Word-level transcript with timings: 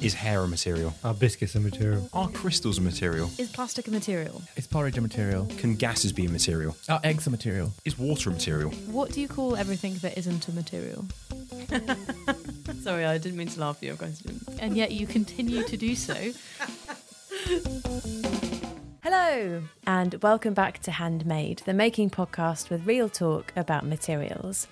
Is 0.00 0.14
hair 0.14 0.42
a 0.42 0.48
material? 0.48 0.94
Are 1.04 1.12
biscuits 1.12 1.54
a 1.56 1.60
material? 1.60 2.08
Are 2.14 2.28
crystals 2.30 2.78
a 2.78 2.80
material? 2.80 3.30
Is 3.36 3.50
plastic 3.52 3.86
a 3.86 3.90
material? 3.90 4.40
Is 4.56 4.66
porridge 4.66 4.96
a 4.96 5.02
material? 5.02 5.46
Can 5.58 5.74
gases 5.74 6.10
be 6.10 6.24
a 6.24 6.30
material? 6.30 6.74
Are 6.88 7.00
eggs 7.04 7.26
a 7.26 7.30
material? 7.30 7.70
Is 7.84 7.98
water 7.98 8.30
a 8.30 8.32
material? 8.32 8.70
What 8.90 9.12
do 9.12 9.20
you 9.20 9.28
call 9.28 9.56
everything 9.56 9.96
that 9.96 10.16
isn't 10.16 10.48
a 10.48 10.52
material? 10.52 11.04
Sorry, 12.82 13.04
I 13.04 13.18
didn't 13.18 13.36
mean 13.36 13.48
to 13.48 13.60
laugh 13.60 13.76
at 13.76 13.82
your 13.82 13.96
question. 13.96 14.40
And 14.58 14.74
yet 14.74 14.90
you 14.92 15.06
continue 15.06 15.64
to 15.64 15.76
do 15.76 15.94
so. 15.94 16.32
Hello, 19.02 19.62
and 19.86 20.14
welcome 20.22 20.54
back 20.54 20.78
to 20.80 20.92
Handmade, 20.92 21.62
the 21.66 21.74
making 21.74 22.08
podcast 22.08 22.70
with 22.70 22.86
real 22.86 23.10
talk 23.10 23.52
about 23.54 23.84
materials. 23.84 24.66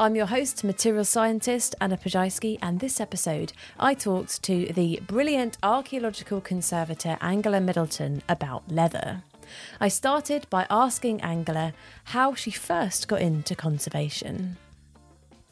I'm 0.00 0.14
your 0.14 0.26
host, 0.26 0.62
material 0.62 1.04
scientist 1.04 1.74
Anna 1.80 1.96
Ploszajski, 1.96 2.56
and 2.62 2.78
this 2.78 3.00
episode 3.00 3.52
I 3.80 3.94
talked 3.94 4.40
to 4.44 4.72
the 4.72 5.02
brilliant 5.04 5.58
archaeological 5.60 6.40
conservator 6.40 7.18
Angela 7.20 7.60
Middleton 7.60 8.22
about 8.28 8.70
leather. 8.70 9.24
I 9.80 9.88
started 9.88 10.46
by 10.50 10.68
asking 10.70 11.20
Angela 11.22 11.72
how 12.04 12.34
she 12.34 12.52
first 12.52 13.08
got 13.08 13.20
into 13.20 13.56
conservation 13.56 14.56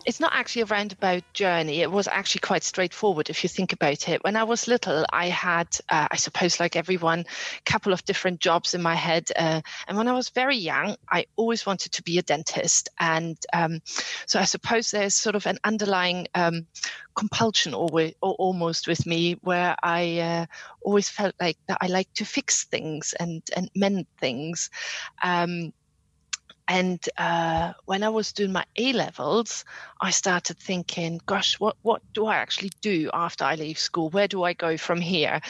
it's 0.06 0.20
not 0.20 0.32
actually 0.32 0.62
a 0.62 0.66
roundabout 0.66 1.24
journey. 1.34 1.80
It 1.82 1.90
was 1.90 2.06
actually 2.06 2.40
quite 2.40 2.62
straightforward 2.62 3.28
if 3.28 3.42
you 3.42 3.48
think 3.48 3.72
about 3.72 4.08
it. 4.08 4.22
When 4.22 4.36
I 4.36 4.44
was 4.44 4.68
little, 4.68 5.04
I 5.12 5.26
had, 5.26 5.66
uh, 5.88 6.06
I 6.08 6.16
suppose, 6.16 6.60
like 6.60 6.76
everyone, 6.76 7.20
a 7.20 7.70
couple 7.70 7.92
of 7.92 8.04
different 8.04 8.38
jobs 8.38 8.72
in 8.72 8.82
my 8.82 8.94
head. 8.94 9.32
Uh, 9.34 9.62
and 9.88 9.98
when 9.98 10.06
I 10.06 10.12
was 10.12 10.28
very 10.28 10.56
young, 10.56 10.94
I 11.10 11.26
always 11.34 11.66
wanted 11.66 11.90
to 11.92 12.04
be 12.04 12.18
a 12.18 12.22
dentist. 12.22 12.88
And 13.00 13.36
um, 13.52 13.80
so 14.26 14.38
I 14.38 14.44
suppose 14.44 14.92
there's 14.92 15.16
sort 15.16 15.34
of 15.34 15.44
an 15.46 15.58
underlying 15.64 16.28
um, 16.36 16.68
compulsion 17.16 17.74
always, 17.74 18.14
or 18.22 18.34
almost 18.34 18.86
with 18.86 19.06
me 19.06 19.38
where 19.42 19.74
I 19.82 20.20
uh, 20.20 20.46
always 20.82 21.08
felt 21.08 21.34
like 21.40 21.58
that 21.66 21.78
I 21.80 21.88
like 21.88 22.12
to 22.14 22.24
fix 22.24 22.64
things 22.64 23.12
and, 23.18 23.42
and 23.56 23.68
mend 23.74 24.06
things. 24.20 24.70
Um, 25.20 25.72
and 26.68 27.04
uh, 27.16 27.72
when 27.84 28.02
I 28.02 28.08
was 28.08 28.32
doing 28.32 28.52
my 28.52 28.64
A 28.76 28.92
levels, 28.92 29.64
I 30.00 30.10
started 30.10 30.58
thinking, 30.58 31.20
gosh, 31.24 31.60
what, 31.60 31.76
what 31.82 32.02
do 32.12 32.26
I 32.26 32.36
actually 32.36 32.72
do 32.80 33.08
after 33.14 33.44
I 33.44 33.54
leave 33.54 33.78
school? 33.78 34.10
Where 34.10 34.26
do 34.26 34.42
I 34.42 34.52
go 34.52 34.76
from 34.76 35.00
here? 35.00 35.40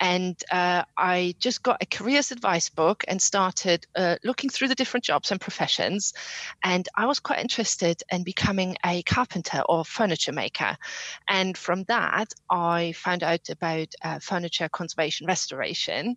And 0.00 0.40
uh, 0.50 0.84
I 0.96 1.34
just 1.38 1.62
got 1.62 1.82
a 1.82 1.86
careers 1.86 2.32
advice 2.32 2.68
book 2.68 3.04
and 3.08 3.20
started 3.20 3.86
uh, 3.96 4.16
looking 4.24 4.50
through 4.50 4.68
the 4.68 4.74
different 4.74 5.04
jobs 5.04 5.30
and 5.30 5.40
professions. 5.40 6.12
And 6.62 6.88
I 6.96 7.06
was 7.06 7.20
quite 7.20 7.40
interested 7.40 8.02
in 8.10 8.24
becoming 8.24 8.76
a 8.84 9.02
carpenter 9.02 9.62
or 9.68 9.84
furniture 9.84 10.32
maker. 10.32 10.76
And 11.28 11.56
from 11.56 11.84
that, 11.84 12.32
I 12.50 12.92
found 12.92 13.22
out 13.22 13.48
about 13.48 13.88
uh, 14.02 14.18
furniture 14.18 14.68
conservation 14.68 15.26
restoration 15.26 16.16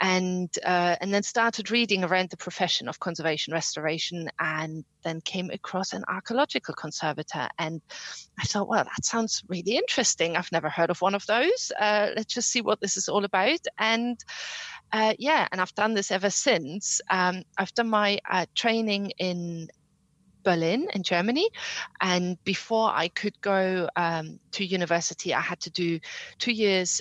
and, 0.00 0.50
uh, 0.64 0.96
and 1.00 1.12
then 1.12 1.22
started 1.22 1.70
reading 1.70 2.04
around 2.04 2.30
the 2.30 2.36
profession 2.36 2.88
of 2.88 2.98
conservation 2.98 3.52
restoration 3.52 4.30
and 4.38 4.84
then 5.04 5.20
came 5.20 5.50
across 5.50 5.92
an 5.92 6.04
archaeological 6.08 6.74
conservator. 6.74 7.48
And 7.58 7.80
I 8.38 8.44
thought, 8.44 8.68
well, 8.68 8.84
that 8.84 9.04
sounds 9.04 9.42
really 9.48 9.76
interesting. 9.76 10.36
I've 10.36 10.52
never 10.52 10.68
heard 10.68 10.90
of 10.90 11.00
one 11.00 11.14
of 11.14 11.26
those. 11.26 11.72
Uh, 11.78 12.10
let's 12.16 12.34
just 12.34 12.50
see 12.50 12.60
what 12.60 12.80
this 12.80 12.96
is 12.96 13.01
all 13.08 13.24
about. 13.24 13.60
And 13.78 14.18
uh, 14.92 15.14
yeah, 15.18 15.48
and 15.50 15.60
I've 15.60 15.74
done 15.74 15.94
this 15.94 16.10
ever 16.10 16.30
since. 16.30 17.00
Um, 17.10 17.44
I've 17.56 17.74
done 17.74 17.88
my 17.88 18.18
uh, 18.30 18.46
training 18.54 19.12
in 19.18 19.68
Berlin 20.42 20.88
in 20.94 21.02
Germany. 21.02 21.48
And 22.00 22.42
before 22.44 22.90
I 22.90 23.08
could 23.08 23.40
go 23.40 23.88
um, 23.96 24.38
to 24.52 24.64
university, 24.64 25.34
I 25.34 25.40
had 25.40 25.60
to 25.60 25.70
do 25.70 26.00
two 26.38 26.52
years 26.52 27.00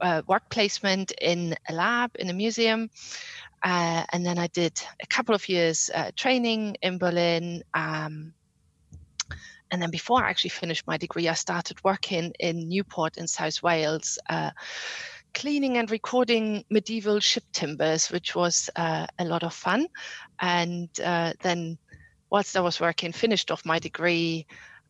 uh, 0.00 0.22
work 0.26 0.48
placement 0.50 1.12
in 1.20 1.54
a 1.68 1.74
lab 1.74 2.10
in 2.18 2.30
a 2.30 2.32
museum. 2.32 2.90
Uh, 3.62 4.04
and 4.12 4.24
then 4.24 4.38
I 4.38 4.46
did 4.48 4.80
a 5.02 5.06
couple 5.06 5.34
of 5.34 5.48
years 5.48 5.90
uh, 5.94 6.10
training 6.16 6.76
in 6.82 6.98
Berlin. 6.98 7.62
Um, 7.74 8.32
and 9.70 9.80
then 9.80 9.90
before 9.90 10.24
I 10.24 10.30
actually 10.30 10.50
finished 10.50 10.86
my 10.86 10.96
degree, 10.96 11.28
I 11.28 11.34
started 11.34 11.78
working 11.84 12.32
in 12.40 12.68
Newport 12.68 13.18
in 13.18 13.28
South 13.28 13.62
Wales, 13.62 14.18
uh, 14.28 14.50
cleaning 15.34 15.76
and 15.76 15.90
recording 15.90 16.64
medieval 16.70 17.20
ship 17.20 17.44
timbers, 17.52 18.10
which 18.10 18.34
was 18.34 18.70
uh, 18.76 19.06
a 19.18 19.24
lot 19.24 19.42
of 19.42 19.54
fun. 19.54 19.86
And 20.40 20.88
uh, 21.04 21.32
then, 21.40 21.78
whilst 22.30 22.56
I 22.56 22.60
was 22.60 22.80
working, 22.80 23.12
finished 23.12 23.50
off 23.50 23.64
my 23.64 23.78
degree. 23.78 24.46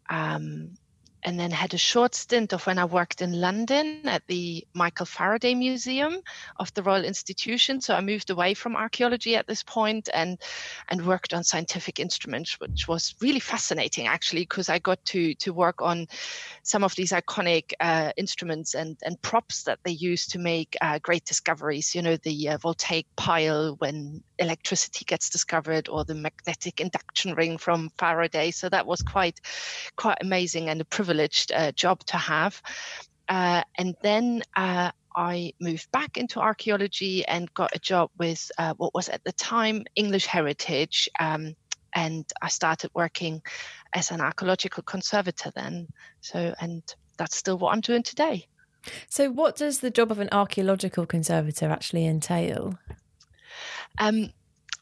Um, 0.08 0.74
and 1.22 1.38
then 1.38 1.50
had 1.50 1.74
a 1.74 1.78
short 1.78 2.14
stint 2.14 2.52
of 2.52 2.66
when 2.66 2.78
I 2.78 2.84
worked 2.84 3.20
in 3.22 3.40
London 3.40 4.08
at 4.08 4.26
the 4.26 4.66
Michael 4.74 5.06
Faraday 5.06 5.54
Museum 5.54 6.20
of 6.56 6.72
the 6.74 6.82
Royal 6.82 7.04
Institution. 7.04 7.80
So 7.80 7.94
I 7.94 8.00
moved 8.00 8.30
away 8.30 8.54
from 8.54 8.76
archaeology 8.76 9.36
at 9.36 9.46
this 9.46 9.62
point 9.62 10.08
and 10.12 10.38
and 10.88 11.06
worked 11.06 11.34
on 11.34 11.44
scientific 11.44 12.00
instruments, 12.00 12.58
which 12.60 12.88
was 12.88 13.14
really 13.20 13.40
fascinating 13.40 14.06
actually, 14.06 14.42
because 14.42 14.68
I 14.68 14.78
got 14.78 15.04
to 15.06 15.34
to 15.34 15.52
work 15.52 15.82
on 15.82 16.06
some 16.62 16.84
of 16.84 16.94
these 16.94 17.12
iconic 17.12 17.72
uh, 17.80 18.12
instruments 18.16 18.74
and 18.74 18.96
and 19.04 19.20
props 19.22 19.64
that 19.64 19.78
they 19.84 19.92
use 19.92 20.26
to 20.28 20.38
make 20.38 20.76
uh, 20.80 20.98
great 20.98 21.24
discoveries. 21.24 21.94
You 21.94 22.02
know, 22.02 22.16
the 22.16 22.50
uh, 22.50 22.58
voltaic 22.58 23.06
pile 23.16 23.76
when 23.78 24.22
electricity 24.40 25.04
gets 25.04 25.30
discovered, 25.30 25.88
or 25.88 26.04
the 26.04 26.14
magnetic 26.14 26.80
induction 26.80 27.34
ring 27.34 27.58
from 27.58 27.90
Faraday. 27.98 28.50
So 28.50 28.68
that 28.68 28.86
was 28.86 29.02
quite 29.02 29.40
quite 29.96 30.18
amazing 30.20 30.68
and 30.68 30.80
a 30.80 30.84
privileged 30.84 31.52
uh, 31.52 31.72
job 31.72 32.04
to 32.06 32.16
have. 32.16 32.60
Uh, 33.28 33.62
and 33.76 33.94
then 34.02 34.42
uh, 34.56 34.90
I 35.14 35.52
moved 35.60 35.90
back 35.92 36.16
into 36.16 36.40
archaeology 36.40 37.24
and 37.26 37.52
got 37.54 37.74
a 37.74 37.78
job 37.78 38.10
with 38.18 38.50
uh, 38.58 38.74
what 38.76 38.94
was 38.94 39.08
at 39.08 39.22
the 39.24 39.32
time 39.32 39.84
English 39.94 40.26
Heritage. 40.26 41.08
Um, 41.18 41.54
and 41.94 42.24
I 42.40 42.48
started 42.48 42.90
working 42.94 43.42
as 43.92 44.10
an 44.10 44.20
archaeological 44.20 44.82
conservator 44.82 45.52
then. 45.54 45.88
So, 46.20 46.54
and 46.60 46.82
that's 47.16 47.36
still 47.36 47.58
what 47.58 47.72
I'm 47.74 47.80
doing 47.80 48.02
today. 48.02 48.46
So, 49.08 49.30
what 49.30 49.56
does 49.56 49.80
the 49.80 49.90
job 49.90 50.10
of 50.10 50.20
an 50.20 50.28
archaeological 50.32 51.06
conservator 51.06 51.68
actually 51.68 52.06
entail? 52.06 52.78
Um, 53.98 54.32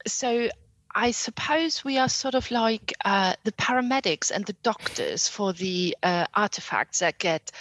so, 0.06 0.48
I 0.94 1.10
suppose 1.10 1.84
we 1.84 1.98
are 1.98 2.08
sort 2.08 2.34
of 2.34 2.50
like 2.50 2.92
uh, 3.04 3.34
the 3.44 3.52
paramedics 3.52 4.30
and 4.30 4.44
the 4.46 4.56
doctors 4.62 5.28
for 5.28 5.52
the 5.52 5.96
uh, 6.02 6.26
artifacts 6.34 7.00
that 7.00 7.18
get 7.18 7.52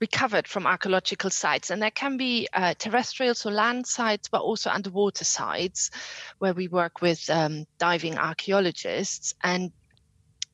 recovered 0.00 0.48
from 0.48 0.66
archaeological 0.66 1.30
sites. 1.30 1.70
And 1.70 1.82
there 1.82 1.90
can 1.90 2.16
be 2.16 2.48
uh, 2.52 2.74
terrestrial, 2.78 3.34
so 3.34 3.50
land 3.50 3.86
sites, 3.86 4.28
but 4.28 4.40
also 4.40 4.70
underwater 4.70 5.24
sites 5.24 5.90
where 6.38 6.54
we 6.54 6.68
work 6.68 7.02
with 7.02 7.28
um, 7.28 7.66
diving 7.78 8.18
archaeologists. 8.18 9.34
And 9.42 9.72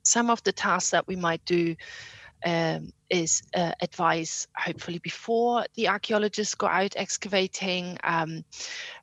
some 0.02 0.30
of 0.30 0.42
the 0.42 0.52
tasks 0.52 0.90
that 0.90 1.06
we 1.06 1.16
might 1.16 1.44
do 1.44 1.76
um, 2.46 2.90
is 3.10 3.42
uh, 3.54 3.72
advice, 3.80 4.46
hopefully 4.56 4.98
before 5.00 5.66
the 5.74 5.88
archaeologists 5.88 6.54
go 6.54 6.68
out 6.68 6.94
excavating. 6.96 7.98
Um, 8.04 8.44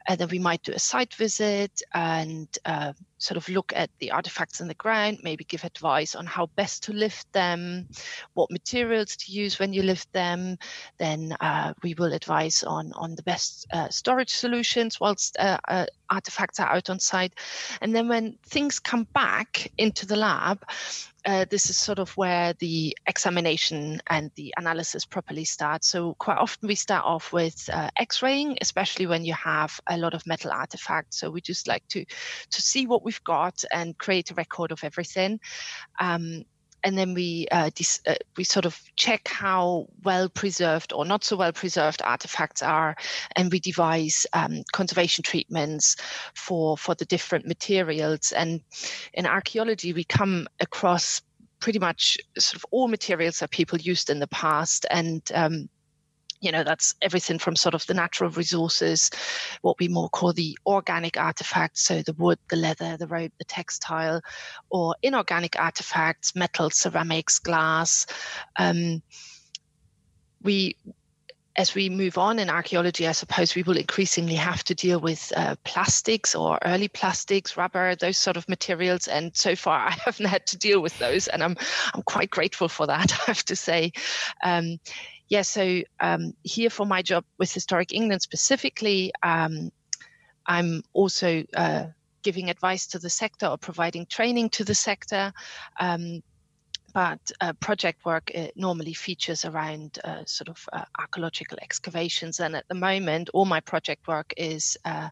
and 0.07 0.17
then 0.19 0.29
we 0.29 0.39
might 0.39 0.63
do 0.63 0.71
a 0.71 0.79
site 0.79 1.13
visit 1.13 1.81
and 1.93 2.47
uh, 2.65 2.93
sort 3.23 3.37
of 3.37 3.47
look 3.49 3.71
at 3.75 3.89
the 3.99 4.11
artifacts 4.11 4.61
in 4.61 4.67
the 4.67 4.73
ground, 4.73 5.19
maybe 5.23 5.43
give 5.43 5.63
advice 5.63 6.15
on 6.15 6.25
how 6.25 6.47
best 6.55 6.83
to 6.83 6.93
lift 6.93 7.31
them, 7.33 7.87
what 8.33 8.51
materials 8.51 9.15
to 9.17 9.31
use 9.31 9.59
when 9.59 9.73
you 9.73 9.83
lift 9.83 10.11
them. 10.13 10.57
Then 10.97 11.35
uh, 11.39 11.73
we 11.83 11.93
will 11.93 12.13
advise 12.13 12.63
on 12.63 12.91
on 12.93 13.15
the 13.15 13.23
best 13.23 13.67
uh, 13.73 13.89
storage 13.89 14.33
solutions 14.33 14.99
whilst 14.99 15.37
uh, 15.39 15.57
uh, 15.67 15.85
artifacts 16.09 16.59
are 16.59 16.71
out 16.71 16.89
on 16.89 16.99
site. 16.99 17.33
And 17.81 17.95
then 17.95 18.07
when 18.07 18.37
things 18.45 18.79
come 18.79 19.07
back 19.13 19.71
into 19.77 20.05
the 20.05 20.15
lab, 20.15 20.63
uh, 21.25 21.45
this 21.49 21.69
is 21.69 21.77
sort 21.77 21.99
of 21.99 22.15
where 22.17 22.53
the 22.59 22.95
examination 23.07 24.01
and 24.07 24.29
the 24.35 24.53
analysis 24.57 25.05
properly 25.05 25.45
starts. 25.45 25.87
So 25.87 26.15
quite 26.15 26.37
often 26.37 26.67
we 26.67 26.75
start 26.75 27.05
off 27.05 27.31
with 27.31 27.69
uh, 27.71 27.89
X-raying, 27.97 28.57
especially 28.61 29.07
when 29.07 29.23
you 29.23 29.33
have 29.33 29.79
a 29.87 29.97
lot 29.97 30.13
of 30.13 30.27
metal 30.27 30.51
artifacts. 30.51 31.19
So 31.19 31.29
we 31.29 31.39
just 31.41 31.67
like 31.67 31.87
to 31.89 32.03
to 32.51 32.61
see 32.61 32.87
what 32.87 33.03
we've 33.13 33.23
got 33.23 33.63
and 33.71 33.97
create 33.97 34.31
a 34.31 34.35
record 34.35 34.71
of 34.71 34.83
everything. 34.83 35.39
Um, 35.99 36.43
and 36.85 36.97
then 36.97 37.13
we 37.13 37.47
uh, 37.49 37.69
dis- 37.75 38.01
uh, 38.05 38.15
we 38.35 38.43
sort 38.43 38.65
of 38.65 38.77
check 38.97 39.29
how 39.29 39.87
well 40.03 40.27
preserved 40.27 40.91
or 40.91 41.05
not 41.05 41.23
so 41.23 41.37
well 41.37 41.53
preserved 41.53 42.01
artifacts 42.01 42.61
are, 42.61 42.95
and 43.37 43.51
we 43.51 43.59
devise 43.59 44.25
um, 44.33 44.63
conservation 44.73 45.23
treatments 45.23 45.95
for 46.35 46.77
for 46.77 46.93
the 46.95 47.05
different 47.05 47.47
materials. 47.47 48.33
And 48.33 48.61
in 49.13 49.25
archaeology, 49.25 49.93
we 49.93 50.03
come 50.03 50.45
across 50.59 51.21
pretty 51.61 51.79
much 51.79 52.17
sort 52.37 52.57
of 52.57 52.65
all 52.71 52.89
materials 52.89 53.39
that 53.39 53.51
people 53.51 53.79
used 53.79 54.09
in 54.09 54.19
the 54.19 54.27
past, 54.27 54.85
and 54.91 55.21
um, 55.33 55.69
you 56.43 56.51
know 56.51 56.63
that's 56.63 56.93
everything 57.01 57.39
from 57.39 57.55
sort 57.55 57.73
of 57.73 57.85
the 57.87 57.93
natural 57.93 58.29
resources 58.31 59.09
what 59.61 59.79
we 59.79 59.87
more 59.87 60.09
call 60.09 60.33
the 60.33 60.57
organic 60.65 61.17
artifacts 61.17 61.83
so 61.83 62.01
the 62.01 62.13
wood 62.13 62.37
the 62.49 62.55
leather 62.55 62.97
the 62.97 63.07
rope 63.07 63.31
the 63.39 63.45
textile 63.45 64.21
or 64.69 64.95
inorganic 65.01 65.57
artifacts 65.57 66.35
metal 66.35 66.69
ceramics 66.69 67.39
glass 67.39 68.05
um, 68.59 69.01
we 70.41 70.75
as 71.55 71.75
we 71.75 71.87
move 71.89 72.17
on 72.17 72.39
in 72.39 72.49
archaeology, 72.49 73.07
I 73.07 73.11
suppose 73.11 73.53
we 73.53 73.61
will 73.63 73.77
increasingly 73.77 74.35
have 74.35 74.63
to 74.65 74.73
deal 74.73 74.99
with 74.99 75.31
uh, 75.35 75.55
plastics 75.63 76.33
or 76.33 76.57
early 76.65 76.87
plastics, 76.87 77.55
rubber, 77.57 77.95
those 77.95 78.17
sort 78.17 78.37
of 78.37 78.49
materials. 78.49 79.07
And 79.07 79.35
so 79.35 79.55
far, 79.55 79.79
I 79.87 79.91
haven't 79.91 80.25
had 80.25 80.47
to 80.47 80.57
deal 80.57 80.81
with 80.81 80.97
those, 80.99 81.27
and 81.27 81.43
I'm 81.43 81.55
I'm 81.93 82.01
quite 82.03 82.29
grateful 82.29 82.69
for 82.69 82.87
that. 82.87 83.11
I 83.27 83.31
have 83.31 83.45
to 83.45 83.55
say. 83.55 83.91
Um, 84.43 84.79
yeah, 85.33 85.41
so 85.41 85.81
um, 85.99 86.35
here 86.43 86.69
for 86.69 86.85
my 86.85 87.01
job 87.01 87.25
with 87.39 87.51
Historic 87.51 87.91
England 87.91 88.21
specifically, 88.21 89.11
um, 89.23 89.71
I'm 90.45 90.83
also 90.93 91.43
uh, 91.57 91.85
giving 92.21 92.51
advice 92.51 92.85
to 92.89 92.99
the 92.99 93.09
sector 93.09 93.47
or 93.47 93.57
providing 93.57 94.05
training 94.05 94.49
to 94.51 94.63
the 94.63 94.75
sector. 94.75 95.33
Um, 95.79 96.21
but 96.93 97.31
uh, 97.41 97.53
project 97.53 98.05
work 98.05 98.29
uh, 98.35 98.49
normally 98.55 98.93
features 98.93 99.43
around 99.43 99.97
uh, 100.03 100.23
sort 100.27 100.49
of 100.49 100.69
uh, 100.71 100.85
archaeological 100.99 101.57
excavations. 101.63 102.39
And 102.39 102.55
at 102.55 102.67
the 102.67 102.75
moment, 102.75 103.31
all 103.33 103.45
my 103.45 103.59
project 103.59 104.07
work 104.07 104.35
is 104.37 104.77
uh, 104.85 105.09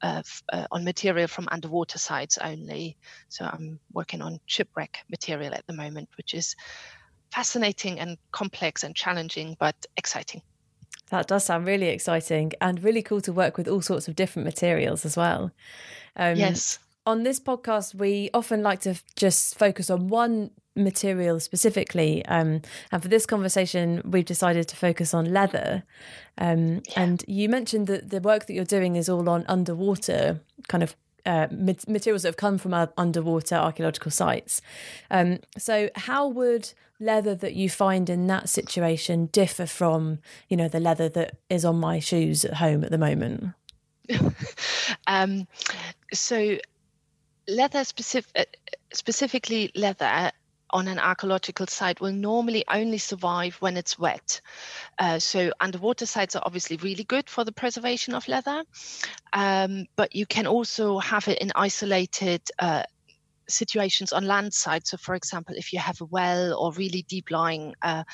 uh, 0.00 0.22
on 0.70 0.82
material 0.82 1.26
from 1.26 1.46
underwater 1.52 1.98
sites 1.98 2.38
only. 2.38 2.96
So 3.28 3.44
I'm 3.44 3.80
working 3.92 4.22
on 4.22 4.40
shipwreck 4.46 5.00
material 5.10 5.52
at 5.52 5.66
the 5.66 5.74
moment, 5.74 6.08
which 6.16 6.32
is 6.32 6.56
fascinating 7.30 7.98
and 8.00 8.18
complex 8.32 8.82
and 8.84 8.94
challenging, 8.94 9.56
but 9.58 9.86
exciting. 9.96 10.42
That 11.10 11.26
does 11.26 11.44
sound 11.44 11.66
really 11.66 11.88
exciting 11.88 12.52
and 12.60 12.82
really 12.82 13.02
cool 13.02 13.20
to 13.22 13.32
work 13.32 13.56
with 13.56 13.68
all 13.68 13.80
sorts 13.80 14.08
of 14.08 14.16
different 14.16 14.44
materials 14.44 15.04
as 15.04 15.16
well. 15.16 15.50
Um, 16.16 16.36
yes. 16.36 16.78
On 17.06 17.22
this 17.22 17.40
podcast, 17.40 17.94
we 17.94 18.28
often 18.34 18.62
like 18.62 18.80
to 18.80 19.00
just 19.16 19.58
focus 19.58 19.88
on 19.88 20.08
one 20.08 20.50
material 20.76 21.40
specifically. 21.40 22.24
Um, 22.26 22.62
and 22.92 23.02
for 23.02 23.08
this 23.08 23.24
conversation, 23.24 24.02
we've 24.04 24.24
decided 24.24 24.68
to 24.68 24.76
focus 24.76 25.14
on 25.14 25.32
leather. 25.32 25.84
Um, 26.36 26.82
yeah. 26.90 27.02
And 27.02 27.24
you 27.26 27.48
mentioned 27.48 27.86
that 27.86 28.10
the 28.10 28.20
work 28.20 28.46
that 28.46 28.52
you're 28.52 28.64
doing 28.64 28.96
is 28.96 29.08
all 29.08 29.28
on 29.28 29.44
underwater 29.48 30.40
kind 30.68 30.82
of 30.82 30.94
uh, 31.26 31.48
materials 31.50 32.22
that 32.22 32.28
have 32.28 32.36
come 32.36 32.58
from 32.58 32.74
our 32.74 32.92
underwater 32.96 33.54
archaeological 33.54 34.10
sites. 34.10 34.60
Um, 35.10 35.40
so, 35.56 35.90
how 35.94 36.28
would 36.28 36.72
leather 37.00 37.34
that 37.34 37.54
you 37.54 37.70
find 37.70 38.10
in 38.10 38.26
that 38.26 38.48
situation 38.48 39.26
differ 39.26 39.66
from, 39.66 40.18
you 40.48 40.56
know, 40.56 40.68
the 40.68 40.80
leather 40.80 41.08
that 41.08 41.36
is 41.48 41.64
on 41.64 41.76
my 41.76 41.98
shoes 41.98 42.44
at 42.44 42.54
home 42.54 42.84
at 42.84 42.90
the 42.90 42.98
moment? 42.98 43.50
um, 45.06 45.46
so, 46.12 46.58
leather 47.46 47.84
specific, 47.84 48.30
uh, 48.36 48.44
specifically 48.92 49.70
leather 49.74 50.32
on 50.70 50.88
an 50.88 50.98
archaeological 50.98 51.66
site 51.66 52.00
will 52.00 52.12
normally 52.12 52.64
only 52.68 52.98
survive 52.98 53.56
when 53.56 53.76
it's 53.76 53.98
wet. 53.98 54.40
Uh, 54.98 55.18
so 55.18 55.52
underwater 55.60 56.06
sites 56.06 56.36
are 56.36 56.42
obviously 56.44 56.76
really 56.78 57.04
good 57.04 57.28
for 57.28 57.44
the 57.44 57.52
preservation 57.52 58.14
of 58.14 58.28
leather, 58.28 58.64
um, 59.32 59.86
but 59.96 60.14
you 60.14 60.26
can 60.26 60.46
also 60.46 60.98
have 60.98 61.28
it 61.28 61.38
in 61.38 61.52
isolated 61.54 62.42
uh, 62.58 62.82
situations 63.48 64.12
on 64.12 64.26
land 64.26 64.52
sites. 64.52 64.90
So, 64.90 64.96
for 64.96 65.14
example, 65.14 65.54
if 65.56 65.72
you 65.72 65.78
have 65.78 66.00
a 66.00 66.04
well 66.06 66.54
or 66.54 66.72
really 66.72 67.04
deep 67.08 67.30
lying 67.30 67.74
uh, 67.82 68.04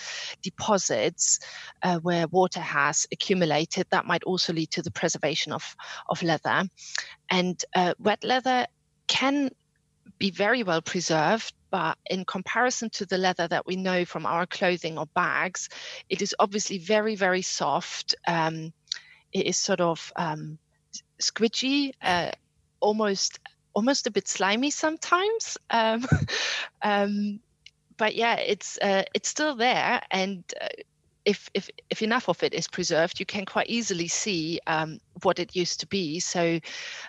deposits 0.43 1.41
uh, 1.83 1.99
where 1.99 2.27
water 2.29 2.61
has 2.61 3.06
accumulated, 3.12 3.87
that 3.91 4.06
might 4.06 4.25
also 4.25 4.53
lead 4.53 4.71
to 4.73 4.83
the 4.83 4.91
preservation 4.91 5.53
of, 5.53 5.77
of 6.09 6.23
leather. 6.23 6.65
And 7.31 7.62
uh, 7.75 7.95
wet 7.99 8.25
leather 8.25 8.67
can 9.06 9.51
be 10.19 10.31
very 10.31 10.62
well 10.62 10.83
preserved 10.83 11.53
but 11.75 11.99
in 12.09 12.25
comparison 12.25 12.89
to 12.89 13.05
the 13.05 13.19
leather 13.19 13.49
that 13.49 13.67
we 13.67 13.75
know 13.75 14.05
from 14.05 14.27
our 14.27 14.47
clothing 14.47 14.97
or 14.97 15.06
bags, 15.06 15.69
it 16.09 16.23
is 16.23 16.33
obviously 16.39 16.79
very, 16.79 17.17
very 17.17 17.43
soft. 17.43 18.15
Um, 18.29 18.73
it 19.33 19.47
is 19.47 19.56
sort 19.56 19.81
of 19.81 20.12
um, 20.15 20.59
squidgy, 21.21 21.91
uh, 22.01 22.31
almost 22.79 23.41
almost 23.75 24.06
a 24.06 24.12
bit 24.12 24.29
slimy 24.29 24.71
sometimes. 24.71 25.59
Um, 25.69 26.06
um, 26.83 27.41
but 27.97 28.15
yeah, 28.15 28.37
it's 28.37 28.79
uh, 28.79 29.03
it's 29.12 29.29
still 29.29 29.56
there, 29.56 30.01
and 30.12 30.45
uh, 30.61 30.69
if, 31.25 31.49
if, 31.55 31.71
if 31.91 32.03
enough 32.03 32.29
of 32.29 32.43
it 32.43 32.53
is 32.53 32.69
preserved, 32.69 33.19
you 33.19 33.26
can 33.26 33.47
quite 33.47 33.69
easily 33.69 34.09
see 34.09 34.61
um, 34.67 34.99
what 35.23 35.38
it 35.38 35.56
used 35.56 35.81
to 35.81 35.87
be. 35.87 36.21
So, 36.21 36.61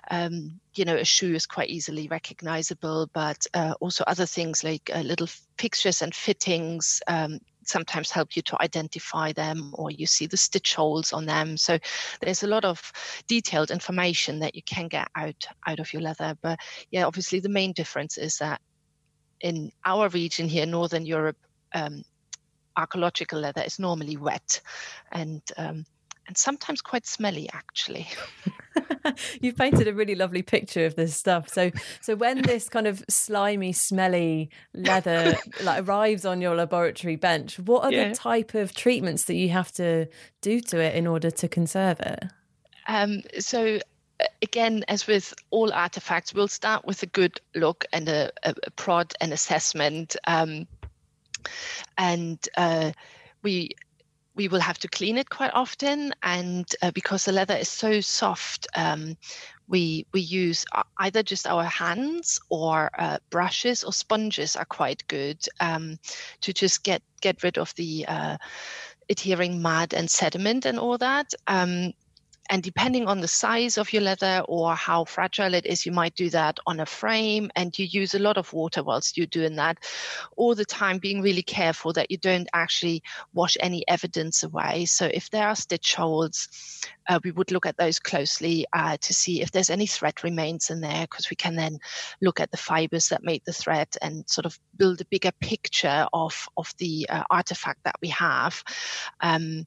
um, 0.10 0.60
you 0.76 0.86
know, 0.86 0.96
a 0.96 1.04
shoe 1.04 1.34
is 1.34 1.46
quite 1.46 1.70
easily 1.70 2.08
recognizable, 2.08 3.10
but 3.14 3.46
uh, 3.54 3.74
also 3.82 4.04
other 4.08 4.26
things 4.26 4.64
like 4.64 4.90
uh, 4.94 5.02
little 5.02 5.28
fixtures 5.58 6.02
and 6.02 6.16
fittings 6.16 7.02
um, 7.08 7.40
sometimes 7.64 8.12
help 8.12 8.36
you 8.36 8.42
to 8.44 8.62
identify 8.62 9.34
them, 9.34 9.74
or 9.74 9.92
you 9.92 10.06
see 10.06 10.28
the 10.28 10.38
stitch 10.38 10.76
holes 10.76 11.12
on 11.12 11.26
them. 11.26 11.58
So, 11.58 11.78
there's 12.22 12.44
a 12.44 12.48
lot 12.48 12.64
of 12.64 12.92
detailed 13.28 13.72
information 13.72 14.40
that 14.40 14.56
you 14.56 14.62
can 14.64 14.88
get 14.88 15.10
out 15.16 15.46
out 15.68 15.80
of 15.80 15.92
your 15.92 16.02
leather. 16.02 16.38
But 16.42 16.60
yeah, 16.92 17.06
obviously, 17.06 17.42
the 17.42 17.50
main 17.50 17.74
difference 17.74 18.18
is 18.18 18.38
that 18.38 18.62
in 19.42 19.72
our 19.84 20.08
region 20.10 20.48
here, 20.48 20.66
Northern 20.66 21.06
Europe, 21.06 21.38
um, 21.74 22.04
archaeological 22.78 23.40
leather 23.40 23.62
is 23.62 23.80
normally 23.80 24.18
wet 24.18 24.62
and 25.12 25.42
um, 25.58 25.86
and 26.28 26.36
sometimes 26.36 26.82
quite 26.82 27.06
smelly 27.06 27.48
actually 27.54 28.08
you've 29.42 29.56
painted 29.56 29.88
a 29.88 29.94
really 29.94 30.16
lovely 30.16 30.42
picture 30.42 30.86
of 30.86 30.96
this 30.96 31.16
stuff 31.16 31.48
so 31.48 31.72
so 32.02 32.16
when 32.16 32.42
this 32.44 32.68
kind 32.70 32.88
of 32.88 33.04
slimy 33.10 33.72
smelly 33.72 34.50
leather 34.74 35.36
like 35.64 35.88
arrives 35.88 36.26
on 36.26 36.42
your 36.42 36.56
laboratory 36.56 37.16
bench 37.16 37.60
what 37.60 37.84
are 37.84 37.92
yeah. 37.92 38.10
the 38.10 38.16
type 38.16 38.54
of 38.54 38.74
treatments 38.74 39.26
that 39.26 39.36
you 39.36 39.50
have 39.50 39.72
to 39.72 40.08
do 40.42 40.60
to 40.60 40.80
it 40.80 40.96
in 40.96 41.06
order 41.06 41.30
to 41.30 41.48
conserve 41.48 42.00
it 42.00 42.26
um, 42.88 43.22
so 43.40 43.80
again, 44.42 44.84
as 44.88 45.08
with 45.08 45.34
all 45.50 45.72
artifacts, 45.74 46.34
we'll 46.34 46.48
start 46.48 46.86
with 46.86 47.04
a 47.04 47.08
good 47.08 47.40
look 47.54 47.86
and 47.92 48.08
a, 48.08 48.32
a, 48.44 48.56
a 48.64 48.72
prod 48.72 49.14
and 49.22 49.34
assessment. 49.34 50.16
Um, 50.26 50.68
and 51.98 52.40
uh, 52.58 52.92
we 53.44 53.72
we 54.36 54.50
will 54.50 54.60
have 54.60 54.78
to 54.80 54.90
clean 54.90 55.18
it 55.18 55.30
quite 55.30 55.54
often. 55.54 56.14
And 56.22 56.70
uh, 56.82 56.92
because 56.92 57.24
the 57.26 57.32
leather 57.32 57.56
is 57.56 57.70
so 57.70 58.02
soft 58.02 58.68
um, 58.76 59.16
we 59.68 60.06
we 60.14 60.22
use 60.22 60.66
either 61.00 61.24
just 61.24 61.48
our 61.48 61.64
hands 61.64 62.40
or 62.50 62.92
uh, 62.98 63.18
brushes 63.30 63.84
or 63.84 63.94
sponges 63.94 64.56
are 64.56 64.66
quite 64.66 65.08
good 65.08 65.40
um, 65.60 65.98
to 66.42 66.54
just 66.54 66.84
get 66.84 67.02
get 67.22 67.44
rid 67.44 67.58
of 67.58 67.74
the 67.76 68.06
uh, 68.08 68.38
adhering 69.10 69.62
mud 69.62 69.94
and 69.94 70.10
sediment 70.10 70.66
and 70.66 70.80
all 70.80 70.98
that. 70.98 71.34
Um, 71.48 71.94
and 72.50 72.62
depending 72.62 73.08
on 73.08 73.22
the 73.22 73.28
size 73.28 73.78
of 73.78 73.92
your 73.92 74.04
leather 74.04 74.44
or 74.48 74.76
how 74.76 75.04
fragile 75.06 75.54
it 75.56 75.66
is, 75.66 75.86
you 75.86 75.92
might 75.92 76.16
do 76.16 76.30
that 76.30 76.60
on 76.68 76.80
a 76.80 76.86
frame 76.86 77.50
and 77.56 77.78
you 77.78 77.86
use 77.86 78.14
a 78.14 78.20
lot 78.20 78.38
of 78.38 78.54
water 78.54 78.84
whilst 78.84 79.18
you're 79.18 79.26
doing 79.26 79.56
that. 79.56 79.80
All 80.38 80.54
the 80.54 80.66
time 80.66 81.00
being 81.00 81.22
really 81.22 81.42
careful 81.42 81.92
that 81.94 82.12
you 82.12 82.18
don't 82.18 82.48
actually 82.54 83.02
wash 83.34 83.58
any 83.60 83.84
evidence 83.88 84.44
away. 84.44 84.86
So 84.86 85.10
if 85.12 85.30
there 85.32 85.48
are 85.48 85.56
stitch 85.56 85.96
holes, 85.96 86.48
uh, 87.08 87.20
we 87.24 87.32
would 87.32 87.52
look 87.52 87.66
at 87.66 87.78
those 87.78 88.00
closely 88.00 88.66
uh, 88.74 88.98
to 88.98 89.14
see 89.14 89.42
if 89.42 89.52
there's 89.52 89.70
any 89.70 89.88
thread 89.88 90.24
remains 90.24 90.70
in 90.70 90.82
there 90.82 91.02
because 91.02 91.30
we 91.30 91.36
can 91.36 91.56
then 91.56 91.80
look 92.22 92.40
at 92.40 92.52
the 92.52 92.58
fibers 92.58 93.10
that 93.10 93.24
made 93.24 93.42
the 93.46 93.54
thread 93.54 93.88
and 94.02 94.28
sort 94.30 94.46
of 94.46 94.60
build 94.78 95.02
a 95.02 95.06
bigger 95.06 95.32
picture 95.40 96.08
of, 96.14 96.48
of 96.58 96.74
the 96.78 97.08
uh, 97.10 97.24
artifact 97.30 97.80
that 97.86 97.96
we 98.02 98.10
have. 98.10 98.64
Um, 99.22 99.66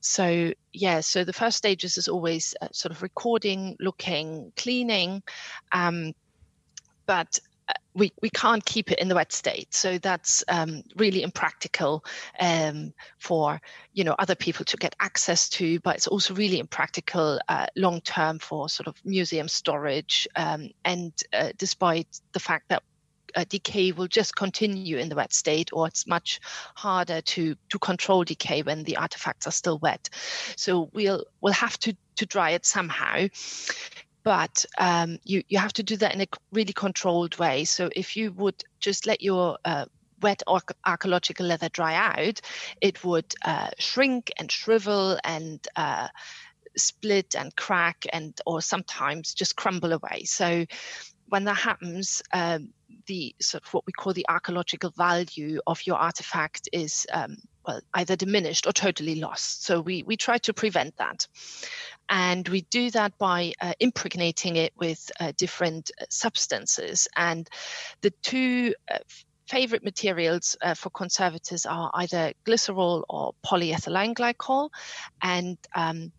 so 0.00 0.52
yeah, 0.72 1.00
so 1.00 1.24
the 1.24 1.32
first 1.32 1.56
stages 1.56 1.98
is 1.98 2.08
always 2.08 2.54
uh, 2.60 2.68
sort 2.72 2.92
of 2.92 3.02
recording, 3.02 3.76
looking, 3.80 4.52
cleaning, 4.56 5.22
um, 5.72 6.14
but 7.06 7.38
uh, 7.68 7.74
we, 7.94 8.12
we 8.22 8.30
can't 8.30 8.64
keep 8.64 8.90
it 8.90 8.98
in 8.98 9.08
the 9.08 9.14
wet 9.14 9.32
state. 9.32 9.74
So 9.74 9.98
that's 9.98 10.42
um, 10.48 10.82
really 10.96 11.22
impractical 11.22 12.04
um, 12.38 12.94
for 13.18 13.60
you 13.92 14.04
know 14.04 14.14
other 14.18 14.34
people 14.34 14.64
to 14.66 14.76
get 14.76 14.96
access 15.00 15.48
to, 15.50 15.78
but 15.80 15.96
it's 15.96 16.06
also 16.06 16.34
really 16.34 16.58
impractical 16.58 17.38
uh, 17.48 17.66
long 17.76 18.00
term 18.00 18.38
for 18.38 18.68
sort 18.68 18.86
of 18.86 18.94
museum 19.04 19.48
storage. 19.48 20.26
Um, 20.34 20.70
and 20.84 21.12
uh, 21.32 21.50
despite 21.58 22.20
the 22.32 22.40
fact 22.40 22.68
that 22.68 22.82
uh, 23.34 23.44
decay 23.48 23.92
will 23.92 24.08
just 24.08 24.36
continue 24.36 24.98
in 24.98 25.08
the 25.08 25.16
wet 25.16 25.32
state, 25.32 25.70
or 25.72 25.86
it's 25.86 26.06
much 26.06 26.40
harder 26.76 27.20
to 27.20 27.56
to 27.68 27.78
control 27.78 28.24
decay 28.24 28.62
when 28.62 28.84
the 28.84 28.96
artifacts 28.96 29.46
are 29.46 29.52
still 29.52 29.78
wet. 29.78 30.08
So 30.56 30.90
we'll 30.92 31.24
we'll 31.40 31.52
have 31.52 31.78
to 31.80 31.96
to 32.16 32.26
dry 32.26 32.50
it 32.50 32.66
somehow. 32.66 33.28
But 34.22 34.64
um, 34.78 35.18
you 35.24 35.42
you 35.48 35.58
have 35.58 35.72
to 35.74 35.82
do 35.82 35.96
that 35.96 36.14
in 36.14 36.20
a 36.20 36.26
really 36.52 36.72
controlled 36.72 37.38
way. 37.38 37.64
So 37.64 37.90
if 37.96 38.16
you 38.16 38.32
would 38.32 38.62
just 38.80 39.06
let 39.06 39.22
your 39.22 39.58
uh, 39.64 39.86
wet 40.20 40.42
archaeological 40.84 41.46
leather 41.46 41.68
dry 41.70 41.94
out, 41.94 42.40
it 42.80 43.02
would 43.04 43.34
uh, 43.44 43.70
shrink 43.78 44.30
and 44.38 44.50
shrivel 44.52 45.18
and 45.24 45.66
uh, 45.76 46.08
split 46.76 47.34
and 47.34 47.54
crack 47.56 48.04
and 48.12 48.38
or 48.46 48.60
sometimes 48.60 49.34
just 49.34 49.56
crumble 49.56 49.92
away. 49.92 50.24
So 50.24 50.66
when 51.28 51.44
that 51.44 51.54
happens, 51.56 52.22
um, 52.32 52.70
the 53.06 53.34
sort 53.40 53.64
of 53.64 53.74
what 53.74 53.86
we 53.86 53.92
call 53.92 54.12
the 54.12 54.26
archaeological 54.28 54.90
value 54.90 55.60
of 55.66 55.86
your 55.86 55.96
artifact 55.96 56.68
is 56.72 57.06
um, 57.12 57.36
well 57.66 57.80
either 57.94 58.16
diminished 58.16 58.66
or 58.66 58.72
totally 58.72 59.16
lost. 59.16 59.64
So 59.64 59.80
we 59.80 60.02
we 60.02 60.16
try 60.16 60.38
to 60.38 60.52
prevent 60.52 60.96
that, 60.96 61.26
and 62.08 62.48
we 62.48 62.62
do 62.62 62.90
that 62.90 63.16
by 63.18 63.52
uh, 63.60 63.72
impregnating 63.80 64.56
it 64.56 64.72
with 64.76 65.10
uh, 65.20 65.32
different 65.36 65.90
uh, 66.00 66.04
substances. 66.10 67.08
And 67.16 67.48
the 68.00 68.10
two 68.22 68.74
uh, 68.90 68.98
favorite 69.48 69.82
materials 69.82 70.56
uh, 70.62 70.74
for 70.74 70.90
conservators 70.90 71.66
are 71.66 71.90
either 71.94 72.32
glycerol 72.46 73.02
or 73.08 73.34
polyethylene 73.44 74.14
glycol, 74.14 74.70
and 75.22 75.58
um, 75.74 76.12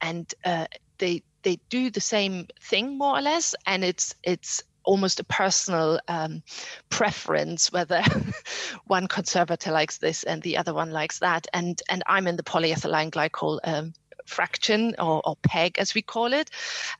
and 0.00 0.32
uh, 0.44 0.66
they 0.98 1.22
they 1.42 1.58
do 1.68 1.90
the 1.90 2.00
same 2.00 2.46
thing 2.62 2.98
more 2.98 3.18
or 3.18 3.22
less, 3.22 3.54
and 3.66 3.84
it's 3.84 4.14
it's 4.22 4.62
almost 4.84 5.20
a 5.20 5.24
personal 5.24 6.00
um, 6.08 6.42
preference 6.88 7.72
whether 7.72 8.02
one 8.86 9.06
conservator 9.06 9.70
likes 9.72 9.98
this 9.98 10.22
and 10.22 10.42
the 10.42 10.56
other 10.56 10.74
one 10.74 10.90
likes 10.90 11.18
that. 11.20 11.46
And 11.52 11.80
and 11.88 12.02
I'm 12.06 12.26
in 12.26 12.36
the 12.36 12.42
polyethylene 12.42 13.10
glycol 13.10 13.60
um, 13.64 13.92
fraction 14.26 14.94
or, 14.98 15.22
or, 15.24 15.36
PEG 15.42 15.78
as 15.78 15.94
we 15.94 16.02
call 16.02 16.32
it, 16.32 16.50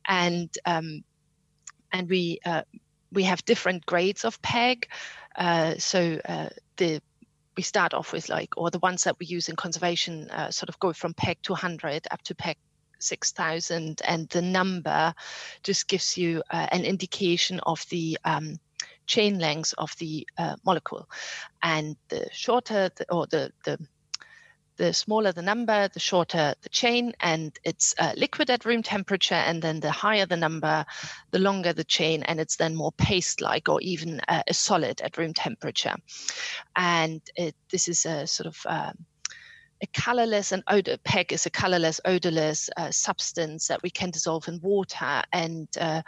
and 0.06 0.50
um, 0.66 1.04
and 1.92 2.08
we 2.08 2.40
uh, 2.44 2.62
we 3.12 3.24
have 3.24 3.44
different 3.44 3.86
grades 3.86 4.24
of 4.24 4.40
PEG. 4.42 4.88
Uh, 5.36 5.74
so 5.78 6.20
uh, 6.24 6.48
the 6.76 7.00
we 7.56 7.62
start 7.62 7.94
off 7.94 8.12
with 8.12 8.28
like, 8.28 8.56
or 8.56 8.70
the 8.70 8.78
ones 8.78 9.04
that 9.04 9.18
we 9.18 9.26
use 9.26 9.48
in 9.48 9.56
conservation 9.56 10.30
uh, 10.30 10.50
sort 10.50 10.68
of 10.68 10.78
go 10.78 10.92
from 10.92 11.12
PEG 11.14 11.36
200 11.42 12.06
up 12.10 12.22
to 12.22 12.34
PEG 12.34 12.56
6,000 13.02 14.00
and 14.04 14.28
the 14.28 14.42
number 14.42 15.14
just 15.62 15.88
gives 15.88 16.16
you 16.16 16.42
uh, 16.50 16.66
an 16.72 16.84
indication 16.84 17.60
of 17.60 17.84
the 17.90 18.18
um, 18.24 18.56
chain 19.06 19.38
length 19.38 19.74
of 19.78 19.94
the 19.98 20.26
uh, 20.38 20.56
molecule. 20.64 21.08
And 21.62 21.96
the 22.08 22.28
shorter 22.32 22.90
the, 22.96 23.12
or 23.12 23.26
the, 23.26 23.52
the 23.64 23.78
the 24.80 24.94
smaller 24.94 25.30
the 25.30 25.42
number, 25.42 25.88
the 25.88 26.00
shorter 26.00 26.54
the 26.62 26.68
chain, 26.70 27.12
and 27.20 27.54
it's 27.64 27.94
uh, 27.98 28.14
liquid 28.16 28.48
at 28.48 28.64
room 28.64 28.82
temperature. 28.82 29.34
And 29.34 29.60
then 29.60 29.80
the 29.80 29.90
higher 29.90 30.24
the 30.24 30.38
number, 30.38 30.86
the 31.32 31.38
longer 31.38 31.74
the 31.74 31.84
chain, 31.84 32.22
and 32.22 32.40
it's 32.40 32.56
then 32.56 32.74
more 32.74 32.92
paste 32.92 33.42
like 33.42 33.68
or 33.68 33.78
even 33.82 34.20
uh, 34.26 34.42
a 34.48 34.54
solid 34.54 35.02
at 35.02 35.18
room 35.18 35.34
temperature. 35.34 35.94
And 36.76 37.20
it, 37.36 37.54
this 37.70 37.88
is 37.88 38.06
a 38.06 38.26
sort 38.26 38.46
of 38.46 38.56
um, 38.64 39.04
a 39.82 39.86
colorless 39.88 40.52
and 40.52 40.62
odor 40.68 40.98
PEG 41.04 41.32
is 41.32 41.46
a 41.46 41.50
colorless, 41.50 42.00
odorless 42.04 42.68
uh, 42.76 42.90
substance 42.90 43.68
that 43.68 43.82
we 43.82 43.90
can 43.90 44.10
dissolve 44.10 44.46
in 44.48 44.60
water. 44.60 45.22
And 45.32 45.68
uh, 45.80 46.02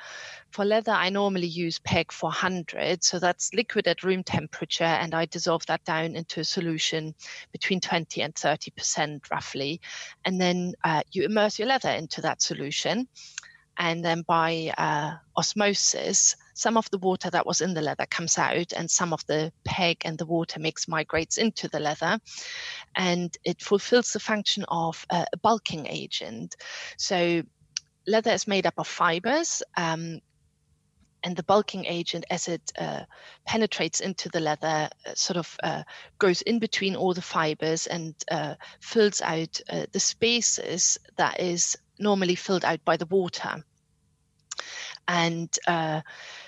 for 0.51 0.65
leather, 0.65 0.93
I 0.93 1.09
normally 1.09 1.47
use 1.47 1.79
PEG 1.79 2.13
400, 2.13 3.03
so 3.03 3.19
that's 3.19 3.55
liquid 3.55 3.89
at 3.89 4.03
room 4.03 4.23
temperature, 4.23 4.85
and 4.85 5.15
I 5.15 5.25
dissolve 5.27 5.65
that 5.67 5.85
down 5.85 6.17
into 6.17 6.41
a 6.41 6.45
solution 6.45 7.15
between 7.53 7.81
20 7.81 8.21
and 8.23 8.35
30 8.35 8.71
percent 8.73 9.31
roughly, 9.31 9.81
and 10.25 10.41
then 10.41 10.75
uh, 10.85 11.03
you 11.11 11.25
immerse 11.25 11.59
your 11.59 11.69
leather 11.69 11.91
into 11.91 12.21
that 12.21 12.43
solution, 12.43 13.09
and 13.79 14.05
then 14.05 14.23
by 14.29 14.73
uh, 14.77 15.13
osmosis 15.37 16.37
some 16.55 16.77
of 16.77 16.89
the 16.91 16.99
water 16.99 17.31
that 17.31 17.47
was 17.47 17.61
in 17.61 17.75
the 17.75 17.83
leather 17.83 18.07
comes 18.07 18.39
out 18.39 18.73
and 18.73 18.91
some 18.91 19.13
of 19.13 19.25
the 19.27 19.53
peg 19.65 19.99
and 20.05 20.19
the 20.19 20.27
water 20.27 20.61
mix 20.61 20.89
migrates 20.89 21.39
into 21.39 21.69
the 21.69 21.81
leather 21.81 22.19
and 22.95 23.37
it 23.45 23.61
fulfills 23.61 24.13
the 24.13 24.21
function 24.21 24.65
of 24.69 25.05
a, 25.11 25.27
bulking 25.43 25.87
agent. 25.87 26.57
So 26.97 27.43
leather 28.07 28.33
is 28.33 28.47
made 28.47 28.67
up 28.67 28.75
of 28.79 28.87
fibers 28.87 29.63
um, 29.77 30.21
and 31.25 31.37
the 31.37 31.43
bulking 31.45 31.85
agent 31.87 32.25
as 32.31 32.49
it 32.49 32.73
uh, 32.79 33.03
penetrates 33.47 34.01
into 34.01 34.29
the 34.29 34.41
leather 34.41 34.91
uh, 35.07 35.15
sort 35.15 35.37
of 35.37 35.57
uh, 35.63 35.83
goes 36.19 36.43
in 36.43 36.59
between 36.59 36.97
all 36.97 37.15
the 37.15 37.23
fibers 37.23 37.87
and 37.87 38.15
uh, 38.31 38.55
fills 38.81 39.21
out 39.21 39.61
uh, 39.71 39.87
the 39.93 40.01
spaces 40.01 40.99
that 41.17 41.41
is 41.41 41.77
normally 41.99 42.35
filled 42.35 42.65
out 42.65 42.85
by 42.85 42.97
the 42.97 43.07
water 43.07 43.65
and 45.09 45.59
uh, 45.67 46.01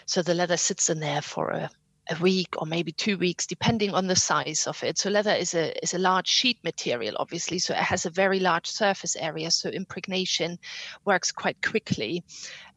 so 0.07 0.23
the 0.23 0.35
leather 0.35 0.57
sits 0.57 0.91
in 0.91 1.01
there 1.01 1.23
for 1.23 1.51
a, 1.51 1.71
a 2.11 2.23
week 2.23 2.49
or 2.59 2.67
maybe 2.67 2.93
two 2.93 3.17
weeks, 3.17 3.47
depending 3.47 3.95
on 3.95 4.07
the 4.07 4.17
size 4.17 4.67
of 4.67 4.83
it. 4.85 4.99
So 4.99 5.11
leather 5.11 5.33
is 5.33 5.55
a 5.55 5.73
is 5.83 5.95
a 5.95 5.99
large 5.99 6.29
sheet 6.29 6.59
material, 6.63 7.17
obviously, 7.19 7.59
so 7.59 7.75
it 7.75 7.81
has 7.81 8.07
a 8.07 8.11
very 8.11 8.41
large 8.41 8.67
surface 8.67 9.17
area. 9.17 9.51
So 9.51 9.71
impregnation 9.71 10.59
works 11.05 11.33
quite 11.33 11.61
quickly, 11.63 12.23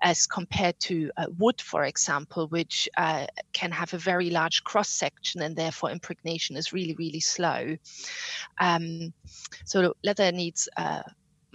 as 0.02 0.28
compared 0.28 0.80
to 0.82 1.12
uh, 1.18 1.26
wood, 1.38 1.62
for 1.62 1.84
example, 1.84 2.48
which 2.48 2.88
uh, 2.98 3.28
can 3.54 3.72
have 3.72 3.94
a 3.94 3.98
very 3.98 4.30
large 4.30 4.64
cross 4.64 4.90
section, 4.90 5.42
and 5.42 5.56
therefore 5.56 5.92
impregnation 5.92 6.56
is 6.56 6.74
really 6.74 6.96
really 6.98 7.22
slow. 7.22 7.76
Um, 8.60 9.14
so 9.66 9.94
leather 10.04 10.32
needs 10.32 10.70
uh, 10.78 11.04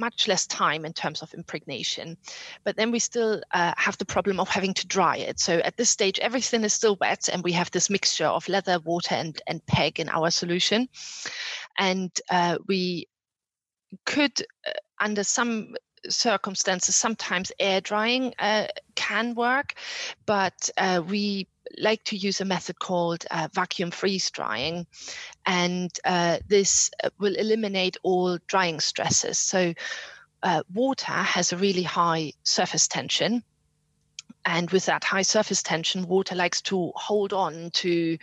much 0.03 0.29
less 0.29 0.47
time 0.47 0.85
in 0.85 0.93
terms 0.93 1.23
of 1.23 1.35
impregnation. 1.35 2.17
But 2.65 2.77
then 2.77 2.91
we 2.91 2.99
still 2.99 3.41
uh, 3.55 3.73
have 3.77 3.97
the 3.99 4.13
problem 4.15 4.41
of 4.41 4.49
having 4.49 4.75
to 4.75 4.87
dry 4.87 5.17
it. 5.29 5.39
So 5.39 5.53
at 5.69 5.77
this 5.77 5.91
stage, 5.91 6.19
everything 6.19 6.65
is 6.65 6.75
still 6.75 6.97
wet, 7.01 7.29
and 7.33 7.45
we 7.45 7.53
have 7.53 7.71
this 7.71 7.89
mixture 7.89 8.31
of 8.37 8.49
leather, 8.49 8.79
water, 8.81 9.15
and, 9.15 9.41
and 9.47 9.65
peg 9.67 10.01
in 10.01 10.09
our 10.09 10.31
solution. 10.31 10.89
And 11.79 12.11
uh, 12.31 12.59
we 12.67 13.07
could, 14.05 14.35
uh, 14.67 14.73
under 14.99 15.25
some 15.25 15.75
circumstances, 16.09 16.97
sometimes 16.97 17.53
air 17.59 17.81
drying 17.81 18.35
uh, 18.39 18.67
can 18.95 19.35
work, 19.35 19.75
but 20.27 20.71
uh, 20.79 21.03
we 21.07 21.49
like 21.79 22.05
to 22.05 22.17
use 22.17 22.41
a 22.41 22.45
method 22.45 22.79
called 22.79 23.25
uh, 23.31 23.49
vacuum 23.55 23.91
freeze 23.91 24.31
drying, 24.31 24.87
and 25.47 25.91
uh, 26.05 26.39
this 26.49 26.91
uh, 27.03 27.11
will 27.19 27.35
eliminate 27.37 27.97
all 28.03 28.39
drying 28.47 28.81
stresses. 28.81 29.39
So, 29.39 29.75
uh, 30.43 30.63
water 30.73 31.13
has 31.13 31.53
a 31.53 31.57
really 31.57 31.85
high 31.85 32.33
surface 32.43 32.89
tension. 32.89 33.43
And 34.45 34.71
with 34.71 34.87
that 34.87 35.05
high 35.05 35.23
surface 35.23 35.63
tension, 35.63 36.07
water 36.09 36.35
likes 36.35 36.61
to 36.63 36.93
hold 36.97 37.33
on 37.33 37.71
to 37.75 38.19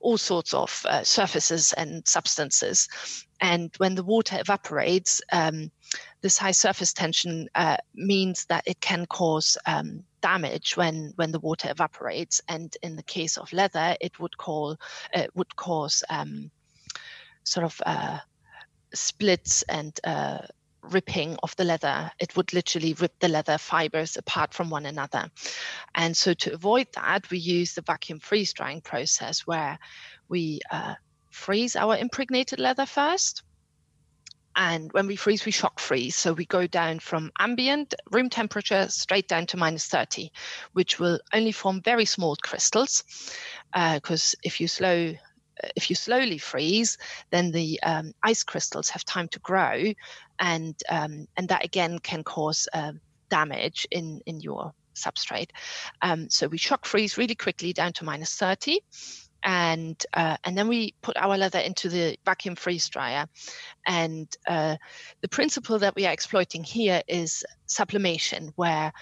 all 0.00 0.16
sorts 0.16 0.54
of 0.54 0.84
uh, 0.88 1.04
surfaces 1.04 1.72
and 1.74 2.06
substances. 2.08 2.88
And 3.40 3.70
when 3.76 3.94
the 3.94 4.02
water 4.02 4.38
evaporates, 4.40 5.20
um, 5.30 5.70
this 6.22 6.38
high 6.38 6.52
surface 6.52 6.92
tension 6.92 7.48
uh, 7.54 7.76
means 7.94 8.46
that 8.46 8.64
it 8.66 8.80
can 8.80 9.06
cause 9.06 9.58
um, 9.66 10.04
damage 10.20 10.76
when 10.76 11.12
when 11.16 11.30
the 11.30 11.38
water 11.38 11.70
evaporates 11.70 12.40
and 12.48 12.76
in 12.82 12.96
the 12.96 13.04
case 13.04 13.36
of 13.36 13.52
leather 13.52 13.96
it 14.00 14.18
would 14.18 14.36
call 14.36 14.72
it 15.12 15.26
uh, 15.26 15.26
would 15.34 15.54
cause 15.54 16.02
um, 16.10 16.50
sort 17.44 17.64
of 17.64 17.80
uh, 17.86 18.18
splits 18.94 19.62
and 19.62 19.98
uh, 20.04 20.38
ripping 20.92 21.36
of 21.42 21.54
the 21.56 21.64
leather. 21.64 22.10
It 22.18 22.36
would 22.36 22.52
literally 22.52 22.94
rip 22.94 23.12
the 23.20 23.28
leather 23.28 23.58
fibers 23.58 24.16
apart 24.16 24.54
from 24.54 24.70
one 24.70 24.86
another. 24.86 25.30
And 25.94 26.16
so, 26.16 26.34
to 26.34 26.54
avoid 26.54 26.88
that, 26.94 27.30
we 27.30 27.38
use 27.38 27.74
the 27.74 27.82
vacuum 27.82 28.20
freeze 28.20 28.52
drying 28.52 28.80
process 28.80 29.46
where 29.46 29.78
we 30.28 30.60
uh, 30.70 30.94
freeze 31.30 31.76
our 31.76 31.96
impregnated 31.96 32.58
leather 32.58 32.86
first. 32.86 33.42
And 34.56 34.92
when 34.92 35.06
we 35.06 35.14
freeze, 35.14 35.46
we 35.46 35.52
shock 35.52 35.78
freeze. 35.78 36.16
So 36.16 36.32
we 36.32 36.44
go 36.44 36.66
down 36.66 36.98
from 36.98 37.30
ambient 37.38 37.94
room 38.10 38.28
temperature 38.28 38.88
straight 38.88 39.28
down 39.28 39.46
to 39.46 39.56
minus 39.56 39.86
30, 39.86 40.32
which 40.72 40.98
will 40.98 41.20
only 41.32 41.52
form 41.52 41.80
very 41.80 42.04
small 42.04 42.34
crystals. 42.34 43.04
Because 43.72 44.34
uh, 44.34 44.40
if 44.42 44.60
you 44.60 44.66
slow 44.66 45.14
if 45.76 45.90
you 45.90 45.96
slowly 45.96 46.38
freeze, 46.38 46.98
then 47.30 47.50
the 47.50 47.80
um, 47.82 48.12
ice 48.22 48.42
crystals 48.42 48.88
have 48.90 49.04
time 49.04 49.28
to 49.28 49.38
grow, 49.40 49.92
and 50.38 50.74
um, 50.88 51.26
and 51.36 51.48
that 51.48 51.64
again 51.64 51.98
can 51.98 52.24
cause 52.24 52.68
uh, 52.72 52.92
damage 53.28 53.86
in 53.90 54.20
in 54.26 54.40
your 54.40 54.72
substrate. 54.94 55.50
Um, 56.02 56.28
so 56.28 56.48
we 56.48 56.58
shock 56.58 56.84
freeze 56.84 57.16
really 57.16 57.34
quickly 57.34 57.72
down 57.72 57.92
to 57.94 58.04
minus 58.04 58.36
30 58.36 58.80
and 59.44 60.04
uh, 60.14 60.36
and 60.44 60.58
then 60.58 60.68
we 60.68 60.94
put 61.02 61.16
our 61.16 61.38
leather 61.38 61.60
into 61.60 61.88
the 61.88 62.18
vacuum 62.24 62.56
freeze 62.56 62.88
dryer 62.88 63.26
and 63.86 64.36
uh, 64.46 64.76
the 65.20 65.28
principle 65.28 65.78
that 65.78 65.94
we 65.94 66.06
are 66.06 66.12
exploiting 66.12 66.64
here 66.64 67.02
is 67.06 67.44
sublimation 67.66 68.52
where 68.56 68.92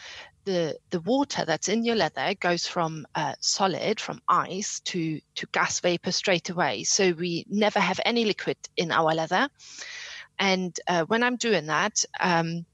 the 0.47 0.79
the 0.91 1.01
water 1.01 1.45
that's 1.45 1.69
in 1.69 1.85
your 1.85 1.97
leather 1.97 2.35
goes 2.41 2.67
from 2.67 3.05
uh, 3.15 3.35
solid 3.41 4.01
from 4.01 4.23
ice 4.29 4.81
to 4.81 5.21
to 5.35 5.47
gas 5.53 5.81
vapor 5.81 6.13
straight 6.13 6.49
away. 6.49 6.85
So 6.85 7.13
we 7.13 7.45
never 7.51 7.81
have 7.81 8.01
any 8.05 8.25
liquid 8.25 8.57
in 8.77 8.91
our 8.91 9.15
leather. 9.15 9.49
And 10.39 10.79
uh, 10.87 11.05
when 11.05 11.23
i'm 11.23 11.37
doing 11.37 11.67
that 11.67 12.05
um, 12.21 12.65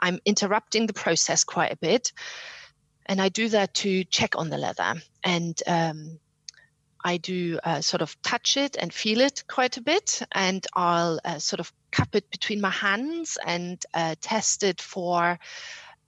i'm 0.00 0.18
interrupting 0.24 0.86
the 0.86 0.92
process 0.94 1.44
quite 1.44 1.72
a 1.72 1.76
bit. 1.76 2.12
And 3.06 3.20
i 3.20 3.28
do 3.28 3.48
that 3.48 3.74
to 3.74 4.04
check 4.04 4.36
on 4.36 4.48
the 4.48 4.58
leather. 4.58 4.94
And 5.24 5.60
um, 5.66 6.18
I 7.02 7.16
do 7.16 7.58
uh, 7.64 7.80
sort 7.80 8.02
of 8.02 8.20
touch 8.22 8.56
it 8.56 8.76
and 8.78 8.92
feel 8.92 9.20
it 9.20 9.44
quite 9.48 9.78
a 9.78 9.80
bit, 9.80 10.20
and 10.32 10.66
I'll 10.76 11.18
uh, 11.24 11.38
sort 11.38 11.60
of 11.60 11.72
cup 11.90 12.14
it 12.14 12.30
between 12.30 12.60
my 12.60 12.70
hands 12.70 13.38
and 13.46 13.82
uh, 13.94 14.16
test 14.20 14.62
it 14.62 14.82
for 14.82 15.38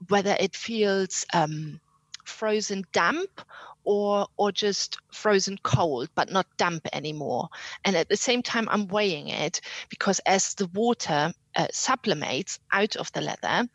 whether 0.08 0.36
it 0.38 0.56
feels 0.56 1.24
um, 1.32 1.80
frozen 2.24 2.84
damp 2.92 3.40
or 3.84 4.26
or 4.36 4.52
just 4.52 4.98
frozen 5.12 5.58
cold 5.62 6.08
but 6.14 6.30
not 6.30 6.46
damp 6.56 6.86
anymore. 6.92 7.48
And 7.84 7.96
at 7.96 8.08
the 8.08 8.16
same 8.16 8.42
time 8.42 8.68
i'm 8.70 8.86
weighing 8.88 9.28
it 9.28 9.60
because 9.88 10.20
as 10.20 10.54
the 10.54 10.66
water 10.68 11.32
uh, 11.56 11.66
sublimates 11.72 12.58
out 12.72 12.96
of 12.96 13.12
the 13.12 13.20
leather 13.20 13.68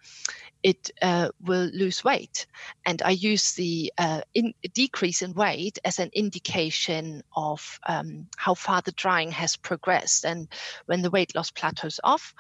it 0.64 0.90
uh, 1.02 1.30
will 1.42 1.70
lose 1.74 2.04
weight. 2.04 2.48
And 2.86 3.02
i 3.04 3.12
use 3.12 3.54
the 3.54 3.92
uh, 3.98 4.22
in, 4.34 4.54
decrease 4.74 5.22
in 5.22 5.34
weight 5.34 5.78
as 5.86 6.00
an 6.00 6.10
indication 6.14 7.22
of 7.36 7.80
um, 7.88 8.28
how 8.38 8.54
far 8.54 8.82
the 8.82 8.94
drying 8.94 9.32
has 9.32 9.56
progressed. 9.58 10.26
And 10.26 10.48
when 10.86 11.02
the 11.02 11.12
weight 11.12 11.36
loss 11.36 11.52
plateaus 11.52 12.00
off 12.04 12.34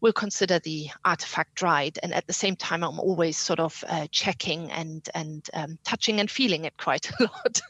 will 0.00 0.12
consider 0.12 0.58
the 0.60 0.88
artifact 1.04 1.54
dried 1.54 1.98
and 2.02 2.12
at 2.12 2.26
the 2.26 2.32
same 2.32 2.56
time 2.56 2.84
i'm 2.84 3.00
always 3.00 3.36
sort 3.36 3.60
of 3.60 3.84
uh, 3.88 4.06
checking 4.10 4.70
and 4.72 5.08
and 5.14 5.48
um, 5.54 5.78
touching 5.84 6.20
and 6.20 6.30
feeling 6.30 6.64
it 6.64 6.76
quite 6.76 7.10
a 7.20 7.24
lot. 7.24 7.60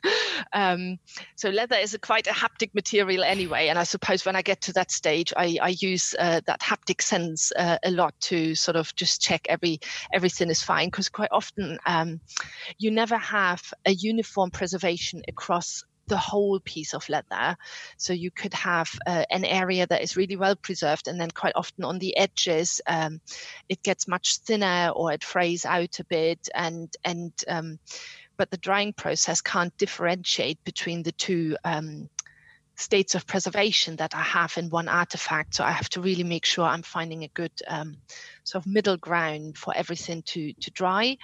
Um, 0.52 0.98
so 1.36 1.48
leather 1.50 1.76
is 1.76 1.94
a 1.94 1.98
quite 1.98 2.26
a 2.26 2.30
haptic 2.30 2.74
material 2.74 3.24
anyway 3.24 3.68
and 3.68 3.78
i 3.78 3.84
suppose 3.84 4.24
when 4.24 4.36
i 4.36 4.42
get 4.42 4.60
to 4.62 4.72
that 4.74 4.90
stage 4.90 5.32
i, 5.36 5.56
I 5.60 5.76
use 5.80 6.14
uh, 6.18 6.40
that 6.46 6.60
haptic 6.60 7.02
sense 7.02 7.52
uh, 7.56 7.78
a 7.82 7.90
lot 7.90 8.14
to 8.22 8.54
sort 8.54 8.76
of 8.76 8.94
just 8.96 9.20
check 9.20 9.46
every 9.48 9.80
everything 10.12 10.50
is 10.50 10.62
fine 10.62 10.88
because 10.88 11.08
quite 11.08 11.30
often 11.32 11.78
um, 11.86 12.20
you 12.78 12.90
never 12.90 13.16
have 13.16 13.62
a 13.86 13.92
uniform 13.92 14.50
preservation 14.50 15.22
across 15.28 15.84
the 16.06 16.16
whole 16.16 16.60
piece 16.60 16.94
of 16.94 17.08
leather. 17.08 17.56
So 17.96 18.12
you 18.12 18.30
could 18.30 18.54
have 18.54 18.90
uh, 19.06 19.24
an 19.30 19.44
area 19.44 19.86
that 19.86 20.02
is 20.02 20.16
really 20.16 20.36
well 20.36 20.56
preserved, 20.56 21.08
and 21.08 21.20
then 21.20 21.30
quite 21.30 21.54
often 21.54 21.84
on 21.84 21.98
the 21.98 22.16
edges, 22.16 22.80
um, 22.86 23.20
it 23.68 23.82
gets 23.82 24.08
much 24.08 24.38
thinner 24.38 24.90
or 24.94 25.12
it 25.12 25.24
frays 25.24 25.64
out 25.64 25.98
a 25.98 26.04
bit, 26.04 26.48
and 26.54 26.92
and 27.04 27.32
um, 27.48 27.78
but 28.36 28.50
the 28.50 28.56
drying 28.58 28.92
process 28.92 29.40
can't 29.40 29.76
differentiate 29.78 30.62
between 30.64 31.02
the 31.02 31.12
two. 31.12 31.56
Um, 31.64 32.08
states 32.78 33.14
of 33.14 33.26
preservation 33.26 33.96
that 33.96 34.14
I 34.14 34.20
have 34.20 34.58
in 34.58 34.68
one 34.68 34.86
artifact. 34.86 35.54
So 35.54 35.64
I 35.64 35.70
have 35.70 35.88
to 35.90 36.02
really 36.02 36.24
make 36.24 36.44
sure 36.44 36.66
I'm 36.66 36.82
finding 36.82 37.24
a 37.24 37.28
good 37.28 37.52
um, 37.66 37.96
sort 38.44 38.66
of 38.66 38.70
middle 38.70 38.98
ground 38.98 39.56
for 39.56 39.74
everything 39.74 40.22
to 40.26 40.52
to 40.52 40.70
dry 40.70 41.16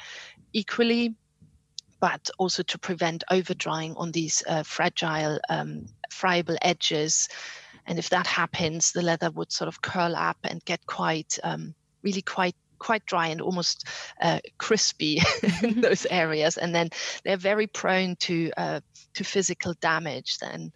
equally 0.52 1.14
but 2.02 2.30
also 2.36 2.64
to 2.64 2.78
prevent 2.80 3.22
over 3.30 3.54
drying 3.54 3.94
on 3.94 4.10
these 4.10 4.42
uh, 4.48 4.64
fragile, 4.64 5.38
um, 5.48 5.86
friable 6.10 6.56
edges. 6.60 7.28
And 7.86 7.96
if 7.96 8.10
that 8.10 8.26
happens, 8.26 8.90
the 8.90 9.02
leather 9.02 9.30
would 9.30 9.52
sort 9.52 9.68
of 9.68 9.82
curl 9.82 10.16
up 10.16 10.36
and 10.42 10.64
get 10.64 10.84
quite, 10.86 11.38
um, 11.44 11.74
really 12.02 12.20
quite 12.20 12.56
quite 12.80 13.06
dry 13.06 13.28
and 13.28 13.40
almost 13.40 13.86
uh, 14.20 14.40
crispy 14.58 15.20
in 15.62 15.80
those 15.80 16.04
areas, 16.06 16.58
and 16.58 16.74
then 16.74 16.88
they're 17.22 17.36
very 17.36 17.68
prone 17.68 18.16
to 18.16 18.50
uh, 18.56 18.80
to 19.14 19.22
physical 19.22 19.72
damage. 19.80 20.38
Then, 20.38 20.72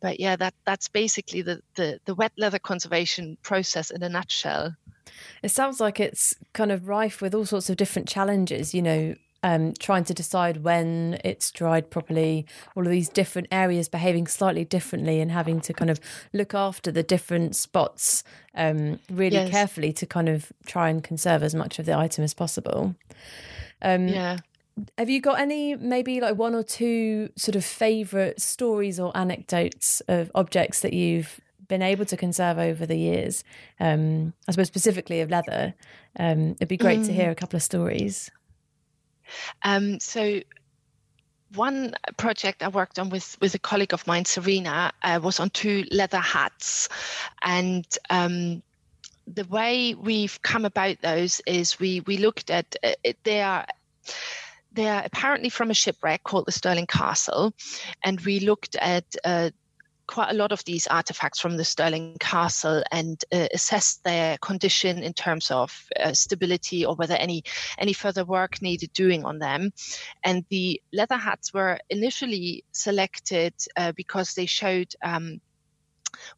but 0.00 0.20
yeah, 0.20 0.36
that 0.36 0.52
that's 0.66 0.88
basically 0.88 1.40
the, 1.40 1.62
the 1.76 1.98
the 2.04 2.14
wet 2.14 2.32
leather 2.36 2.58
conservation 2.58 3.38
process 3.42 3.90
in 3.90 4.02
a 4.02 4.10
nutshell. 4.10 4.76
It 5.42 5.50
sounds 5.50 5.80
like 5.80 5.98
it's 5.98 6.34
kind 6.52 6.70
of 6.70 6.88
rife 6.88 7.22
with 7.22 7.34
all 7.34 7.46
sorts 7.46 7.70
of 7.70 7.78
different 7.78 8.06
challenges. 8.06 8.74
You 8.74 8.82
know, 8.82 9.14
um, 9.46 9.74
trying 9.78 10.02
to 10.02 10.12
decide 10.12 10.64
when 10.64 11.20
it's 11.22 11.52
dried 11.52 11.88
properly, 11.88 12.46
all 12.74 12.84
of 12.84 12.90
these 12.90 13.08
different 13.08 13.46
areas 13.52 13.88
behaving 13.88 14.26
slightly 14.26 14.64
differently, 14.64 15.20
and 15.20 15.30
having 15.30 15.60
to 15.60 15.72
kind 15.72 15.88
of 15.88 16.00
look 16.32 16.52
after 16.52 16.90
the 16.90 17.04
different 17.04 17.54
spots 17.54 18.24
um, 18.56 18.98
really 19.08 19.36
yes. 19.36 19.50
carefully 19.50 19.92
to 19.92 20.04
kind 20.04 20.28
of 20.28 20.52
try 20.66 20.88
and 20.88 21.04
conserve 21.04 21.44
as 21.44 21.54
much 21.54 21.78
of 21.78 21.86
the 21.86 21.96
item 21.96 22.24
as 22.24 22.34
possible. 22.34 22.96
Um, 23.82 24.08
yeah. 24.08 24.38
Have 24.98 25.08
you 25.08 25.20
got 25.20 25.38
any, 25.38 25.76
maybe 25.76 26.20
like 26.20 26.36
one 26.36 26.54
or 26.54 26.64
two 26.64 27.30
sort 27.36 27.54
of 27.54 27.64
favorite 27.64 28.42
stories 28.42 28.98
or 28.98 29.16
anecdotes 29.16 30.02
of 30.08 30.28
objects 30.34 30.80
that 30.80 30.92
you've 30.92 31.40
been 31.68 31.82
able 31.82 32.04
to 32.06 32.16
conserve 32.16 32.58
over 32.58 32.84
the 32.84 32.96
years? 32.96 33.44
Um, 33.78 34.32
I 34.48 34.50
suppose 34.50 34.66
specifically 34.66 35.20
of 35.20 35.30
leather. 35.30 35.72
Um, 36.18 36.56
it'd 36.56 36.66
be 36.66 36.76
great 36.76 37.00
mm. 37.00 37.06
to 37.06 37.12
hear 37.12 37.30
a 37.30 37.36
couple 37.36 37.56
of 37.56 37.62
stories. 37.62 38.28
Um, 39.62 40.00
so 40.00 40.40
one 41.54 41.94
project 42.16 42.62
I 42.62 42.68
worked 42.68 42.98
on 42.98 43.10
with 43.10 43.36
with 43.40 43.54
a 43.54 43.58
colleague 43.58 43.92
of 43.92 44.06
mine, 44.06 44.24
Serena, 44.24 44.92
uh, 45.02 45.20
was 45.22 45.40
on 45.40 45.50
two 45.50 45.84
leather 45.90 46.18
hats, 46.18 46.88
and 47.42 47.86
um, 48.10 48.62
the 49.26 49.44
way 49.44 49.94
we've 49.94 50.40
come 50.42 50.64
about 50.64 51.00
those 51.02 51.40
is 51.46 51.78
we 51.78 52.00
we 52.00 52.18
looked 52.18 52.50
at 52.50 52.76
uh, 52.82 52.92
they 53.24 53.42
are 53.42 53.66
they 54.72 54.88
are 54.88 55.02
apparently 55.04 55.48
from 55.48 55.70
a 55.70 55.74
shipwreck 55.74 56.22
called 56.22 56.46
the 56.46 56.52
Stirling 56.52 56.86
Castle, 56.86 57.54
and 58.04 58.20
we 58.20 58.40
looked 58.40 58.76
at 58.76 59.04
uh, 59.24 59.50
quite 60.06 60.30
a 60.30 60.34
lot 60.34 60.52
of 60.52 60.64
these 60.64 60.86
artifacts 60.86 61.40
from 61.40 61.56
the 61.56 61.64
Stirling 61.64 62.16
Castle 62.20 62.82
and 62.92 63.22
uh, 63.32 63.48
assessed 63.52 64.04
their 64.04 64.38
condition 64.38 65.02
in 65.02 65.12
terms 65.12 65.50
of 65.50 65.88
uh, 65.98 66.12
stability 66.12 66.84
or 66.84 66.94
whether 66.94 67.14
any 67.14 67.42
any 67.78 67.92
further 67.92 68.24
work 68.24 68.62
needed 68.62 68.92
doing 68.92 69.24
on 69.24 69.38
them. 69.38 69.72
And 70.24 70.44
the 70.48 70.80
leather 70.92 71.16
hats 71.16 71.52
were 71.52 71.78
initially 71.90 72.64
selected 72.72 73.54
uh, 73.76 73.92
because 73.92 74.34
they 74.34 74.46
showed 74.46 74.94
um, 75.02 75.40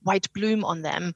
white 0.03 0.33
bloom 0.33 0.65
on 0.65 0.83
them, 0.83 1.15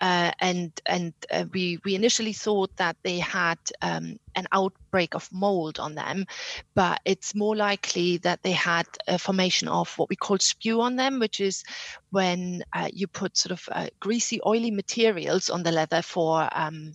uh, 0.00 0.32
and 0.38 0.72
and 0.86 1.12
uh, 1.32 1.44
we 1.52 1.78
we 1.84 1.94
initially 1.94 2.32
thought 2.32 2.76
that 2.76 2.96
they 3.02 3.18
had 3.18 3.58
um, 3.82 4.18
an 4.34 4.46
outbreak 4.52 5.14
of 5.14 5.28
mold 5.32 5.78
on 5.78 5.94
them, 5.94 6.26
but 6.74 7.00
it's 7.04 7.34
more 7.34 7.56
likely 7.56 8.18
that 8.18 8.42
they 8.42 8.52
had 8.52 8.86
a 9.08 9.18
formation 9.18 9.68
of 9.68 9.92
what 9.98 10.08
we 10.08 10.16
call 10.16 10.38
spew 10.38 10.80
on 10.80 10.96
them, 10.96 11.18
which 11.18 11.40
is 11.40 11.64
when 12.10 12.62
uh, 12.72 12.88
you 12.92 13.06
put 13.06 13.36
sort 13.36 13.52
of 13.52 13.68
uh, 13.72 13.88
greasy, 14.00 14.40
oily 14.46 14.70
materials 14.70 15.50
on 15.50 15.62
the 15.62 15.72
leather 15.72 16.02
for. 16.02 16.48
Um, 16.52 16.94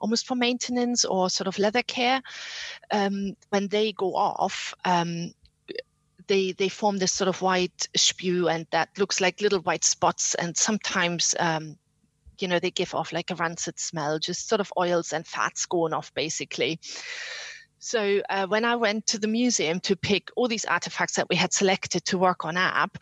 almost 0.00 0.26
for 0.26 0.34
maintenance 0.34 1.04
or 1.04 1.30
sort 1.30 1.48
of 1.48 1.58
leather 1.58 1.82
care. 1.82 2.20
Um, 2.90 3.36
when 3.50 3.68
they 3.68 3.92
go 3.92 4.14
off, 4.14 4.74
um, 4.84 5.32
they 6.28 6.52
they 6.52 6.68
form 6.68 6.98
this 6.98 7.12
sort 7.12 7.28
of 7.28 7.42
white 7.42 7.88
spew, 7.96 8.48
and 8.48 8.66
that 8.70 8.90
looks 8.98 9.20
like 9.20 9.40
little 9.40 9.60
white 9.60 9.84
spots. 9.84 10.34
And 10.34 10.56
sometimes, 10.56 11.34
um, 11.38 11.76
you 12.38 12.48
know, 12.48 12.58
they 12.58 12.70
give 12.70 12.94
off 12.94 13.12
like 13.12 13.30
a 13.30 13.34
rancid 13.34 13.78
smell, 13.78 14.18
just 14.18 14.48
sort 14.48 14.60
of 14.60 14.72
oils 14.78 15.12
and 15.12 15.26
fats 15.26 15.66
going 15.66 15.92
off, 15.92 16.12
basically. 16.14 16.80
So 17.78 18.22
uh, 18.30 18.46
when 18.46 18.64
I 18.64 18.76
went 18.76 19.06
to 19.08 19.18
the 19.18 19.28
museum 19.28 19.80
to 19.80 19.96
pick 19.96 20.30
all 20.34 20.48
these 20.48 20.64
artifacts 20.64 21.16
that 21.16 21.28
we 21.28 21.36
had 21.36 21.52
selected 21.52 22.04
to 22.06 22.18
work 22.18 22.44
on 22.44 22.56
app, 22.56 22.98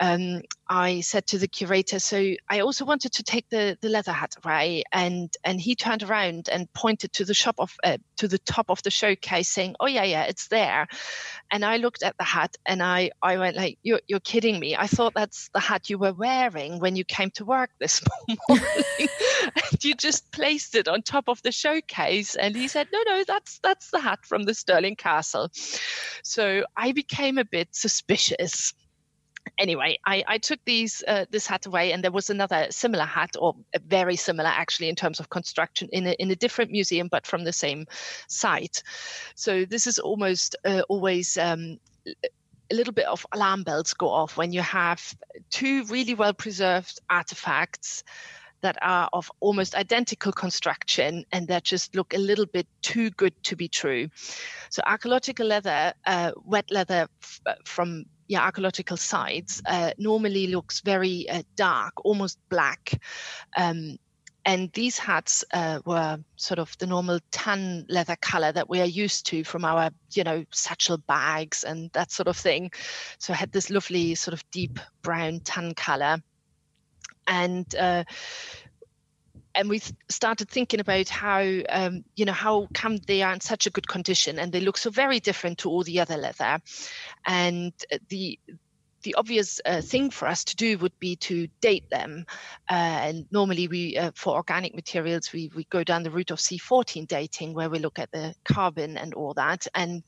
um, 0.00 0.42
I 0.68 1.00
said 1.00 1.26
to 1.28 1.38
the 1.38 1.48
curator, 1.48 1.98
so 1.98 2.34
I 2.48 2.60
also 2.60 2.84
wanted 2.84 3.12
to 3.14 3.22
take 3.22 3.48
the, 3.48 3.78
the 3.80 3.88
leather 3.88 4.12
hat 4.12 4.34
away. 4.42 4.84
And, 4.92 5.32
and 5.42 5.60
he 5.60 5.74
turned 5.74 6.02
around 6.02 6.48
and 6.50 6.72
pointed 6.72 7.12
to 7.14 7.24
the 7.24 7.34
shop 7.34 7.56
of, 7.58 7.74
uh, 7.82 7.98
to 8.18 8.28
the 8.28 8.38
top 8.38 8.70
of 8.70 8.82
the 8.82 8.90
showcase 8.90 9.48
saying, 9.48 9.76
oh 9.80 9.86
yeah, 9.86 10.04
yeah, 10.04 10.24
it's 10.24 10.48
there. 10.48 10.86
And 11.50 11.64
I 11.64 11.78
looked 11.78 12.02
at 12.02 12.16
the 12.18 12.24
hat 12.24 12.56
and 12.66 12.82
I, 12.82 13.10
I 13.22 13.38
went 13.38 13.56
like, 13.56 13.78
you're, 13.82 14.00
you're 14.06 14.20
kidding 14.20 14.60
me. 14.60 14.76
I 14.76 14.86
thought 14.86 15.14
that's 15.14 15.48
the 15.54 15.60
hat 15.60 15.88
you 15.88 15.96
were 15.96 16.12
wearing 16.12 16.80
when 16.80 16.96
you 16.96 17.04
came 17.04 17.30
to 17.32 17.44
work 17.44 17.70
this 17.80 18.02
morning. 18.48 18.68
and 19.40 19.84
you 19.84 19.94
just 19.94 20.30
placed 20.32 20.74
it 20.74 20.88
on 20.88 21.02
top 21.02 21.28
of 21.28 21.40
the 21.42 21.52
showcase. 21.52 22.34
And 22.34 22.54
he 22.54 22.68
said, 22.68 22.88
no, 22.92 23.02
no, 23.06 23.24
that's, 23.26 23.58
that's 23.62 23.90
the 23.90 24.00
hat 24.00 24.20
from 24.24 24.44
the 24.44 24.54
Stirling 24.54 24.96
Castle. 24.96 25.48
So 26.22 26.64
I 26.76 26.92
became 26.92 27.38
a 27.38 27.44
bit 27.44 27.68
suspicious 27.72 28.74
anyway, 29.58 29.98
I, 30.06 30.24
I 30.26 30.38
took 30.38 30.60
these 30.64 31.02
uh, 31.06 31.26
this 31.30 31.46
hat 31.46 31.66
away, 31.66 31.92
and 31.92 32.02
there 32.02 32.10
was 32.10 32.30
another 32.30 32.66
similar 32.70 33.04
hat, 33.04 33.36
or 33.38 33.54
very 33.86 34.16
similar 34.16 34.50
actually 34.50 34.88
in 34.88 34.94
terms 34.94 35.20
of 35.20 35.30
construction, 35.30 35.88
in 35.92 36.06
a, 36.06 36.12
in 36.12 36.30
a 36.30 36.36
different 36.36 36.70
museum, 36.70 37.08
but 37.10 37.26
from 37.26 37.44
the 37.44 37.52
same 37.52 37.86
site. 38.28 38.82
So 39.34 39.64
this 39.64 39.86
is 39.86 39.98
almost 39.98 40.56
uh, 40.64 40.82
always. 40.88 41.36
Um, 41.36 41.78
a 42.70 42.74
little 42.74 42.92
bit 42.92 43.06
of 43.06 43.24
alarm 43.32 43.62
bells 43.62 43.94
go 43.94 44.10
off 44.10 44.36
when 44.36 44.52
you 44.52 44.60
have 44.60 45.16
two 45.48 45.84
really 45.84 46.12
well 46.12 46.34
preserved 46.34 47.00
artifacts 47.08 48.04
that 48.60 48.76
are 48.82 49.08
of 49.12 49.30
almost 49.40 49.74
identical 49.74 50.32
construction 50.32 51.24
and 51.32 51.48
that 51.48 51.64
just 51.64 51.94
look 51.94 52.14
a 52.14 52.18
little 52.18 52.46
bit 52.46 52.66
too 52.82 53.10
good 53.10 53.32
to 53.44 53.56
be 53.56 53.68
true. 53.68 54.08
So 54.70 54.82
archaeological 54.84 55.46
leather, 55.46 55.92
uh, 56.06 56.32
wet 56.44 56.70
leather 56.70 57.08
f- 57.22 57.40
uh, 57.46 57.54
from 57.64 58.04
yeah, 58.28 58.44
archaeological 58.44 58.96
sites 58.96 59.60
uh, 59.66 59.90
normally 59.98 60.46
looks 60.48 60.80
very 60.80 61.28
uh, 61.28 61.42
dark, 61.56 62.04
almost 62.04 62.38
black. 62.50 63.00
Um, 63.56 63.98
and 64.44 64.72
these 64.72 64.98
hats 64.98 65.44
uh, 65.52 65.80
were 65.84 66.18
sort 66.36 66.58
of 66.58 66.76
the 66.78 66.86
normal 66.86 67.20
tan 67.30 67.84
leather 67.88 68.16
color 68.16 68.52
that 68.52 68.68
we 68.68 68.80
are 68.80 68.86
used 68.86 69.26
to 69.26 69.44
from 69.44 69.64
our, 69.64 69.90
you 70.12 70.24
know, 70.24 70.44
satchel 70.52 70.98
bags 70.98 71.64
and 71.64 71.90
that 71.92 72.10
sort 72.12 72.28
of 72.28 72.36
thing. 72.36 72.70
So 73.18 73.32
it 73.32 73.36
had 73.36 73.52
this 73.52 73.68
lovely 73.68 74.14
sort 74.14 74.34
of 74.34 74.50
deep 74.50 74.78
brown 75.02 75.40
tan 75.40 75.74
color. 75.74 76.18
And 77.26 77.74
uh, 77.74 78.04
and 79.54 79.68
we 79.68 79.80
started 80.08 80.48
thinking 80.48 80.80
about 80.80 81.08
how 81.08 81.42
um, 81.68 82.04
you 82.16 82.24
know 82.24 82.32
how 82.32 82.68
come 82.74 82.96
they 82.96 83.22
are 83.22 83.32
in 83.32 83.40
such 83.40 83.66
a 83.66 83.70
good 83.70 83.88
condition 83.88 84.38
and 84.38 84.52
they 84.52 84.60
look 84.60 84.78
so 84.78 84.90
very 84.90 85.20
different 85.20 85.58
to 85.58 85.68
all 85.68 85.82
the 85.82 86.00
other 86.00 86.16
leather 86.16 86.60
and 87.26 87.72
the 88.08 88.38
the 89.02 89.14
obvious 89.14 89.60
uh, 89.64 89.80
thing 89.80 90.10
for 90.10 90.26
us 90.26 90.44
to 90.44 90.56
do 90.56 90.76
would 90.78 90.98
be 90.98 91.16
to 91.16 91.46
date 91.60 91.88
them. 91.90 92.26
Uh, 92.68 92.98
and 93.06 93.26
normally, 93.30 93.68
we 93.68 93.96
uh, 93.96 94.10
for 94.14 94.34
organic 94.34 94.74
materials, 94.74 95.32
we, 95.32 95.50
we 95.54 95.64
go 95.70 95.84
down 95.84 96.02
the 96.02 96.10
route 96.10 96.30
of 96.30 96.38
C14 96.38 97.06
dating, 97.06 97.54
where 97.54 97.70
we 97.70 97.78
look 97.78 97.98
at 97.98 98.10
the 98.10 98.34
carbon 98.44 98.96
and 98.98 99.14
all 99.14 99.34
that. 99.34 99.66
And 99.74 100.02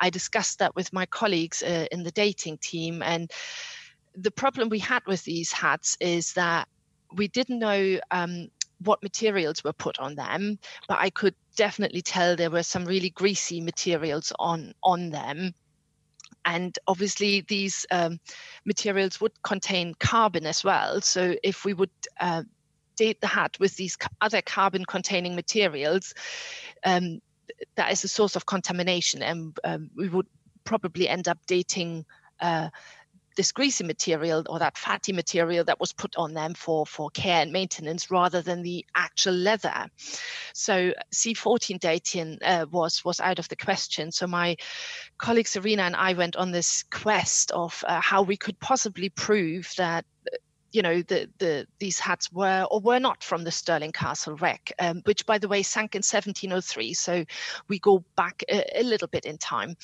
I 0.00 0.10
discussed 0.10 0.58
that 0.60 0.74
with 0.74 0.92
my 0.92 1.06
colleagues 1.06 1.62
uh, 1.62 1.86
in 1.92 2.02
the 2.02 2.10
dating 2.10 2.58
team. 2.58 3.02
And 3.02 3.30
the 4.14 4.30
problem 4.30 4.68
we 4.68 4.78
had 4.78 5.02
with 5.06 5.22
these 5.24 5.52
hats 5.52 5.96
is 6.00 6.32
that 6.34 6.66
we 7.12 7.28
didn't 7.28 7.58
know 7.58 8.00
um, 8.10 8.48
what 8.84 9.02
materials 9.02 9.62
were 9.62 9.72
put 9.72 9.98
on 9.98 10.14
them, 10.14 10.58
but 10.88 10.98
I 10.98 11.10
could 11.10 11.34
definitely 11.56 12.02
tell 12.02 12.36
there 12.36 12.50
were 12.50 12.62
some 12.62 12.84
really 12.84 13.10
greasy 13.10 13.60
materials 13.60 14.32
on 14.38 14.74
on 14.82 15.10
them. 15.10 15.54
And 16.46 16.78
obviously, 16.86 17.42
these 17.42 17.84
um, 17.90 18.18
materials 18.64 19.20
would 19.20 19.42
contain 19.42 19.94
carbon 19.98 20.46
as 20.46 20.64
well. 20.64 21.00
So, 21.02 21.34
if 21.42 21.64
we 21.64 21.74
would 21.74 21.90
uh, 22.18 22.44
date 22.96 23.20
the 23.20 23.26
hat 23.26 23.58
with 23.60 23.76
these 23.76 23.98
other 24.20 24.40
carbon 24.40 24.84
containing 24.86 25.34
materials, 25.34 26.14
um, 26.84 27.20
that 27.76 27.92
is 27.92 28.04
a 28.04 28.08
source 28.08 28.36
of 28.36 28.46
contamination, 28.46 29.22
and 29.22 29.58
um, 29.64 29.90
we 29.94 30.08
would 30.08 30.26
probably 30.64 31.08
end 31.08 31.28
up 31.28 31.38
dating 31.46 32.06
uh, 32.40 32.70
this 33.36 33.52
greasy 33.52 33.84
material 33.84 34.44
or 34.48 34.58
that 34.58 34.76
fatty 34.76 35.12
material 35.12 35.64
that 35.64 35.80
was 35.80 35.92
put 35.92 36.16
on 36.16 36.34
them 36.34 36.54
for, 36.54 36.86
for 36.86 37.10
care 37.10 37.42
and 37.42 37.52
maintenance 37.52 38.10
rather 38.10 38.42
than 38.42 38.62
the 38.62 38.84
actual 38.94 39.34
leather. 39.34 39.86
So 40.54 40.92
C14 41.14 41.78
dating 41.78 42.38
uh, 42.42 42.66
was, 42.70 43.04
was 43.04 43.20
out 43.20 43.38
of 43.38 43.48
the 43.48 43.56
question. 43.56 44.12
So 44.12 44.26
my 44.26 44.56
colleague 45.18 45.48
Serena 45.48 45.82
and 45.82 45.96
I 45.96 46.14
went 46.14 46.36
on 46.36 46.50
this 46.50 46.84
quest 46.90 47.52
of 47.52 47.84
uh, 47.86 48.00
how 48.00 48.22
we 48.22 48.36
could 48.36 48.58
possibly 48.60 49.08
prove 49.08 49.72
that 49.76 50.04
you 50.72 50.82
know 50.82 51.02
the 51.02 51.28
the 51.38 51.66
these 51.78 51.98
hats 51.98 52.30
were 52.32 52.66
or 52.70 52.80
were 52.80 53.00
not 53.00 53.24
from 53.24 53.44
the 53.44 53.50
Stirling 53.50 53.92
Castle 53.92 54.36
wreck, 54.36 54.72
um, 54.78 55.02
which 55.04 55.26
by 55.26 55.38
the 55.38 55.48
way 55.48 55.62
sank 55.62 55.94
in 55.94 55.98
1703. 55.98 56.94
So 56.94 57.24
we 57.68 57.78
go 57.78 58.04
back 58.16 58.42
a, 58.48 58.80
a 58.80 58.82
little 58.82 59.08
bit 59.08 59.24
in 59.24 59.38
time, 59.38 59.76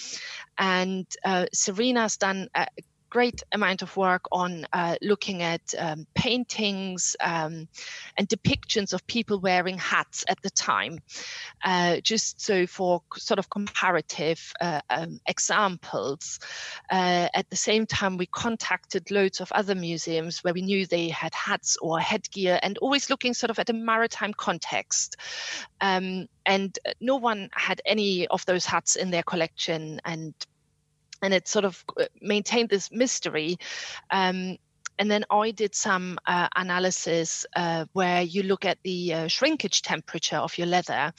and 0.59 1.07
uh, 1.25 1.47
Serena's 1.53 2.17
done 2.17 2.49
a 2.55 2.67
great 3.11 3.43
amount 3.53 3.83
of 3.83 3.97
work 3.97 4.23
on 4.33 4.67
uh, 4.73 4.97
looking 5.03 5.43
at 5.43 5.63
um, 5.79 6.07
paintings 6.15 7.17
um, 7.21 7.69
and 8.17 8.29
depictions 8.29 8.93
of 8.93 9.07
people 9.07 9.41
wearing 9.41 9.79
hats 9.79 10.25
at 10.29 10.41
the 10.43 10.51
time, 10.51 10.99
uh, 11.65 12.01
just 12.01 12.41
so 12.41 12.67
for 12.67 13.03
sort 13.17 13.39
of 13.39 13.49
comparative 13.51 14.53
uh, 14.61 14.81
um, 14.91 15.21
examples. 15.27 16.39
Uh, 16.91 17.29
at 17.35 17.49
the 17.51 17.57
same 17.57 17.87
time, 17.87 18.17
we 18.17 18.27
contacted 18.27 19.11
loads 19.11 19.41
of 19.41 19.53
other 19.53 19.75
museums 19.75 20.43
where 20.43 20.55
we 20.55 20.63
knew 20.63 20.87
they 20.87 21.09
had 21.09 21.35
hats 21.35 21.77
or 21.81 21.99
headgear, 21.99 22.59
and 22.63 22.79
always 22.79 23.11
looking 23.11 23.35
sort 23.35 23.51
of 23.51 23.59
at 23.59 23.71
a 23.71 23.73
maritime 23.73 24.35
context. 24.35 25.17
Um, 25.81 26.27
and 26.45 26.79
no 27.01 27.17
one 27.17 27.49
had 27.53 27.81
any 27.85 28.27
of 28.29 28.45
those 28.47 28.65
hats 28.67 28.97
in 28.97 29.11
their 29.11 29.23
collection, 29.23 30.01
and 30.05 30.35
and 31.23 31.35
it 31.35 31.49
sort 31.49 31.65
of 31.65 31.85
uh, 31.99 32.05
maintained 32.21 32.69
this 32.69 32.91
mystery. 32.91 33.57
Um, 34.11 34.59
and 34.99 35.11
then 35.11 35.25
I 35.31 35.51
did 35.51 35.75
some 35.75 36.19
uh, 36.27 36.49
analysis 36.57 37.45
uh, 37.55 37.85
where 37.93 38.23
you 38.23 38.43
look 38.43 38.65
at 38.65 38.79
the 38.83 39.13
uh, 39.13 39.29
shrinkage 39.29 39.83
temperature 39.83 40.37
of 40.37 40.57
your 40.57 40.67
leather, 40.67 41.13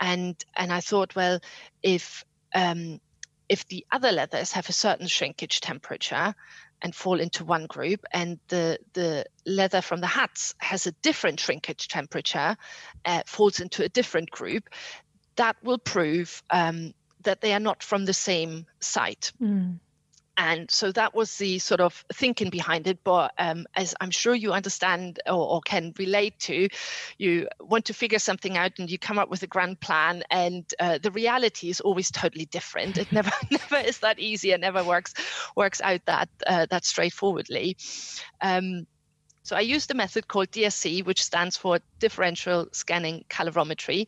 and 0.00 0.42
and 0.56 0.72
I 0.72 0.80
thought, 0.80 1.14
well, 1.14 1.38
if 1.82 2.24
um, 2.54 3.00
if 3.48 3.66
the 3.68 3.86
other 3.92 4.10
leathers 4.10 4.52
have 4.52 4.68
a 4.68 4.72
certain 4.72 5.06
shrinkage 5.06 5.60
temperature 5.60 6.34
and 6.82 6.94
fall 6.94 7.20
into 7.20 7.44
one 7.44 7.66
group, 7.66 8.04
and 8.12 8.40
the 8.48 8.78
the 8.94 9.26
leather 9.46 9.80
from 9.80 10.00
the 10.00 10.08
hats 10.08 10.54
has 10.58 10.86
a 10.86 10.92
different 11.02 11.38
shrinkage 11.38 11.86
temperature, 11.86 12.56
uh, 13.04 13.22
falls 13.26 13.60
into 13.60 13.84
a 13.84 13.88
different 13.88 14.30
group, 14.30 14.68
that 15.36 15.56
will 15.62 15.78
prove 15.78 16.42
um, 16.50 16.94
that 17.24 17.40
they 17.40 17.52
are 17.52 17.60
not 17.60 17.82
from 17.82 18.04
the 18.04 18.14
same 18.14 18.66
site. 18.80 19.32
Mm. 19.40 19.78
And 20.36 20.70
so 20.70 20.90
that 20.92 21.14
was 21.14 21.36
the 21.38 21.58
sort 21.58 21.80
of 21.80 22.04
thinking 22.12 22.50
behind 22.50 22.86
it. 22.86 22.98
But 23.04 23.32
um, 23.38 23.66
as 23.74 23.94
I'm 24.00 24.10
sure 24.10 24.34
you 24.34 24.52
understand 24.52 25.20
or, 25.26 25.32
or, 25.48 25.60
can 25.60 25.92
relate 25.98 26.38
to, 26.40 26.68
you 27.18 27.48
want 27.60 27.84
to 27.86 27.94
figure 27.94 28.18
something 28.18 28.56
out 28.56 28.72
and 28.78 28.90
you 28.90 28.98
come 28.98 29.18
up 29.18 29.30
with 29.30 29.42
a 29.42 29.46
grand 29.46 29.80
plan, 29.80 30.24
and 30.30 30.64
uh, 30.80 30.98
the 30.98 31.12
reality 31.12 31.70
is 31.70 31.80
always 31.80 32.10
totally 32.10 32.46
different. 32.46 32.98
It 32.98 33.12
never, 33.12 33.30
never 33.50 33.76
is 33.76 33.98
that 34.00 34.18
easy. 34.18 34.50
It 34.50 34.60
never 34.60 34.82
works 34.82 35.14
works 35.56 35.80
out 35.80 36.04
that 36.06 36.28
uh, 36.46 36.66
that 36.70 36.84
straightforwardly. 36.84 37.76
Um, 38.40 38.86
so 39.44 39.56
I 39.56 39.60
used 39.60 39.90
a 39.90 39.94
method 39.94 40.26
called 40.26 40.50
DSC, 40.50 41.04
which 41.04 41.22
stands 41.22 41.58
for 41.58 41.78
differential 41.98 42.66
scanning 42.72 43.26
calorimetry, 43.28 44.06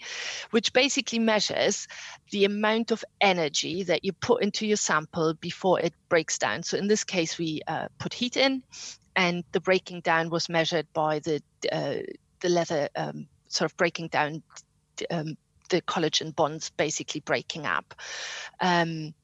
which 0.50 0.72
basically 0.72 1.18
measures 1.18 1.88
the 2.30 2.46
amount 2.46 2.90
of 2.90 3.04
energy 3.20 3.82
that 3.82 4.02
you 4.02 4.14
put 4.14 4.42
into 4.42 4.66
your 4.66 4.78
sample 4.78 5.34
before 5.34 5.78
it 5.78 5.92
breaks 6.08 6.38
down. 6.38 6.62
So 6.62 6.78
in 6.78 6.88
this 6.88 7.04
case, 7.04 7.36
we 7.36 7.60
uh, 7.68 7.88
put 7.98 8.14
heat 8.14 8.38
in, 8.38 8.62
and 9.14 9.44
the 9.52 9.60
breaking 9.60 10.00
down 10.00 10.30
was 10.30 10.48
measured 10.48 10.86
by 10.94 11.18
the 11.18 11.42
uh, 11.70 11.96
the 12.40 12.48
leather 12.48 12.88
um, 12.96 13.28
sort 13.48 13.70
of 13.70 13.76
breaking 13.76 14.08
down. 14.08 14.42
Um, 15.10 15.36
the 15.68 15.82
collagen 15.82 16.34
bonds 16.34 16.70
basically 16.70 17.20
breaking 17.20 17.66
up. 17.66 17.94
Um, 18.60 19.14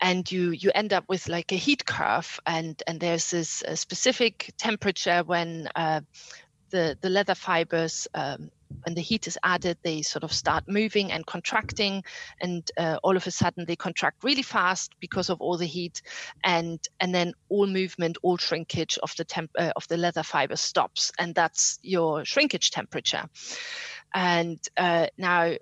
and 0.00 0.30
you 0.30 0.50
you 0.50 0.70
end 0.74 0.92
up 0.92 1.04
with 1.08 1.28
like 1.28 1.52
a 1.52 1.56
heat 1.56 1.84
curve 1.86 2.38
and 2.46 2.82
and 2.86 3.00
there's 3.00 3.30
this 3.30 3.62
uh, 3.62 3.74
specific 3.74 4.52
temperature 4.58 5.22
when 5.24 5.68
uh, 5.74 6.00
the 6.70 6.98
the 7.00 7.08
leather 7.08 7.34
fibers 7.34 8.08
um, 8.14 8.50
when 8.84 8.94
the 8.94 9.00
heat 9.00 9.26
is 9.26 9.38
added 9.42 9.78
they 9.82 10.02
sort 10.02 10.24
of 10.24 10.32
start 10.32 10.64
moving 10.66 11.12
and 11.12 11.24
contracting 11.26 12.02
and 12.40 12.70
uh, 12.76 12.98
all 13.02 13.16
of 13.16 13.26
a 13.26 13.30
sudden 13.30 13.64
they 13.64 13.76
contract 13.76 14.22
really 14.24 14.42
fast 14.42 14.92
because 15.00 15.30
of 15.30 15.40
all 15.40 15.56
the 15.56 15.66
heat 15.66 16.02
and 16.44 16.80
and 17.00 17.14
then 17.14 17.32
all 17.48 17.66
movement 17.66 18.18
all 18.22 18.36
shrinkage 18.36 18.98
of 19.02 19.14
the 19.16 19.24
temp 19.24 19.50
uh, 19.58 19.72
of 19.76 19.86
the 19.88 19.96
leather 19.96 20.22
fiber 20.22 20.56
stops 20.56 21.12
and 21.18 21.34
that's 21.34 21.78
your 21.82 22.24
shrinkage 22.24 22.70
temperature. 22.70 23.24
And 24.14 24.58
uh, 24.76 25.08
now 25.18 25.56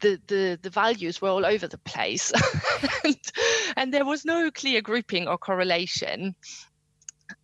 the, 0.00 0.20
the, 0.26 0.58
the 0.62 0.70
values 0.70 1.20
were 1.20 1.28
all 1.28 1.46
over 1.46 1.66
the 1.66 1.78
place 1.78 2.32
and, 3.04 3.16
and, 3.76 3.94
there 3.94 4.04
was 4.04 4.24
no 4.24 4.50
clear 4.50 4.80
grouping 4.80 5.26
or 5.26 5.38
correlation. 5.38 6.34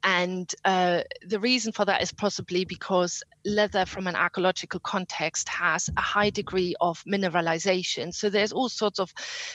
and 0.02 0.54
uh, 0.64 1.02
the 1.26 1.40
reason 1.40 1.72
for 1.72 1.84
that 1.84 2.02
is 2.02 2.12
possibly 2.12 2.64
because 2.64 3.22
leather 3.44 3.84
from 3.84 4.06
an 4.06 4.16
archaeological 4.16 4.80
context 4.80 5.48
has 5.48 5.90
a 5.96 6.00
high 6.00 6.30
degree 6.30 6.74
of 6.80 7.02
mineralization. 7.04 8.12
So 8.14 8.30
there's 8.30 8.52
all 8.52 8.68
sorts 8.68 8.98
of 8.98 9.12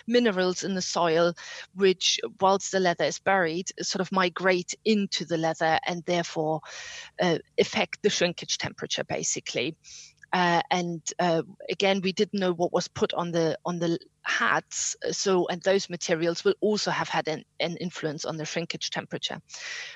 minerals 0.07 0.63
in 0.63 0.75
the 0.75 0.81
soil, 0.81 1.33
which, 1.75 2.19
whilst 2.39 2.71
the 2.71 2.79
leather 2.79 3.05
is 3.05 3.19
buried, 3.19 3.69
sort 3.81 4.01
of 4.01 4.11
migrate 4.11 4.73
into 4.85 5.25
the 5.25 5.37
leather 5.37 5.79
and 5.87 6.03
therefore 6.05 6.61
uh, 7.21 7.39
affect 7.59 8.03
the 8.03 8.09
shrinkage 8.09 8.57
temperature, 8.57 9.03
basically. 9.03 9.75
Uh, 10.31 10.61
and 10.69 11.01
uh, 11.19 11.41
again, 11.69 12.01
we 12.01 12.11
didn't 12.11 12.39
know 12.39 12.53
what 12.53 12.73
was 12.73 12.87
put 12.87 13.13
on 13.13 13.31
the 13.31 13.57
on 13.65 13.79
the 13.79 13.97
hats, 14.21 14.95
so 15.11 15.47
and 15.47 15.61
those 15.63 15.89
materials 15.89 16.43
will 16.43 16.53
also 16.61 16.91
have 16.91 17.09
had 17.09 17.27
an, 17.27 17.43
an 17.59 17.77
influence 17.77 18.25
on 18.25 18.37
the 18.37 18.45
shrinkage 18.45 18.89
temperature. 18.91 19.39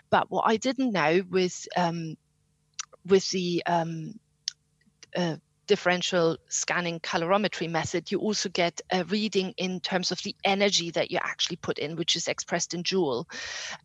But 0.10 0.32
what 0.32 0.46
I 0.48 0.58
didn't 0.58 0.92
know 0.92 1.22
with 1.30 1.68
um, 1.78 2.16
with 3.06 3.30
the 3.30 3.64
um, 3.66 4.20
uh, 5.16 5.36
differential 5.68 6.38
scanning 6.50 7.00
calorimetry 7.00 7.70
method, 7.70 8.12
you 8.12 8.20
also 8.20 8.50
get 8.50 8.82
a 8.92 9.04
reading 9.06 9.54
in 9.58 9.80
terms 9.80 10.12
of 10.12 10.22
the 10.24 10.36
energy 10.44 10.92
that 10.92 11.12
you 11.12 11.20
actually 11.22 11.58
put 11.58 11.80
in, 11.80 11.96
which 11.96 12.16
is 12.16 12.28
expressed 12.28 12.74
in 12.74 12.84
joule, 12.84 13.28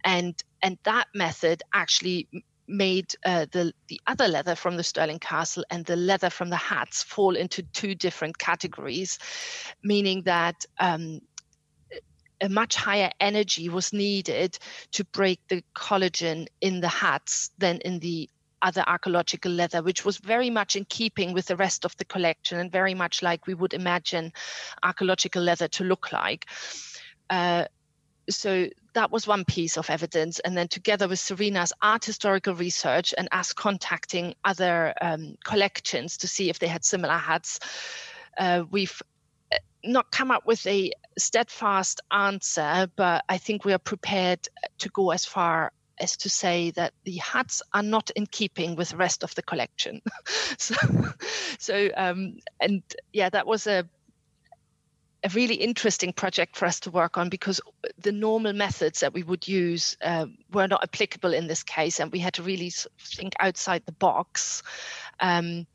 and 0.05 0.35
and 0.63 0.79
that 0.85 1.07
method 1.15 1.63
actually 1.73 2.27
made 2.69 3.15
uh, 3.25 3.47
the 3.51 3.73
the 3.89 4.01
other 4.07 4.29
leather 4.29 4.55
from 4.55 4.77
the 4.77 4.85
Stirling 4.85 5.19
Castle 5.19 5.65
and 5.71 5.85
the 5.85 5.97
leather 5.97 6.31
from 6.31 6.51
the 6.51 6.57
hats 6.57 7.03
fall 7.03 7.35
into 7.35 7.63
two 7.63 7.95
different 7.95 8.39
categories, 8.39 9.19
meaning 9.83 10.23
that 10.25 10.65
um, 10.79 11.21
a 12.41 12.49
much 12.49 12.77
higher 12.77 13.11
energy 13.21 13.69
was 13.69 13.93
needed 13.93 14.59
to 14.93 15.05
break 15.07 15.41
the 15.49 15.63
collagen 15.75 16.47
in 16.61 16.81
the 16.81 16.89
hats 16.89 17.51
than 17.59 17.79
in 17.79 17.99
the 17.99 18.29
other 18.63 18.83
archaeological 18.87 19.53
leather, 19.53 19.83
which 19.83 20.05
was 20.05 20.19
very 20.19 20.51
much 20.51 20.77
in 20.77 20.85
keeping 20.85 21.33
with 21.33 21.47
the 21.47 21.57
rest 21.57 21.85
of 21.85 21.97
the 21.97 22.05
collection 22.05 22.59
and 22.59 22.73
very 22.73 22.95
much 22.95 23.23
like 23.23 23.47
we 23.47 23.55
would 23.55 23.75
imagine 23.75 24.33
archaeological 24.83 25.43
leather 25.43 25.69
to 25.69 25.85
look 25.85 26.13
like. 26.13 26.47
Uh, 27.31 27.65
so 28.29 28.69
that 28.95 29.11
was 29.11 29.27
one 29.27 29.45
piece 29.45 29.77
of 29.77 29.91
evidence. 29.91 30.39
And 30.41 30.57
then 30.57 30.69
together 30.69 31.09
with 31.09 31.19
Serena's 31.19 31.73
art 31.83 32.05
historical 32.05 32.55
research 32.55 33.15
and 33.17 33.29
us 33.33 33.53
contacting 33.53 34.35
other 34.45 34.95
um, 35.01 35.37
collections 35.45 36.19
to 36.19 36.29
see 36.29 36.51
if 36.51 36.59
they 36.59 36.67
had 36.67 36.85
similar 36.85 37.15
hats, 37.15 37.61
uh, 38.39 38.65
we've 38.71 39.01
uh, 39.53 39.57
not 39.85 40.11
come 40.11 40.31
up 40.31 40.47
with 40.47 40.67
a 40.67 40.93
steadfast 41.19 42.01
answer, 42.11 42.91
but 42.97 43.25
I 43.29 43.39
think 43.39 43.65
we 43.65 43.73
are 43.73 43.79
prepared 43.79 44.47
to 44.79 44.89
go 44.91 45.11
as 45.11 45.25
far 45.25 45.73
as 46.01 46.17
to 46.17 46.31
say 46.31 46.71
that 46.73 46.93
the 47.05 47.17
hats 47.17 47.63
are 47.73 47.83
not 47.83 48.11
in 48.11 48.27
keeping 48.27 48.77
with 48.77 48.91
the 48.91 48.97
rest 48.97 49.25
of 49.25 49.35
the 49.35 49.43
collection. 49.43 50.01
so, 50.59 50.75
so 51.59 51.89
um, 51.97 52.39
and 52.61 52.83
yeah, 53.13 53.29
that 53.31 53.47
was 53.47 53.67
a 53.67 53.89
a 55.29 55.35
really 55.35 55.55
interesting 55.55 56.13
project 56.13 56.57
for 56.57 56.67
us 56.67 56.81
to 56.81 56.91
work 56.91 57.19
on 57.19 57.29
because 57.29 57.61
the 57.99 58.13
normal 58.13 58.53
methods 58.53 59.01
that 59.01 59.13
we 59.13 59.23
would 59.23 59.47
use 59.47 59.97
uh, 60.03 60.27
were 60.53 60.69
not 60.69 60.83
applicable 60.83 61.35
in 61.35 61.47
this 61.47 61.63
case, 61.63 62.01
and 62.01 62.13
we 62.13 62.19
had 62.19 62.35
to 62.35 62.43
really 62.43 62.73
think 63.01 63.35
outside 63.41 63.83
the 63.87 63.93
box. 63.93 64.63
Um, 65.21 65.67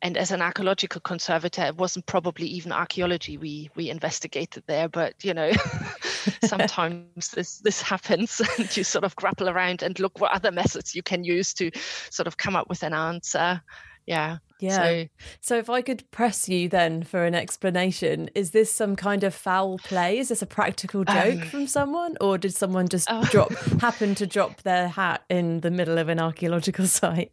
and 0.00 0.16
as 0.16 0.30
an 0.30 0.42
archaeological 0.42 1.00
conservator, 1.00 1.64
it 1.64 1.76
wasn't 1.76 2.06
probably 2.06 2.46
even 2.46 2.70
archaeology 2.70 3.36
we 3.36 3.68
we 3.74 3.90
investigated 3.90 4.62
there, 4.66 4.88
but 4.88 5.14
you 5.24 5.34
know, 5.34 5.50
sometimes 6.44 7.28
this 7.34 7.58
this 7.58 7.82
happens, 7.82 8.40
and 8.58 8.76
you 8.76 8.84
sort 8.84 9.04
of 9.04 9.16
grapple 9.16 9.48
around 9.48 9.82
and 9.82 9.98
look 9.98 10.20
what 10.20 10.32
other 10.32 10.52
methods 10.52 10.94
you 10.94 11.02
can 11.02 11.24
use 11.24 11.52
to 11.54 11.70
sort 12.10 12.26
of 12.26 12.36
come 12.36 12.54
up 12.54 12.68
with 12.68 12.82
an 12.82 12.94
answer. 12.94 13.60
Yeah. 14.08 14.38
Yeah. 14.58 14.76
So, 14.76 15.08
so, 15.40 15.58
if 15.58 15.70
I 15.70 15.82
could 15.82 16.10
press 16.10 16.48
you 16.48 16.68
then 16.68 17.02
for 17.04 17.24
an 17.24 17.34
explanation, 17.34 18.28
is 18.34 18.50
this 18.50 18.72
some 18.72 18.96
kind 18.96 19.22
of 19.22 19.34
foul 19.34 19.78
play? 19.78 20.18
Is 20.18 20.30
this 20.30 20.42
a 20.42 20.46
practical 20.46 21.04
joke 21.04 21.42
um, 21.42 21.48
from 21.48 21.66
someone, 21.66 22.16
or 22.20 22.38
did 22.38 22.54
someone 22.54 22.88
just 22.88 23.06
oh. 23.10 23.22
drop 23.24 23.52
happen 23.80 24.14
to 24.16 24.26
drop 24.26 24.62
their 24.62 24.88
hat 24.88 25.22
in 25.28 25.60
the 25.60 25.70
middle 25.70 25.98
of 25.98 26.08
an 26.08 26.18
archaeological 26.18 26.86
site? 26.88 27.30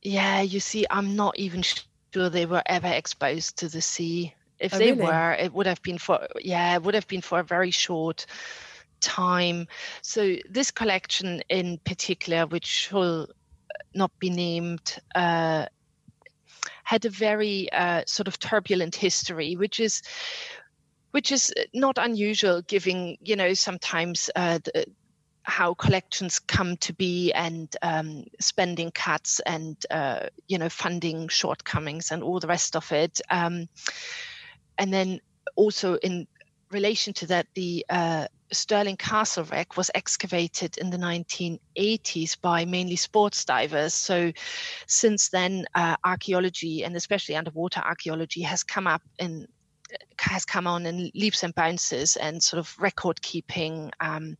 Yeah, 0.00 0.40
you 0.40 0.60
see, 0.60 0.86
I'm 0.88 1.16
not 1.16 1.36
even 1.38 1.62
sure 1.62 2.30
they 2.30 2.46
were 2.46 2.62
ever 2.64 2.88
exposed 2.88 3.58
to 3.58 3.68
the 3.68 3.82
sea. 3.82 4.32
If 4.60 4.72
oh, 4.72 4.78
they 4.78 4.92
really? 4.92 5.04
were, 5.04 5.32
it 5.32 5.52
would 5.52 5.66
have 5.66 5.82
been 5.82 5.98
for 5.98 6.28
yeah, 6.40 6.76
it 6.76 6.82
would 6.82 6.94
have 6.94 7.08
been 7.08 7.22
for 7.22 7.40
a 7.40 7.44
very 7.44 7.72
short 7.72 8.24
time. 9.00 9.66
So 10.02 10.36
this 10.48 10.70
collection 10.70 11.42
in 11.48 11.78
particular, 11.84 12.46
which 12.46 12.90
will 12.92 13.28
not 13.94 14.16
be 14.18 14.30
named. 14.30 14.96
Uh, 15.14 15.66
had 16.88 17.04
a 17.04 17.10
very 17.10 17.70
uh, 17.70 18.02
sort 18.06 18.28
of 18.28 18.38
turbulent 18.38 18.96
history, 18.96 19.56
which 19.56 19.78
is 19.78 20.00
which 21.10 21.30
is 21.32 21.52
not 21.74 21.98
unusual, 21.98 22.62
given 22.62 23.18
you 23.20 23.36
know 23.36 23.52
sometimes 23.52 24.30
uh, 24.34 24.58
the, 24.64 24.86
how 25.42 25.74
collections 25.74 26.38
come 26.38 26.78
to 26.78 26.94
be 26.94 27.30
and 27.32 27.76
um, 27.82 28.24
spending 28.40 28.90
cuts 28.90 29.38
and 29.40 29.76
uh, 29.90 30.28
you 30.46 30.56
know 30.56 30.70
funding 30.70 31.28
shortcomings 31.28 32.10
and 32.10 32.22
all 32.22 32.40
the 32.40 32.46
rest 32.46 32.74
of 32.74 32.90
it, 32.90 33.20
um, 33.28 33.68
and 34.78 34.90
then 34.90 35.20
also 35.56 35.96
in 35.96 36.26
relation 36.70 37.12
to 37.12 37.26
that, 37.26 37.46
the 37.52 37.84
uh, 37.90 38.28
Stirling 38.52 38.96
Castle 38.96 39.44
wreck 39.44 39.76
was 39.76 39.90
excavated 39.94 40.78
in 40.78 40.90
the 40.90 40.96
1980s 40.96 42.40
by 42.40 42.64
mainly 42.64 42.96
sports 42.96 43.44
divers. 43.44 43.94
So, 43.94 44.32
since 44.86 45.28
then, 45.28 45.66
uh, 45.74 45.96
archaeology 46.04 46.84
and 46.84 46.96
especially 46.96 47.36
underwater 47.36 47.80
archaeology 47.80 48.42
has 48.42 48.62
come 48.62 48.86
up 48.86 49.02
in 49.18 49.46
has 50.18 50.44
come 50.44 50.66
on 50.66 50.86
in 50.86 51.10
leaps 51.14 51.42
and 51.42 51.54
bounces, 51.54 52.16
and 52.16 52.42
sort 52.42 52.58
of 52.58 52.74
record 52.78 53.22
keeping 53.22 53.90
um, 54.00 54.36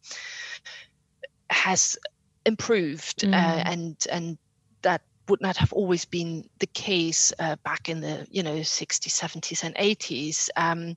has 1.50 1.96
improved, 2.44 3.24
uh, 3.24 3.28
mm. 3.28 3.34
uh, 3.34 3.62
and 3.66 4.06
and 4.10 4.38
that 4.82 5.02
would 5.28 5.40
not 5.40 5.56
have 5.56 5.72
always 5.72 6.04
been 6.04 6.48
the 6.58 6.66
case 6.66 7.32
uh, 7.38 7.56
back 7.64 7.88
in 7.88 8.00
the 8.00 8.26
you 8.30 8.42
know 8.42 8.56
60s, 8.56 9.08
70s, 9.08 9.62
and 9.62 9.74
80s. 9.76 10.48
Um, 10.56 10.96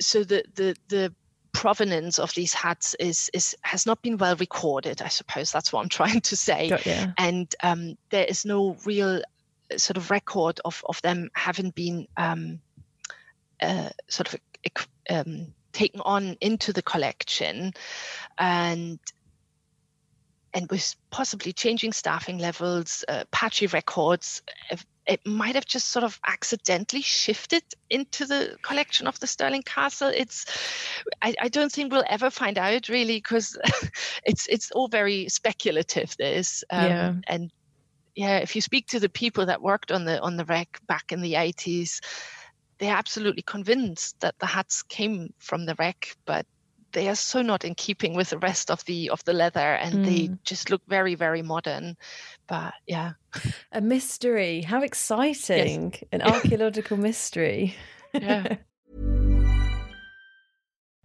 so 0.00 0.24
the 0.24 0.44
the 0.54 0.76
the 0.88 1.14
provenance 1.52 2.18
of 2.18 2.34
these 2.34 2.52
hats 2.52 2.94
is 2.98 3.30
is 3.34 3.56
has 3.62 3.86
not 3.86 4.02
been 4.02 4.16
well 4.16 4.36
recorded. 4.36 5.02
I 5.02 5.08
suppose 5.08 5.52
that's 5.52 5.72
what 5.72 5.82
I'm 5.82 5.88
trying 6.00 6.20
to 6.22 6.36
say. 6.36 6.70
Yeah. 6.84 7.12
And 7.18 7.54
um, 7.62 7.96
there 8.10 8.24
is 8.24 8.44
no 8.44 8.76
real 8.84 9.22
uh, 9.72 9.78
sort 9.78 9.96
of 9.96 10.10
record 10.10 10.60
of 10.64 10.82
of 10.88 11.00
them 11.02 11.30
having 11.34 11.70
been 11.70 12.06
um, 12.16 12.60
uh, 13.60 13.90
sort 14.08 14.32
of 14.32 14.40
um, 15.08 15.52
taken 15.72 16.00
on 16.00 16.36
into 16.40 16.72
the 16.72 16.82
collection, 16.82 17.72
and 18.38 18.98
and 20.52 20.68
with 20.70 20.96
possibly 21.10 21.52
changing 21.52 21.92
staffing 21.92 22.38
levels, 22.38 23.04
uh, 23.08 23.24
patchy 23.30 23.66
records, 23.68 24.42
it 25.06 25.26
might 25.26 25.54
have 25.54 25.66
just 25.66 25.88
sort 25.88 26.04
of 26.04 26.20
accidentally 26.26 27.02
shifted 27.02 27.62
into 27.88 28.26
the 28.26 28.56
collection 28.62 29.06
of 29.06 29.18
the 29.20 29.26
Stirling 29.26 29.62
Castle. 29.62 30.10
It's, 30.14 30.46
I, 31.22 31.34
I 31.40 31.48
don't 31.48 31.72
think 31.72 31.92
we'll 31.92 32.04
ever 32.08 32.30
find 32.30 32.58
out 32.58 32.88
really 32.88 33.16
because 33.16 33.58
it's 34.24 34.46
it's 34.48 34.70
all 34.70 34.88
very 34.88 35.28
speculative. 35.28 36.16
This, 36.16 36.62
um, 36.70 36.84
yeah, 36.84 37.12
and 37.26 37.50
yeah, 38.14 38.38
if 38.38 38.54
you 38.54 38.62
speak 38.62 38.86
to 38.88 39.00
the 39.00 39.08
people 39.08 39.46
that 39.46 39.62
worked 39.62 39.90
on 39.90 40.04
the 40.04 40.20
on 40.20 40.36
the 40.36 40.44
wreck 40.44 40.80
back 40.86 41.12
in 41.12 41.22
the 41.22 41.36
eighties, 41.36 42.00
they're 42.78 42.94
absolutely 42.94 43.42
convinced 43.42 44.20
that 44.20 44.38
the 44.38 44.46
hats 44.46 44.82
came 44.82 45.32
from 45.38 45.66
the 45.66 45.74
wreck, 45.78 46.16
but 46.24 46.46
they 46.92 47.08
are 47.08 47.14
so 47.14 47.42
not 47.42 47.64
in 47.64 47.74
keeping 47.74 48.14
with 48.14 48.30
the 48.30 48.38
rest 48.38 48.70
of 48.70 48.84
the 48.84 49.10
of 49.10 49.24
the 49.24 49.32
leather 49.32 49.74
and 49.74 49.94
mm. 49.94 50.04
they 50.04 50.30
just 50.44 50.70
look 50.70 50.82
very 50.88 51.14
very 51.14 51.42
modern. 51.42 51.96
But 52.46 52.74
yeah. 52.86 53.12
A 53.72 53.80
mystery. 53.80 54.62
How 54.62 54.82
exciting. 54.82 55.92
Yes. 55.92 56.04
an 56.12 56.22
archaeological 56.34 56.96
mystery. 56.96 57.76
Yeah. 58.12 58.56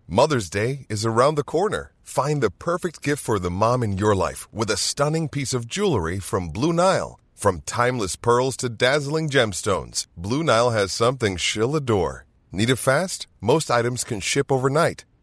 Mother's 0.08 0.50
day 0.50 0.86
is 0.90 1.06
around 1.06 1.36
the 1.36 1.44
corner. 1.44 1.92
Find 2.04 2.42
the 2.42 2.52
perfect 2.52 3.02
gift 3.02 3.24
for 3.24 3.40
the 3.40 3.50
mom 3.50 3.84
in 3.84 3.98
your 3.98 4.16
life 4.16 4.48
with 4.54 4.70
a 4.70 4.78
stunning 4.78 5.30
piece 5.30 5.54
of 5.54 5.68
jewelry 5.68 6.20
from 6.20 6.50
blue 6.50 6.74
nile. 6.74 7.20
From 7.34 7.62
timeless 7.62 8.16
pearls 8.16 8.56
to 8.58 8.70
dazzling 8.70 9.30
gemstones 9.30 10.06
blue 10.16 10.44
nile 10.44 10.72
has 10.72 10.92
something 10.92 11.38
she'll 11.38 11.76
adore. 11.76 12.26
Need 12.52 12.70
it 12.70 12.78
fast? 12.78 13.28
Most 13.42 13.70
items 13.70 14.04
can 14.04 14.20
ship 14.20 14.52
overnight 14.52 15.06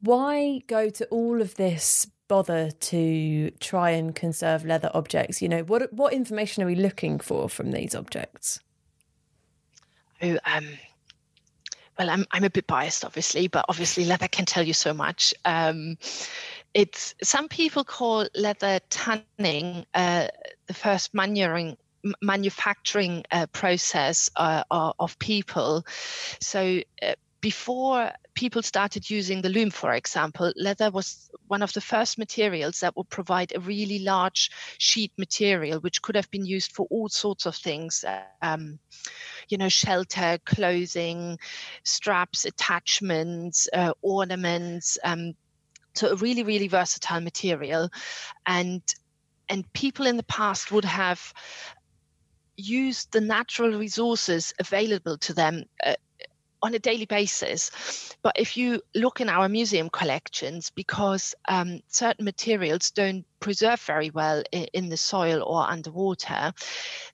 why 0.00 0.60
go 0.66 0.88
to 0.90 1.06
all 1.06 1.40
of 1.40 1.54
this 1.56 2.06
bother 2.28 2.70
to 2.70 3.50
try 3.60 3.90
and 3.90 4.14
conserve 4.14 4.64
leather 4.64 4.90
objects? 4.94 5.40
You 5.40 5.48
know, 5.48 5.62
what 5.62 5.92
what 5.92 6.12
information 6.12 6.62
are 6.62 6.66
we 6.66 6.74
looking 6.74 7.18
for 7.18 7.48
from 7.48 7.72
these 7.72 7.94
objects? 7.94 8.60
Oh, 10.22 10.38
um, 10.44 10.66
well, 11.98 12.10
I'm 12.10 12.26
I'm 12.30 12.44
a 12.44 12.50
bit 12.50 12.66
biased, 12.66 13.04
obviously, 13.04 13.48
but 13.48 13.64
obviously 13.68 14.04
leather 14.04 14.28
can 14.28 14.44
tell 14.44 14.62
you 14.62 14.74
so 14.74 14.92
much. 14.92 15.34
Um, 15.44 15.98
it's 16.74 17.14
some 17.22 17.48
people 17.48 17.84
call 17.84 18.28
leather 18.34 18.80
tanning 18.90 19.86
uh, 19.94 20.28
the 20.66 20.74
first 20.74 21.14
manuring 21.14 21.76
manufacturing 22.22 23.24
uh, 23.32 23.46
process 23.46 24.30
uh, 24.36 24.62
of 24.70 25.18
people. 25.18 25.84
So 26.40 26.80
uh, 27.02 27.14
before 27.40 28.12
people 28.36 28.62
started 28.62 29.10
using 29.10 29.42
the 29.42 29.48
loom, 29.48 29.70
for 29.70 29.94
example, 29.94 30.52
leather 30.56 30.90
was 30.90 31.28
one 31.48 31.62
of 31.62 31.72
the 31.72 31.80
first 31.80 32.18
materials 32.18 32.80
that 32.80 32.96
would 32.96 33.08
provide 33.08 33.52
a 33.54 33.60
really 33.60 33.98
large 34.00 34.50
sheet 34.78 35.10
material, 35.18 35.80
which 35.80 36.02
could 36.02 36.14
have 36.14 36.30
been 36.30 36.44
used 36.44 36.72
for 36.72 36.86
all 36.90 37.08
sorts 37.08 37.46
of 37.46 37.56
things. 37.56 38.04
Um, 38.42 38.78
you 39.48 39.58
know, 39.58 39.68
shelter, 39.68 40.38
clothing, 40.44 41.38
straps, 41.82 42.44
attachments, 42.44 43.68
uh, 43.72 43.92
ornaments. 44.02 44.98
Um, 45.02 45.34
so 45.94 46.10
a 46.10 46.16
really, 46.16 46.42
really 46.42 46.68
versatile 46.68 47.22
material, 47.22 47.88
and 48.44 48.82
and 49.48 49.72
people 49.72 50.06
in 50.06 50.16
the 50.16 50.24
past 50.24 50.70
would 50.72 50.84
have 50.84 51.32
used 52.56 53.12
the 53.12 53.20
natural 53.20 53.78
resources 53.78 54.52
available 54.58 55.16
to 55.18 55.32
them 55.32 55.64
uh, 55.84 55.94
on 56.66 56.74
a 56.74 56.78
daily 56.78 57.06
basis. 57.06 57.70
But 58.22 58.34
if 58.36 58.56
you 58.56 58.82
look 58.94 59.20
in 59.20 59.28
our 59.28 59.48
museum 59.48 59.88
collections, 59.88 60.70
because 60.70 61.34
um, 61.48 61.80
certain 61.88 62.24
materials 62.24 62.90
don't 62.90 63.24
preserve 63.38 63.80
very 63.80 64.10
well 64.10 64.42
in, 64.50 64.64
in 64.72 64.88
the 64.88 64.96
soil 64.96 65.42
or 65.42 65.62
underwater, 65.62 66.52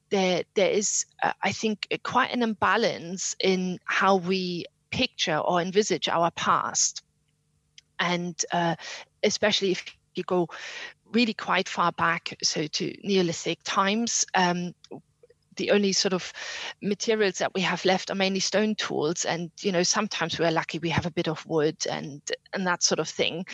there 0.09 0.45
there 0.55 0.71
is, 0.71 1.05
uh, 1.23 1.33
I 1.43 1.53
think, 1.53 1.87
quite 2.03 2.33
an 2.33 2.43
imbalance 2.43 3.37
in 3.39 3.79
how 3.85 4.17
we 4.17 4.65
picture 4.91 5.39
or 5.39 5.61
envisage 5.61 6.09
our 6.09 6.31
past, 6.31 7.03
and 7.99 8.35
uh, 8.53 8.77
especially 9.23 9.73
if 9.73 9.85
you 10.15 10.25
go 10.25 10.49
really 11.13 11.35
quite 11.35 11.69
far 11.69 11.93
back, 11.93 12.37
so 12.43 12.67
to 12.67 12.95
Neolithic 13.05 13.59
times. 13.65 14.25
Um, 14.35 14.75
the 15.57 15.71
only 15.71 15.93
sort 15.93 16.13
of 16.13 16.33
materials 16.83 17.39
that 17.39 17.55
we 17.55 17.61
have 17.63 17.85
left 17.85 18.11
are 18.11 18.15
mainly 18.15 18.41
stone 18.41 18.75
tools. 18.75 19.25
And 19.25 19.51
you 19.61 19.73
know 19.73 19.83
sometimes 19.83 20.39
we're 20.39 20.51
lucky 20.51 20.79
we 20.79 20.91
have 20.91 21.07
a 21.07 21.11
bit 21.11 21.29
of 21.29 21.45
wood 21.47 21.77
and 21.91 22.23
and 22.53 22.67
that 22.67 22.83
sort 22.83 22.99
of 22.99 23.09
thing. 23.09 23.45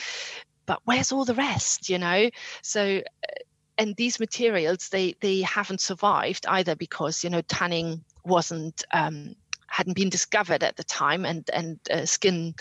But 0.67 0.81
where's 0.85 1.13
all 1.13 1.25
the 1.25 1.35
rest 1.35 1.89
you 1.89 1.99
know? 1.99 2.31
So 2.63 2.99
uh, 2.99 3.43
and 3.79 3.95
these 3.97 4.21
materials 4.21 4.89
they 4.89 5.15
they 5.21 5.43
haven't 5.43 5.81
survived 5.81 6.47
either 6.49 6.75
because 6.77 7.25
you 7.25 7.31
know 7.31 7.43
tanning 7.43 8.05
wasn't 8.25 8.85
um, 8.93 9.35
hadn't 9.69 9.95
been 9.95 10.11
discovered 10.11 10.63
at 10.63 10.77
the 10.77 10.85
time 10.85 11.25
and 11.25 11.49
and 11.53 11.79
uh, 11.91 12.05
skin 12.05 12.55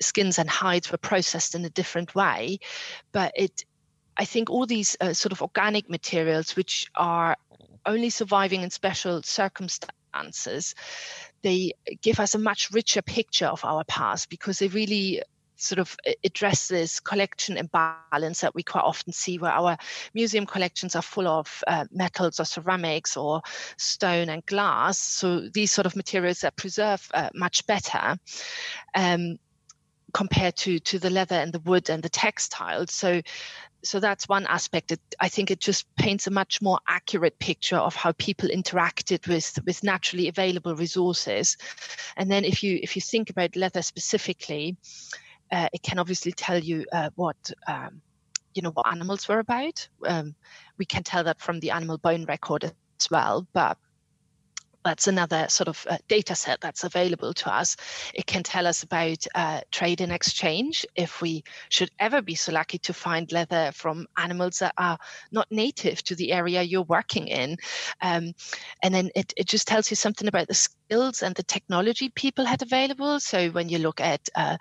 skins 0.00 0.38
and 0.38 0.48
hides 0.48 0.90
were 0.90 0.98
processed 0.98 1.54
in 1.54 1.64
a 1.64 1.70
different 1.70 2.14
way. 2.14 2.58
But 3.12 3.32
it 3.36 3.64
I 4.16 4.24
think 4.24 4.50
all 4.50 4.66
these 4.66 4.96
uh, 5.00 5.14
sort 5.14 5.32
of 5.32 5.40
organic 5.40 5.88
materials, 5.88 6.56
which 6.56 6.90
are 6.94 7.36
only 7.86 8.10
surviving 8.10 8.62
in 8.62 8.70
special 8.70 9.22
circumstances, 9.22 10.74
they 11.42 11.72
give 12.02 12.20
us 12.20 12.34
a 12.34 12.38
much 12.38 12.70
richer 12.70 13.02
picture 13.02 13.46
of 13.46 13.64
our 13.64 13.84
past 13.84 14.28
because 14.28 14.58
they 14.58 14.68
really 14.68 15.22
sort 15.60 15.78
of 15.78 15.94
address 16.24 16.68
this 16.68 17.00
collection 17.00 17.56
imbalance 17.58 18.40
that 18.40 18.54
we 18.54 18.62
quite 18.62 18.82
often 18.82 19.12
see 19.12 19.38
where 19.38 19.52
our 19.52 19.76
museum 20.14 20.46
collections 20.46 20.96
are 20.96 21.02
full 21.02 21.28
of 21.28 21.62
uh, 21.66 21.84
metals 21.92 22.40
or 22.40 22.44
ceramics 22.44 23.16
or 23.16 23.42
stone 23.76 24.30
and 24.30 24.44
glass. 24.46 24.98
So 24.98 25.48
these 25.52 25.70
sort 25.70 25.86
of 25.86 25.96
materials 25.96 26.40
that 26.40 26.56
preserve 26.56 27.06
uh, 27.12 27.28
much 27.34 27.66
better 27.66 28.16
um, 28.94 29.38
compared 30.12 30.56
to 30.56 30.78
to 30.80 30.98
the 30.98 31.10
leather 31.10 31.36
and 31.36 31.52
the 31.52 31.60
wood 31.60 31.90
and 31.90 32.02
the 32.02 32.08
textiles. 32.08 32.92
So 32.92 33.20
so 33.82 34.00
that's 34.00 34.28
one 34.28 34.46
aspect. 34.46 34.92
It, 34.92 35.00
I 35.18 35.28
think 35.28 35.50
it 35.50 35.60
just 35.60 35.86
paints 35.96 36.26
a 36.26 36.30
much 36.30 36.60
more 36.60 36.78
accurate 36.88 37.38
picture 37.38 37.76
of 37.76 37.94
how 37.94 38.12
people 38.12 38.48
interacted 38.48 39.26
with 39.28 39.58
with 39.64 39.82
naturally 39.82 40.28
available 40.28 40.74
resources. 40.74 41.56
And 42.16 42.30
then 42.30 42.44
if 42.44 42.62
you 42.62 42.78
if 42.82 42.96
you 42.96 43.02
think 43.02 43.30
about 43.30 43.56
leather 43.56 43.82
specifically, 43.82 44.76
uh, 45.52 45.68
it 45.72 45.82
can 45.82 45.98
obviously 45.98 46.32
tell 46.32 46.58
you 46.58 46.84
uh, 46.92 47.10
what. 47.14 47.52
Um, 47.66 48.02
you 48.52 48.62
know 48.62 48.72
what 48.72 48.88
animals 48.90 49.28
were 49.28 49.38
about. 49.38 49.88
Um, 50.04 50.34
we 50.76 50.84
can 50.84 51.04
tell 51.04 51.22
that 51.22 51.40
from 51.40 51.60
the 51.60 51.70
animal 51.70 51.98
bone 51.98 52.24
record 52.24 52.64
as 52.64 53.08
well, 53.08 53.46
but 53.52 53.78
that's 54.84 55.08
another 55.08 55.46
sort 55.48 55.68
of 55.68 55.86
uh, 55.88 55.98
data 56.08 56.34
set 56.34 56.60
that's 56.60 56.84
available 56.84 57.32
to 57.34 57.52
us. 57.52 57.76
It 58.14 58.26
can 58.26 58.42
tell 58.42 58.66
us 58.66 58.82
about 58.82 59.26
uh, 59.34 59.60
trade 59.70 60.00
and 60.00 60.12
exchange 60.12 60.86
if 60.94 61.20
we 61.20 61.44
should 61.68 61.90
ever 61.98 62.22
be 62.22 62.34
so 62.34 62.52
lucky 62.52 62.78
to 62.78 62.92
find 62.92 63.30
leather 63.32 63.70
from 63.74 64.06
animals 64.16 64.58
that 64.58 64.74
are 64.78 64.98
not 65.32 65.46
native 65.50 66.02
to 66.04 66.14
the 66.14 66.32
area 66.32 66.62
you're 66.62 66.82
working 66.82 67.28
in. 67.28 67.56
Um, 68.00 68.32
and 68.82 68.94
then 68.94 69.10
it, 69.14 69.32
it 69.36 69.46
just 69.46 69.68
tells 69.68 69.90
you 69.90 69.96
something 69.96 70.28
about 70.28 70.48
the 70.48 70.54
skills 70.54 71.22
and 71.22 71.34
the 71.34 71.42
technology 71.42 72.08
people 72.08 72.44
had 72.44 72.62
available. 72.62 73.20
So 73.20 73.50
when 73.50 73.68
you 73.68 73.78
look 73.78 74.00
at 74.00 74.28
uh, 74.34 74.56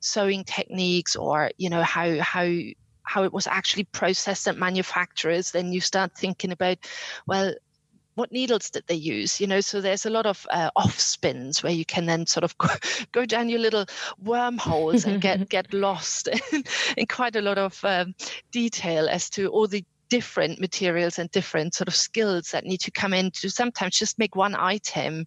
sewing 0.00 0.44
techniques 0.44 1.16
or, 1.16 1.50
you 1.58 1.70
know, 1.70 1.82
how, 1.82 2.18
how 2.20 2.48
how 3.04 3.24
it 3.24 3.32
was 3.32 3.46
actually 3.46 3.84
processed 3.84 4.46
at 4.46 4.56
manufacturers, 4.56 5.50
then 5.50 5.72
you 5.72 5.80
start 5.80 6.16
thinking 6.16 6.52
about, 6.52 6.78
well, 7.26 7.52
what 8.14 8.32
needles 8.32 8.70
did 8.70 8.84
they 8.86 8.94
use? 8.94 9.40
You 9.40 9.46
know 9.46 9.60
so 9.60 9.80
there's 9.80 10.06
a 10.06 10.10
lot 10.10 10.26
of 10.26 10.46
uh, 10.50 10.70
off 10.76 10.98
spins 10.98 11.62
where 11.62 11.72
you 11.72 11.84
can 11.84 12.06
then 12.06 12.26
sort 12.26 12.44
of 12.44 12.56
go, 13.12 13.24
down 13.26 13.48
your 13.48 13.60
little 13.60 13.86
wormholes 14.22 15.04
and 15.04 15.20
get 15.20 15.48
get 15.48 15.72
lost 15.72 16.28
in, 16.28 16.64
in, 16.96 17.06
quite 17.06 17.36
a 17.36 17.42
lot 17.42 17.58
of 17.58 17.78
um, 17.84 18.14
detail 18.50 19.08
as 19.08 19.30
to 19.30 19.48
all 19.48 19.66
the 19.66 19.84
different 20.08 20.60
materials 20.60 21.18
and 21.18 21.30
different 21.30 21.74
sort 21.74 21.88
of 21.88 21.94
skills 21.94 22.50
that 22.50 22.64
need 22.64 22.80
to 22.80 22.90
come 22.90 23.14
in 23.14 23.30
to 23.30 23.48
sometimes 23.48 23.98
just 23.98 24.18
make 24.18 24.36
one 24.36 24.54
item. 24.54 25.26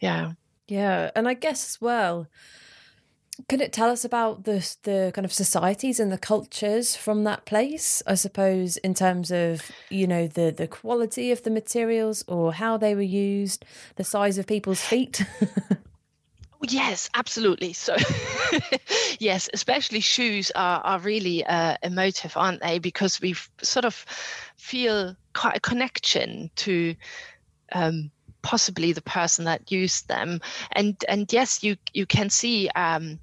Yeah. 0.00 0.32
Yeah 0.66 1.10
and 1.14 1.28
i 1.28 1.34
guess 1.34 1.66
as 1.66 1.80
well 1.80 2.26
can 3.48 3.60
it 3.60 3.72
tell 3.72 3.90
us 3.90 4.04
about 4.04 4.44
the 4.44 4.76
the 4.82 5.12
kind 5.14 5.24
of 5.24 5.32
societies 5.32 5.98
and 5.98 6.12
the 6.12 6.18
cultures 6.18 6.96
from 6.96 7.24
that 7.24 7.44
place? 7.44 8.02
I 8.06 8.14
suppose 8.14 8.76
in 8.78 8.94
terms 8.94 9.30
of 9.30 9.70
you 9.90 10.06
know 10.06 10.26
the 10.26 10.50
the 10.56 10.68
quality 10.68 11.32
of 11.32 11.42
the 11.42 11.50
materials 11.50 12.24
or 12.28 12.52
how 12.52 12.76
they 12.76 12.94
were 12.94 13.02
used, 13.02 13.64
the 13.96 14.04
size 14.04 14.38
of 14.38 14.46
people's 14.46 14.80
feet. 14.80 15.22
Yes, 16.68 17.10
absolutely. 17.14 17.72
So, 17.72 17.96
yes, 19.18 19.50
especially 19.52 20.00
shoes 20.00 20.50
are, 20.54 20.80
are 20.80 20.98
really 20.98 21.44
uh, 21.44 21.76
emotive, 21.82 22.36
aren't 22.36 22.62
they? 22.62 22.78
Because 22.78 23.20
we 23.20 23.34
sort 23.62 23.84
of 23.84 23.94
feel 24.56 25.14
quite 25.34 25.56
a 25.56 25.60
connection 25.60 26.50
to 26.56 26.94
um, 27.72 28.10
possibly 28.44 28.92
the 28.92 29.02
person 29.02 29.46
that 29.46 29.72
used 29.72 30.06
them. 30.06 30.40
And 30.72 30.94
and 31.08 31.32
yes, 31.32 31.64
you 31.64 31.76
you 31.92 32.06
can 32.06 32.30
see. 32.30 32.68
Um, 32.76 33.18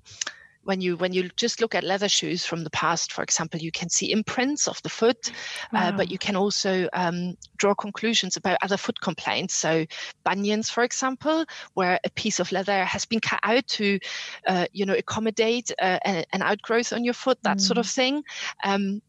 when 0.63 0.79
you 0.79 0.95
when 0.95 1.11
you 1.11 1.27
just 1.37 1.59
look 1.59 1.73
at 1.73 1.83
leather 1.83 2.07
shoes 2.07 2.45
from 2.45 2.63
the 2.63 2.69
past, 2.69 3.11
for 3.11 3.23
example, 3.23 3.59
you 3.59 3.71
can 3.71 3.89
see 3.89 4.11
imprints 4.11 4.67
of 4.67 4.79
the 4.83 4.89
foot, 4.89 5.31
wow. 5.73 5.89
uh, 5.89 5.91
but 5.91 6.11
you 6.11 6.19
can 6.19 6.35
also 6.35 6.87
um, 6.93 7.35
draw 7.57 7.73
conclusions 7.73 8.37
about 8.37 8.59
other 8.61 8.77
foot 8.77 9.01
complaints. 9.01 9.55
So 9.55 9.87
bunions, 10.23 10.69
for 10.69 10.83
example, 10.83 11.45
where 11.73 11.99
a 12.03 12.09
piece 12.11 12.39
of 12.39 12.51
leather 12.51 12.85
has 12.85 13.05
been 13.05 13.19
cut 13.19 13.39
out 13.41 13.65
to, 13.69 13.99
uh, 14.47 14.67
you 14.71 14.85
know, 14.85 14.93
accommodate 14.93 15.71
uh, 15.81 15.97
an 16.05 16.41
outgrowth 16.43 16.93
on 16.93 17.03
your 17.03 17.15
foot, 17.15 17.39
that 17.41 17.57
mm. 17.57 17.61
sort 17.61 17.79
of 17.79 17.87
thing. 17.87 18.23
Um, 18.63 19.01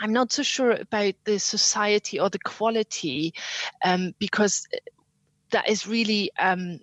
I'm 0.00 0.12
not 0.12 0.32
so 0.32 0.42
sure 0.42 0.72
about 0.72 1.14
the 1.24 1.38
society 1.38 2.18
or 2.18 2.30
the 2.30 2.38
quality 2.38 3.34
um, 3.84 4.14
because 4.18 4.66
that 5.50 5.68
is 5.68 5.86
really 5.86 6.30
um, 6.38 6.80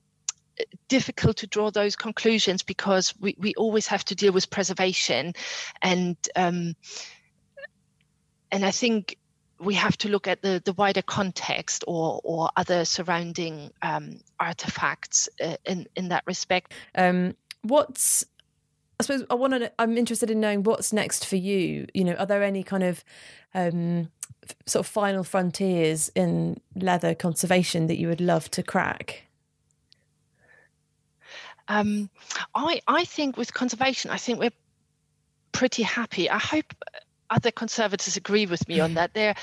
difficult 0.88 1.38
to 1.38 1.47
draw 1.47 1.72
those 1.72 1.95
conclusions 1.95 2.63
because 2.63 3.13
we, 3.20 3.36
we 3.38 3.53
always 3.55 3.88
have 3.88 4.03
to 4.05 4.15
deal 4.15 4.34
with 4.34 4.49
preservation 4.49 5.34
and 5.82 6.18
um, 6.36 6.76
and 8.51 8.65
I 8.65 8.72
think 8.72 9.18
we 9.59 9.74
have 9.74 9.97
to 9.97 10.09
look 10.09 10.28
at 10.28 10.41
the, 10.41 10.61
the 10.63 10.74
wider 10.74 11.01
context 11.01 11.84
or 11.88 12.22
or 12.24 12.49
other 12.55 12.86
surrounding 12.86 13.72
um, 13.82 14.20
artifacts 14.39 15.30
uh, 15.43 15.57
in 15.65 15.88
in 15.95 16.09
that 16.09 16.24
respect. 16.26 16.74
Um, 16.95 17.36
what's 17.63 18.26
I 18.99 19.03
suppose 19.03 19.26
I 19.30 19.36
want 19.36 19.53
to. 19.53 19.72
I'm 19.78 19.97
interested 19.97 20.32
in 20.32 20.39
knowing 20.39 20.63
what's 20.63 20.91
next 20.91 21.26
for 21.26 21.36
you. 21.36 21.88
You 21.93 22.03
know, 22.03 22.13
are 22.13 22.26
there 22.26 22.43
any 22.43 22.63
kind 22.63 22.84
of 22.84 23.03
um, 23.58 24.12
sort 24.66 24.86
of 24.86 24.91
final 24.91 25.24
frontiers 25.24 26.10
in 26.16 26.62
leather 26.76 27.16
conservation 27.16 27.88
that 27.88 27.97
you 27.97 28.08
would 28.08 28.22
love 28.22 28.49
to 28.51 28.64
crack? 28.64 29.24
Um, 31.68 32.10
I 32.55 32.80
I 32.88 33.03
think 33.03 33.36
with 33.36 33.53
conservation, 33.53 34.12
I 34.12 34.18
think 34.18 34.39
we're 34.39 34.51
pretty 35.51 35.84
happy. 35.84 36.30
I 36.30 36.38
hope 36.38 36.74
other 37.30 37.51
conservators 37.51 38.16
agree 38.16 38.45
with 38.45 38.66
me 38.70 38.80
on 38.80 38.93
that 38.93 39.14
there 39.14 39.36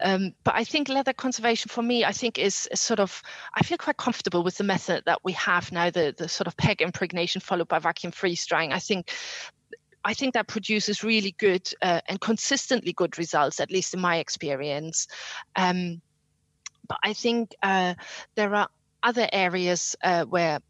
um, 0.00 0.34
but 0.44 0.54
i 0.54 0.62
think 0.62 0.90
leather 0.90 1.14
conservation 1.14 1.70
for 1.70 1.82
me 1.82 2.04
i 2.04 2.12
think 2.12 2.38
is, 2.38 2.68
is, 2.70 2.78
sort 2.78 3.00
of 3.00 3.22
i 3.54 3.62
feel 3.62 3.78
quite 3.78 3.96
comfortable 3.96 4.42
with 4.42 4.58
the 4.58 4.64
method 4.64 5.02
that 5.06 5.18
we 5.24 5.32
have 5.32 5.72
now 5.72 5.88
the, 5.88 6.14
the 6.18 6.28
sort 6.28 6.46
of 6.46 6.54
PEG 6.58 6.82
impregnation 6.82 7.40
followed 7.40 7.66
by 7.66 7.78
vacuum 7.78 8.12
freeze 8.12 8.44
drying 8.44 8.74
i 8.74 8.78
think 8.78 9.10
I 10.04 10.14
think 10.14 10.34
that 10.34 10.48
produces 10.48 11.04
really 11.04 11.34
good 11.38 11.68
uh, 11.82 12.00
and 12.08 12.20
consistently 12.20 12.92
good 12.92 13.18
results, 13.18 13.60
at 13.60 13.70
least 13.70 13.94
in 13.94 14.00
my 14.00 14.16
experience. 14.16 15.06
Um, 15.56 16.00
but 16.88 16.98
I 17.04 17.12
think 17.12 17.54
uh, 17.62 17.94
there 18.34 18.54
are 18.54 18.68
other 19.02 19.28
areas 19.32 19.96
uh, 20.02 20.24
where 20.24 20.60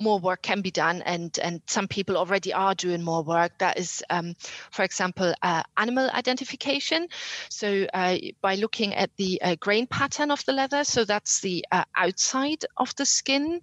more 0.00 0.18
work 0.18 0.42
can 0.42 0.60
be 0.60 0.70
done 0.70 1.02
and 1.02 1.38
and 1.42 1.60
some 1.66 1.86
people 1.86 2.16
already 2.16 2.52
are 2.52 2.74
doing 2.74 3.02
more 3.02 3.22
work 3.22 3.52
that 3.58 3.78
is 3.78 4.02
um, 4.10 4.34
for 4.70 4.82
example 4.82 5.34
uh, 5.42 5.62
animal 5.76 6.10
identification 6.10 7.06
so 7.48 7.86
uh, 7.94 8.16
by 8.40 8.54
looking 8.54 8.94
at 8.94 9.10
the 9.16 9.40
uh, 9.42 9.56
grain 9.60 9.86
pattern 9.86 10.30
of 10.30 10.44
the 10.46 10.52
leather 10.52 10.84
so 10.84 11.04
that's 11.04 11.40
the 11.40 11.64
uh, 11.70 11.84
outside 11.96 12.64
of 12.76 12.94
the 12.96 13.06
skin 13.06 13.60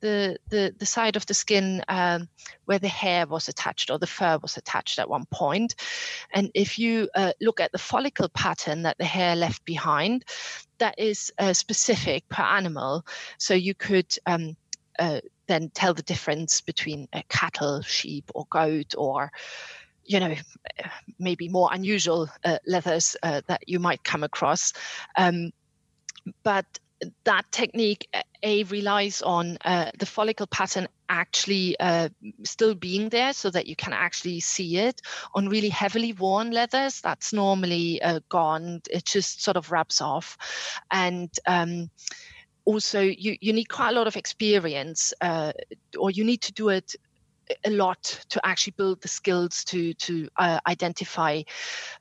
the, 0.00 0.38
the, 0.48 0.74
the 0.78 0.86
side 0.86 1.16
of 1.16 1.26
the 1.26 1.34
skin 1.34 1.82
um, 1.88 2.28
where 2.64 2.78
the 2.78 2.88
hair 2.88 3.26
was 3.26 3.48
attached 3.48 3.90
or 3.90 3.98
the 3.98 4.06
fur 4.06 4.38
was 4.40 4.56
attached 4.56 4.98
at 4.98 5.08
one 5.08 5.26
point. 5.30 5.74
And 6.32 6.50
if 6.54 6.78
you 6.78 7.08
uh, 7.14 7.32
look 7.40 7.60
at 7.60 7.72
the 7.72 7.78
follicle 7.78 8.28
pattern 8.30 8.82
that 8.82 8.98
the 8.98 9.04
hair 9.04 9.36
left 9.36 9.64
behind, 9.64 10.24
that 10.78 10.98
is 10.98 11.32
uh, 11.38 11.52
specific 11.52 12.28
per 12.28 12.42
animal. 12.42 13.04
So 13.38 13.54
you 13.54 13.74
could 13.74 14.16
um, 14.26 14.56
uh, 14.98 15.20
then 15.50 15.70
tell 15.74 15.94
the 15.94 16.02
difference 16.02 16.60
between 16.60 17.08
a 17.12 17.22
cattle, 17.28 17.82
sheep, 17.82 18.30
or 18.34 18.46
goat, 18.50 18.94
or 18.96 19.32
you 20.04 20.18
know, 20.18 20.34
maybe 21.18 21.48
more 21.48 21.68
unusual 21.72 22.28
uh, 22.44 22.58
leathers 22.66 23.16
uh, 23.22 23.42
that 23.46 23.68
you 23.68 23.78
might 23.78 24.02
come 24.02 24.24
across. 24.24 24.72
Um, 25.16 25.52
but 26.42 26.66
that 27.24 27.50
technique 27.52 28.08
a 28.42 28.64
relies 28.64 29.22
on 29.22 29.58
uh, 29.64 29.90
the 29.98 30.06
follicle 30.06 30.46
pattern 30.46 30.86
actually 31.08 31.78
uh, 31.78 32.08
still 32.44 32.74
being 32.74 33.08
there 33.08 33.32
so 33.32 33.50
that 33.50 33.66
you 33.66 33.76
can 33.76 33.92
actually 33.92 34.40
see 34.40 34.78
it 34.78 35.00
on 35.34 35.48
really 35.48 35.68
heavily 35.68 36.12
worn 36.12 36.50
leathers. 36.50 37.00
That's 37.00 37.32
normally 37.32 38.00
uh, 38.02 38.20
gone. 38.28 38.80
It 38.90 39.04
just 39.04 39.42
sort 39.42 39.56
of 39.56 39.70
rubs 39.70 40.00
off. 40.00 40.36
And 40.90 41.30
um, 41.46 41.90
also 42.64 43.00
you, 43.00 43.36
you 43.40 43.52
need 43.52 43.68
quite 43.68 43.90
a 43.90 43.92
lot 43.92 44.06
of 44.06 44.16
experience 44.16 45.12
uh, 45.20 45.52
or 45.98 46.10
you 46.10 46.24
need 46.24 46.42
to 46.42 46.52
do 46.52 46.68
it 46.68 46.94
a 47.64 47.70
lot 47.70 48.02
to 48.28 48.40
actually 48.46 48.74
build 48.76 49.00
the 49.02 49.08
skills 49.08 49.64
to 49.64 49.94
to 49.94 50.28
uh, 50.36 50.60
identify 50.66 51.42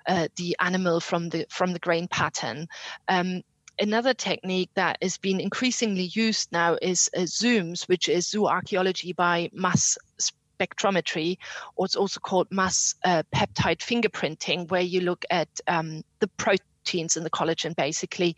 uh, 0.08 0.28
the 0.36 0.56
animal 0.60 1.00
from 1.00 1.30
the 1.30 1.46
from 1.50 1.74
the 1.74 1.80
grain 1.80 2.08
pattern. 2.08 2.68
Um, 3.08 3.42
another 3.80 4.14
technique 4.14 4.70
that 4.76 4.98
is 5.02 5.18
being 5.18 5.40
increasingly 5.40 6.12
used 6.14 6.52
now 6.52 6.78
is 6.82 7.10
uh, 7.16 7.22
ZooMS, 7.22 7.88
which 7.88 8.10
is 8.10 8.28
zooarchaeology 8.28 9.16
by 9.16 9.50
mass 9.54 9.98
spectrometry, 10.60 11.38
or 11.76 11.86
it's 11.86 11.96
also 11.96 12.20
called 12.20 12.48
mass 12.52 12.96
uh, 13.04 13.24
peptide 13.34 13.80
fingerprinting, 13.80 14.70
where 14.70 14.82
you 14.82 15.02
look 15.02 15.26
at 15.30 15.50
um, 15.68 16.04
the 16.20 16.28
protein 16.28 16.66
proteins 16.90 17.18
in 17.18 17.24
the 17.24 17.30
collagen 17.30 17.76
basically. 17.76 18.36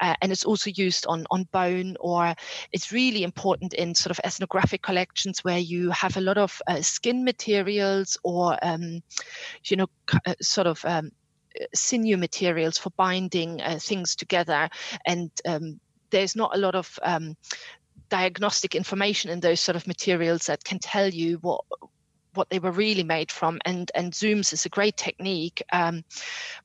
Uh, 0.00 0.14
and 0.20 0.32
it's 0.32 0.44
also 0.44 0.70
used 0.70 1.06
on 1.06 1.24
on 1.30 1.44
bone 1.52 1.96
or 2.00 2.34
it's 2.72 2.92
really 2.92 3.22
important 3.22 3.74
in 3.74 3.94
sort 3.94 4.10
of 4.10 4.20
ethnographic 4.24 4.82
collections 4.82 5.44
where 5.44 5.58
you 5.58 5.90
have 5.90 6.16
a 6.16 6.20
lot 6.20 6.38
of 6.38 6.60
uh, 6.66 6.82
skin 6.82 7.24
materials 7.24 8.18
or 8.22 8.56
um, 8.62 9.02
you 9.64 9.76
know 9.76 9.86
uh, 10.26 10.34
sort 10.40 10.66
of 10.66 10.84
um, 10.84 11.10
sinew 11.74 12.16
materials 12.16 12.78
for 12.78 12.90
binding 12.96 13.60
uh, 13.62 13.78
things 13.80 14.16
together. 14.16 14.68
And 15.06 15.30
um, 15.46 15.80
there's 16.10 16.36
not 16.36 16.54
a 16.54 16.58
lot 16.58 16.74
of 16.74 16.98
um, 17.02 17.34
diagnostic 18.10 18.74
information 18.74 19.30
in 19.30 19.40
those 19.40 19.60
sort 19.60 19.76
of 19.76 19.86
materials 19.86 20.46
that 20.46 20.64
can 20.64 20.78
tell 20.78 21.08
you 21.08 21.38
what 21.40 21.64
what 22.36 22.50
they 22.50 22.58
were 22.58 22.72
really 22.72 23.04
made 23.04 23.30
from. 23.30 23.58
And 23.64 23.90
and 23.94 24.12
ZooMS 24.12 24.52
is 24.52 24.66
a 24.66 24.70
great 24.70 24.96
technique 24.96 25.62
um, 25.72 26.04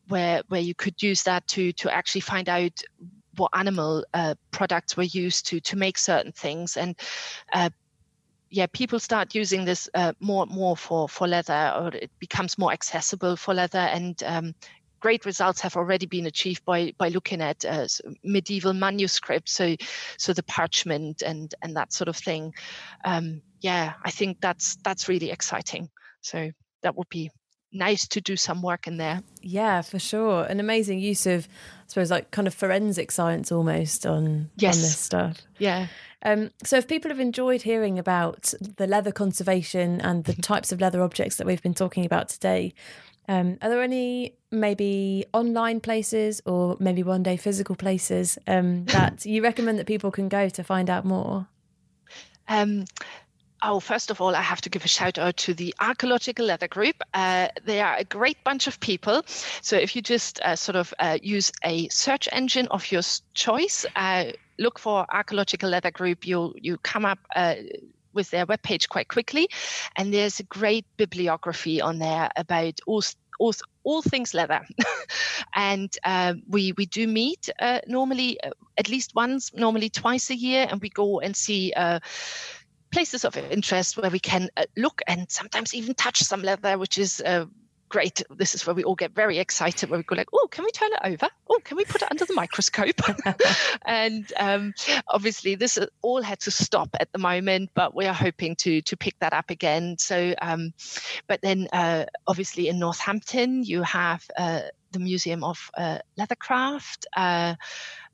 where 0.08 0.42
where 0.50 0.62
you 0.62 0.76
could 0.76 1.02
use 1.02 1.24
that 1.24 1.48
to 1.48 1.72
to 1.74 1.94
actually 1.94 2.22
find 2.22 2.50
out 2.50 2.82
what 3.38 3.52
animal 3.54 4.04
uh, 4.14 4.36
products 4.52 4.98
were 4.98 5.04
used 5.04 5.48
to 5.48 5.60
to 5.62 5.76
make 5.76 5.98
certain 5.98 6.32
things 6.32 6.78
and. 6.78 6.96
Uh, 7.54 7.70
yeah, 8.54 8.68
people 8.74 9.00
start 9.00 9.34
using 9.34 9.64
this 9.64 9.90
uh, 9.94 10.12
more 10.20 10.44
and 10.44 10.52
more 10.52 10.76
for, 10.76 11.08
for 11.08 11.26
leather, 11.26 11.74
or 11.74 11.88
it 11.96 12.12
becomes 12.20 12.58
more 12.58 12.74
accessible 12.74 13.38
for 13.38 13.54
leather, 13.54 13.80
and 13.80 14.22
um, 14.24 14.54
great 15.02 15.26
results 15.26 15.60
have 15.62 15.76
already 15.76 16.06
been 16.06 16.28
achieved 16.28 16.64
by 16.64 16.94
by 16.98 17.10
looking 17.10 17.42
at 17.42 17.66
uh, 17.66 17.88
medieval 18.24 18.74
manuscripts, 18.74 19.52
so 19.54 19.76
so 20.18 20.34
the 20.34 20.44
parchment 20.44 21.22
and 21.22 21.56
and 21.62 21.76
that 21.76 21.92
sort 21.92 22.08
of 22.08 22.16
thing. 22.16 22.54
Um, 23.04 23.42
yeah, 23.62 23.94
I 24.04 24.12
think 24.12 24.42
that's 24.42 24.76
that's 24.84 25.08
really 25.08 25.32
exciting. 25.32 25.90
So 26.22 26.52
that 26.82 26.96
would 26.98 27.10
be 27.10 27.32
nice 27.72 28.08
to 28.10 28.22
do 28.22 28.36
some 28.36 28.62
work 28.62 28.88
in 28.88 28.98
there. 28.98 29.22
Yeah, 29.42 29.82
for 29.82 30.00
sure. 30.00 30.44
An 30.44 30.60
amazing 30.60 31.00
use 31.00 31.26
of, 31.26 31.48
I 31.48 31.88
suppose, 31.88 32.12
like 32.12 32.32
kind 32.32 32.48
of 32.48 32.54
forensic 32.54 33.12
science 33.12 33.52
almost 33.52 34.06
on 34.06 34.50
yes. 34.58 34.76
on 34.76 34.82
this 34.82 34.98
stuff. 34.98 35.38
Yeah. 35.58 35.88
Um, 36.24 36.52
so, 36.64 36.78
if 36.78 36.88
people 36.88 37.10
have 37.10 37.20
enjoyed 37.20 37.64
hearing 37.64 37.98
about 37.98 38.54
the 38.78 38.88
leather 38.88 39.12
conservation 39.12 40.02
and 40.02 40.26
the 40.26 40.34
types 40.42 40.72
of 40.72 40.82
leather 40.82 41.02
objects 41.02 41.38
that 41.38 41.48
we've 41.48 41.62
been 41.62 41.74
talking 41.74 42.06
about 42.06 42.30
today, 42.30 42.74
um, 43.28 43.58
are 43.62 43.70
there 43.70 43.82
any 43.82 44.36
maybe 44.52 45.26
online 45.34 45.80
places 45.80 46.42
or 46.46 46.78
maybe 46.80 47.02
one 47.04 47.24
day 47.24 47.38
physical 47.38 47.76
places 47.76 48.38
um, 48.48 48.86
that 48.88 49.26
you 49.26 49.42
recommend 49.42 49.80
that 49.80 49.88
people 49.88 50.12
can 50.12 50.30
go 50.30 50.50
to 50.50 50.64
find 50.64 50.90
out 50.90 51.06
more? 51.06 51.48
Oh, 53.64 53.80
first 53.80 54.10
of 54.10 54.20
all, 54.20 54.36
I 54.36 54.42
have 54.42 54.62
to 54.62 54.70
give 54.70 54.84
a 54.86 54.88
shout 54.88 55.20
out 55.20 55.38
to 55.38 55.54
the 55.54 55.74
Archaeological 55.80 56.46
Leather 56.48 56.68
Group. 56.68 56.96
Uh, 57.14 57.48
they 57.64 57.80
are 57.80 57.96
a 57.96 58.04
great 58.04 58.44
bunch 58.44 58.66
of 58.66 58.80
people. 58.80 59.22
So 59.62 59.76
if 59.76 59.96
you 59.96 60.02
just 60.02 60.42
uh, 60.42 60.56
sort 60.56 60.76
of 60.76 60.92
uh, 60.98 61.20
use 61.22 61.52
a 61.64 61.88
search 61.90 62.28
engine 62.32 62.68
of 62.72 62.92
your 62.92 63.04
choice, 63.36 63.86
uh, 63.96 64.32
look 64.58 64.80
for 64.80 65.06
Archaeological 65.14 65.70
Leather 65.70 65.92
Group, 65.92 66.26
you'll 66.26 66.56
you 66.60 66.78
come 66.80 67.06
up 67.06 67.20
uh, 67.36 67.56
with 68.14 68.32
their 68.32 68.48
webpage 68.48 68.90
quite 68.90 69.10
quickly. 69.10 69.48
And 69.96 70.12
there's 70.12 70.40
a 70.40 70.44
great 70.44 70.86
bibliography 70.98 71.82
on 71.82 72.00
there 72.00 72.32
about 72.36 72.80
all 72.88 73.04
all, 73.42 73.54
all 73.84 74.02
things 74.02 74.34
leather. 74.34 74.62
and 75.56 75.96
uh, 76.04 76.36
we 76.48 76.74
we 76.74 76.86
do 76.86 77.08
meet 77.08 77.50
uh, 77.60 77.80
normally 77.88 78.42
uh, 78.42 78.52
at 78.78 78.90
least 78.90 79.14
once, 79.16 79.54
normally 79.54 79.90
twice 79.90 80.30
a 80.30 80.36
year, 80.36 80.68
and 80.70 80.82
we 80.82 80.90
go 80.90 81.20
and 81.20 81.36
see 81.36 81.74
uh, 81.76 82.00
places 82.92 83.26
of 83.26 83.38
interest 83.38 83.98
where 83.98 84.12
we 84.12 84.20
can 84.20 84.50
uh, 84.58 84.66
look 84.78 85.02
and 85.08 85.30
sometimes 85.30 85.74
even 85.74 85.94
touch 85.96 86.20
some 86.20 86.42
leather, 86.42 86.78
which 86.78 86.98
is 86.98 87.22
uh, 87.26 87.46
great. 87.92 88.24
This 88.30 88.56
is 88.56 88.66
where 88.66 88.74
we 88.74 88.84
all 88.84 88.96
get 88.96 89.14
very 89.14 89.38
excited, 89.38 89.90
where 89.90 90.00
we 90.00 90.04
go 90.04 90.16
like, 90.16 90.30
oh, 90.34 90.48
can 90.50 90.64
we 90.64 90.72
turn 90.72 90.92
it 90.94 91.00
over? 91.04 91.30
Oh, 91.50 91.60
can 91.64 91.78
we 91.78 91.86
put 91.86 92.02
it 92.02 92.10
under 92.10 92.26
the 92.26 92.34
microscope? 92.34 93.02
and 93.86 94.32
um, 94.38 94.74
obviously, 95.10 95.56
this 95.56 95.78
all 96.02 96.22
had 96.22 96.40
to 96.42 96.52
stop 96.52 96.90
at 97.00 97.12
the 97.12 97.20
moment, 97.20 97.70
but 97.74 97.94
we 97.94 98.06
are 98.06 98.14
hoping 98.14 98.56
to 98.58 98.82
to 98.82 98.98
pick 98.98 99.20
that 99.20 99.34
up 99.34 99.50
again. 99.50 99.98
So, 100.00 100.34
um, 100.42 100.74
but 101.28 101.42
then 101.42 101.68
uh, 101.74 102.06
obviously 102.26 102.70
in 102.70 102.80
Northampton, 102.80 103.64
you 103.64 103.84
have 103.84 104.26
uh, 104.38 104.62
the 104.92 105.00
Museum 105.00 105.44
of 105.44 105.70
uh, 105.78 106.00
Leathercraft, 106.18 107.06
uh, 107.16 107.56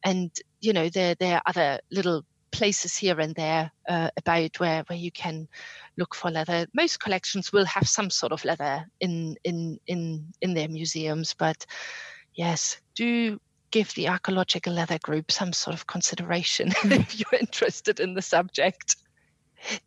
and 0.03 0.31
you 0.59 0.73
know 0.73 0.89
there 0.89 1.15
there 1.15 1.35
are 1.35 1.43
other 1.45 1.79
little 1.91 2.25
places 2.51 2.95
here 2.95 3.19
and 3.19 3.35
there 3.35 3.71
uh, 3.87 4.09
about 4.17 4.59
where 4.59 4.83
where 4.87 4.99
you 4.99 5.11
can 5.11 5.47
look 5.97 6.15
for 6.15 6.31
leather. 6.31 6.67
Most 6.73 6.99
collections 6.99 7.51
will 7.51 7.65
have 7.65 7.87
some 7.87 8.09
sort 8.09 8.31
of 8.31 8.45
leather 8.45 8.85
in 8.99 9.35
in 9.43 9.79
in 9.87 10.33
in 10.41 10.53
their 10.53 10.67
museums, 10.67 11.33
but 11.37 11.65
yes, 12.35 12.77
do 12.95 13.39
give 13.71 13.93
the 13.95 14.07
archaeological 14.07 14.73
leather 14.73 14.99
group 14.99 15.31
some 15.31 15.51
sort 15.53 15.75
of 15.75 15.87
consideration 15.87 16.69
if 16.85 17.19
you're 17.19 17.39
interested 17.39 17.99
in 17.99 18.13
the 18.13 18.21
subject. 18.21 18.95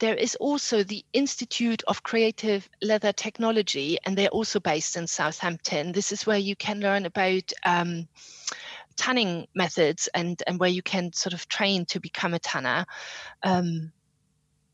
There 0.00 0.14
is 0.14 0.34
also 0.36 0.82
the 0.82 1.04
Institute 1.12 1.82
of 1.86 2.02
Creative 2.02 2.68
Leather 2.82 3.12
Technology, 3.12 3.98
and 4.04 4.18
they're 4.18 4.28
also 4.28 4.58
based 4.58 4.96
in 4.96 5.06
Southampton. 5.06 5.92
This 5.92 6.10
is 6.10 6.26
where 6.26 6.38
you 6.38 6.56
can 6.56 6.80
learn 6.80 7.06
about 7.06 7.52
um, 7.64 8.08
tanning 9.00 9.46
methods 9.54 10.10
and, 10.14 10.42
and 10.46 10.60
where 10.60 10.68
you 10.68 10.82
can 10.82 11.10
sort 11.14 11.32
of 11.32 11.48
train 11.48 11.86
to 11.86 11.98
become 11.98 12.34
a 12.34 12.38
tanner. 12.38 12.84
Um, 13.42 13.92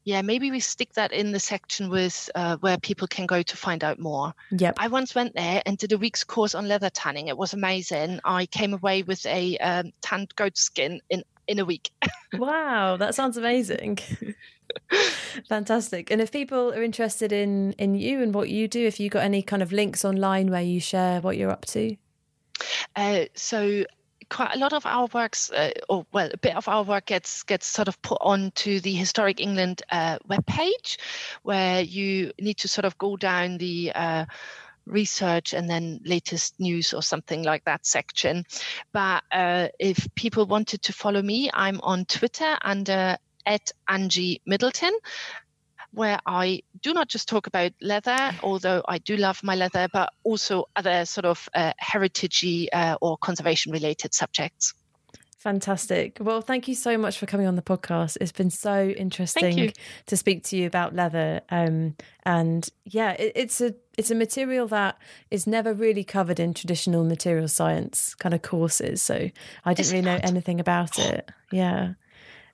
yeah, 0.03 0.23
maybe 0.23 0.51
we 0.51 0.59
stick 0.59 0.95
that 0.95 1.13
in 1.13 1.31
the 1.31 1.39
section 1.39 1.91
with 1.91 2.29
uh, 2.35 2.57
where 2.57 2.77
people 2.79 3.07
can 3.07 3.27
go 3.27 3.43
to 3.43 3.57
find 3.57 3.85
out 3.85 4.01
more. 4.01 4.35
Yep. 4.51 4.75
I 4.79 4.89
once 4.89 5.15
went 5.15 5.35
there 5.35 5.63
and 5.65 5.79
did 5.79 5.93
a 5.93 5.99
week's 5.99 6.25
course 6.25 6.57
on 6.57 6.67
leather 6.67 6.91
tanning. 6.91 7.29
It 7.29 7.39
was 7.39 7.55
amazing. 7.55 8.19
I 8.25 8.47
came 8.47 8.75
away 8.75 9.05
with 9.05 9.25
a 9.27 9.57
um, 9.59 9.93
tanned 10.03 10.35
goat 10.35 10.59
skin 10.59 11.01
in 11.09 11.23
in 11.47 11.61
a 11.61 11.65
week. 11.65 11.91
wow, 12.35 12.97
that 12.97 13.15
sounds 13.15 13.37
amazing. 13.37 13.99
Fantastic. 15.49 16.11
And 16.11 16.21
if 16.21 16.33
people 16.33 16.73
are 16.73 16.83
interested 16.83 17.33
in 17.33 17.73
in 17.73 17.95
you 17.95 18.23
and 18.23 18.35
what 18.35 18.49
you 18.49 18.67
do, 18.67 18.87
if 18.87 18.99
you 18.99 19.09
got 19.09 19.23
any 19.23 19.43
kind 19.43 19.63
of 19.63 19.73
links 19.73 20.05
online 20.05 20.51
where 20.51 20.63
you 20.63 20.81
share 20.81 21.21
what 21.21 21.37
you're 21.37 21.51
up 21.51 21.65
to? 21.67 21.97
Uh, 22.95 23.25
so 23.35 23.85
quite 24.29 24.55
a 24.55 24.59
lot 24.59 24.73
of 24.73 24.87
our 24.87 25.09
works, 25.13 25.51
uh, 25.51 25.71
or 25.89 26.07
well, 26.13 26.31
a 26.33 26.37
bit 26.37 26.57
of 26.57 26.69
our 26.69 26.83
work 26.83 27.07
gets 27.07 27.43
gets 27.43 27.67
sort 27.67 27.89
of 27.89 28.01
put 28.03 28.19
onto 28.21 28.81
the 28.81 28.93
Historic 28.95 29.41
England 29.41 29.83
uh, 29.91 30.19
webpage, 30.29 30.99
where 31.43 31.81
you 31.81 32.33
need 32.41 32.59
to 32.59 32.69
sort 32.69 32.85
of 32.85 32.99
go 32.99 33.17
down 33.17 33.59
the 33.59 33.93
uh, 33.95 34.25
research 34.87 35.53
and 35.53 35.69
then 35.69 36.01
latest 36.05 36.59
news 36.59 36.93
or 36.93 37.03
something 37.03 37.43
like 37.43 37.65
that 37.65 37.87
section. 37.87 38.45
But 38.93 39.25
uh, 39.33 39.69
if 39.79 40.07
people 40.15 40.47
wanted 40.47 40.83
to 40.83 40.93
follow 40.93 41.23
me, 41.23 41.51
I'm 41.53 41.81
on 41.83 42.05
Twitter 42.05 42.57
under 42.63 43.17
at 43.45 43.71
Angie 43.89 44.43
Middleton 44.45 44.93
where 45.97 46.21
I 46.27 46.63
do 46.83 46.93
not 46.93 47.09
just 47.09 47.27
talk 47.27 47.47
about 47.47 47.73
leather, 47.81 48.33
although 48.43 48.83
I 48.87 48.99
do 48.99 49.17
love 49.17 49.43
my 49.43 49.55
leather, 49.55 49.89
but 49.91 50.13
also 50.25 50.67
other 50.77 51.07
sort 51.07 51.25
of 51.25 51.49
uh, 51.55 51.73
heritagey 51.83 52.69
uh, 52.71 52.99
or 53.01 53.17
conservation 53.17 53.73
related 53.73 54.13
subjects. 54.13 54.75
Fantastic. 55.39 56.19
Well, 56.21 56.43
thank 56.43 56.69
you 56.69 56.75
so 56.75 56.99
much 56.99 57.19
for 57.19 57.25
coming 57.25 57.47
on 57.47 57.57
the 57.57 57.63
podcast. 57.63 58.19
It's 58.21 58.33
been 58.33 58.51
so 58.51 58.89
interesting 58.89 59.73
to 60.07 60.17
speak 60.17 60.45
to 60.45 60.57
you 60.57 60.67
about 60.67 60.95
leather. 60.95 61.41
Um, 61.51 61.95
and 62.25 62.69
yeah, 62.85 63.13
it, 63.13 63.33
it's 63.35 63.61
a 63.61 63.75
it's 63.97 64.11
a 64.11 64.15
material 64.15 64.67
that 64.69 64.99
is 65.31 65.47
never 65.47 65.73
really 65.73 66.05
covered 66.05 66.41
in 66.41 66.53
traditional 66.53 67.05
material 67.05 67.49
science 67.49 68.15
kind 68.17 68.35
of 68.35 68.43
courses. 68.43 69.01
So 69.01 69.31
I 69.65 69.73
didn't 69.73 69.93
really 69.93 70.05
know 70.05 70.19
anything 70.23 70.61
about 70.61 70.99
it. 70.99 71.31
Yeah. 71.51 71.93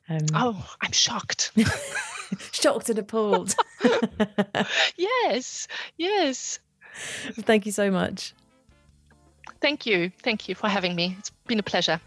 Um, 0.08 0.26
oh, 0.34 0.74
I'm 0.80 0.92
shocked. 0.92 1.52
shocked 2.52 2.88
and 2.88 2.98
appalled. 2.98 3.54
yes, 4.96 5.68
yes. 5.96 6.58
Thank 7.40 7.66
you 7.66 7.72
so 7.72 7.90
much. 7.90 8.34
Thank 9.60 9.86
you. 9.86 10.10
Thank 10.22 10.48
you 10.48 10.54
for 10.54 10.68
having 10.68 10.94
me. 10.94 11.16
It's 11.18 11.30
been 11.46 11.58
a 11.58 11.62
pleasure. 11.62 12.00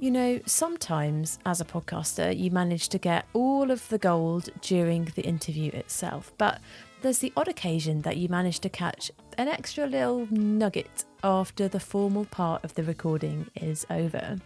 You 0.00 0.12
know, 0.12 0.40
sometimes 0.46 1.40
as 1.44 1.60
a 1.60 1.64
podcaster, 1.64 2.36
you 2.36 2.52
manage 2.52 2.88
to 2.90 2.98
get 2.98 3.26
all 3.32 3.70
of 3.70 3.88
the 3.88 3.98
gold 3.98 4.48
during 4.60 5.06
the 5.16 5.22
interview 5.22 5.72
itself, 5.72 6.32
but 6.38 6.60
there's 7.02 7.18
the 7.18 7.32
odd 7.36 7.48
occasion 7.48 8.02
that 8.02 8.16
you 8.16 8.28
manage 8.28 8.60
to 8.60 8.68
catch 8.68 9.10
an 9.38 9.48
extra 9.48 9.86
little 9.86 10.26
nugget 10.30 11.04
after 11.22 11.68
the 11.68 11.80
formal 11.80 12.24
part 12.26 12.62
of 12.64 12.74
the 12.74 12.82
recording 12.82 13.48
is 13.56 13.86
over. 13.90 14.36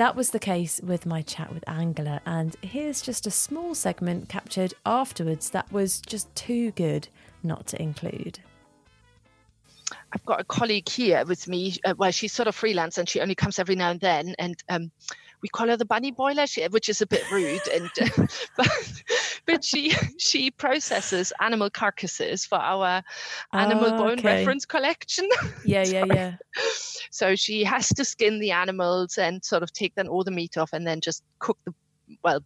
That 0.00 0.16
was 0.16 0.30
the 0.30 0.38
case 0.38 0.80
with 0.82 1.04
my 1.04 1.20
chat 1.20 1.52
with 1.52 1.62
Angela, 1.68 2.22
and 2.24 2.56
here's 2.62 3.02
just 3.02 3.26
a 3.26 3.30
small 3.30 3.74
segment 3.74 4.30
captured 4.30 4.72
afterwards 4.86 5.50
that 5.50 5.70
was 5.70 6.00
just 6.00 6.34
too 6.34 6.70
good 6.70 7.08
not 7.42 7.66
to 7.66 7.82
include. 7.82 8.38
I've 10.10 10.24
got 10.24 10.40
a 10.40 10.44
colleague 10.44 10.88
here 10.88 11.26
with 11.26 11.46
me. 11.48 11.76
Uh, 11.84 11.92
well, 11.98 12.12
she's 12.12 12.32
sort 12.32 12.48
of 12.48 12.54
freelance 12.54 12.96
and 12.96 13.06
she 13.06 13.20
only 13.20 13.34
comes 13.34 13.58
every 13.58 13.76
now 13.76 13.90
and 13.90 14.00
then. 14.00 14.34
And 14.38 14.56
um, 14.70 14.90
we 15.42 15.50
call 15.50 15.68
her 15.68 15.76
the 15.76 15.84
bunny 15.84 16.12
boiler, 16.12 16.46
which 16.70 16.88
is 16.88 17.02
a 17.02 17.06
bit 17.06 17.30
rude. 17.30 17.68
And 17.68 17.90
uh, 18.00 18.26
but, 18.56 18.68
but 19.46 19.64
she 19.64 19.90
she 20.18 20.50
processes 20.50 21.32
animal 21.40 21.70
carcasses 21.70 22.44
for 22.44 22.58
our 22.58 23.02
animal 23.52 23.86
oh, 23.86 23.98
bone 23.98 24.18
okay. 24.18 24.38
reference 24.38 24.64
collection. 24.66 25.28
Yeah, 25.64 25.84
yeah, 25.84 26.04
yeah. 26.06 26.34
So 27.10 27.36
she 27.36 27.64
has 27.64 27.88
to 27.88 28.04
skin 28.04 28.40
the 28.40 28.50
animals 28.52 29.18
and 29.18 29.44
sort 29.44 29.62
of 29.62 29.72
take 29.72 29.94
then 29.94 30.08
all 30.08 30.24
the 30.24 30.30
meat 30.30 30.56
off 30.56 30.72
and 30.72 30.86
then 30.86 31.00
just 31.00 31.22
cook 31.38 31.58
the 31.64 31.74
well 32.22 32.40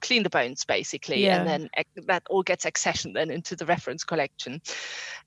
clean 0.00 0.22
the 0.22 0.30
bones 0.30 0.64
basically 0.64 1.24
yeah. 1.24 1.38
and 1.38 1.48
then 1.48 1.68
that 2.06 2.22
all 2.30 2.42
gets 2.42 2.64
accessioned 2.64 3.14
then 3.14 3.30
into 3.30 3.54
the 3.54 3.66
reference 3.66 4.02
collection 4.02 4.60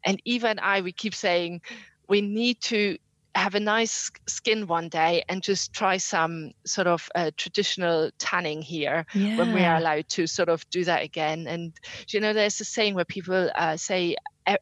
and 0.06 0.20
even 0.26 0.58
i 0.60 0.82
we 0.82 0.92
keep 0.92 1.14
saying 1.14 1.62
we 2.10 2.22
need 2.22 2.60
to 2.60 2.98
have 3.36 3.56
a 3.56 3.60
nice 3.60 4.12
skin 4.28 4.68
one 4.68 4.90
day 4.90 5.24
and 5.28 5.42
just 5.42 5.74
try 5.74 5.98
some 5.98 6.52
sort 6.66 6.88
of 6.88 7.10
uh, 7.16 7.32
traditional 7.36 8.12
tanning 8.20 8.62
here 8.62 9.06
yeah. 9.14 9.38
when 9.38 9.54
we 9.54 9.64
are 9.64 9.78
allowed 9.78 10.08
to 10.10 10.28
sort 10.28 10.50
of 10.50 10.70
do 10.70 10.84
that 10.84 11.04
again. 11.04 11.48
And 11.48 11.74
you 12.10 12.20
know 12.20 12.34
there's 12.34 12.60
a 12.62 12.66
saying 12.66 12.94
where 12.94 13.06
people 13.06 13.50
uh, 13.56 13.78
say 13.78 14.16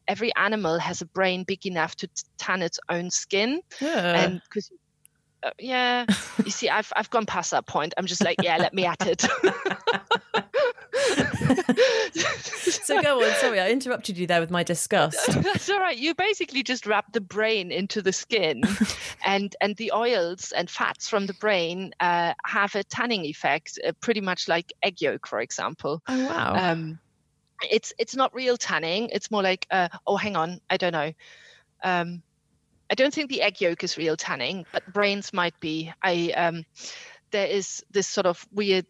every 0.08 0.34
animal 0.36 0.78
has 0.78 1.02
a 1.02 1.06
brain 1.06 1.44
big 1.44 1.66
enough 1.66 1.96
to 1.96 2.08
tan 2.38 2.62
its 2.62 2.78
own 2.88 3.10
skin. 3.10 3.60
Yeah. 3.80 4.24
and 4.24 4.42
because 4.44 4.70
uh, 5.42 5.50
yeah. 5.58 6.06
You 6.44 6.50
see 6.50 6.70
i've 6.70 6.92
i've 6.96 7.10
gone 7.10 7.26
past 7.26 7.50
that 7.50 7.66
point. 7.66 7.92
I'm 7.96 8.06
just 8.06 8.24
like 8.24 8.36
yeah 8.42 8.56
let 8.56 8.72
me 8.72 8.86
at 8.86 9.06
it 9.06 9.24
so 12.12 13.02
go 13.02 13.22
on 13.22 13.34
sorry 13.36 13.60
i 13.60 13.70
interrupted 13.70 14.16
you 14.18 14.26
there 14.26 14.40
with 14.40 14.50
my 14.50 14.62
disgust. 14.62 15.26
That's 15.42 15.68
all 15.70 15.80
right. 15.80 15.96
You 15.96 16.14
basically 16.14 16.62
just 16.62 16.86
wrap 16.86 17.12
the 17.12 17.20
brain 17.20 17.70
into 17.70 18.02
the 18.02 18.12
skin 18.12 18.62
and 19.24 19.54
and 19.60 19.76
the 19.76 19.92
oils 19.92 20.52
and 20.52 20.68
fats 20.68 21.08
from 21.08 21.26
the 21.26 21.34
brain 21.34 21.92
uh, 22.00 22.34
have 22.44 22.74
a 22.74 22.84
tanning 22.84 23.24
effect 23.24 23.78
uh, 23.86 23.92
pretty 24.00 24.20
much 24.20 24.48
like 24.48 24.72
egg 24.82 25.00
yolk 25.00 25.26
for 25.26 25.40
example. 25.40 26.02
Oh 26.08 26.26
wow. 26.26 26.54
Um, 26.54 26.98
it's 27.70 27.92
it's 27.98 28.16
not 28.16 28.34
real 28.34 28.56
tanning. 28.56 29.08
It's 29.12 29.30
more 29.30 29.42
like 29.42 29.66
uh, 29.70 29.88
oh 30.06 30.16
hang 30.16 30.36
on 30.36 30.60
i 30.70 30.76
don't 30.76 30.92
know. 30.92 31.12
Um, 31.84 32.22
I 32.90 32.94
don't 32.94 33.14
think 33.14 33.30
the 33.30 33.42
egg 33.42 33.60
yolk 33.60 33.82
is 33.84 33.96
real 33.96 34.16
tanning, 34.16 34.66
but 34.72 34.92
brains 34.92 35.32
might 35.32 35.58
be. 35.60 35.92
I 36.02 36.32
um, 36.36 36.64
there 37.30 37.46
is 37.46 37.82
this 37.90 38.06
sort 38.06 38.26
of 38.26 38.46
weird 38.52 38.86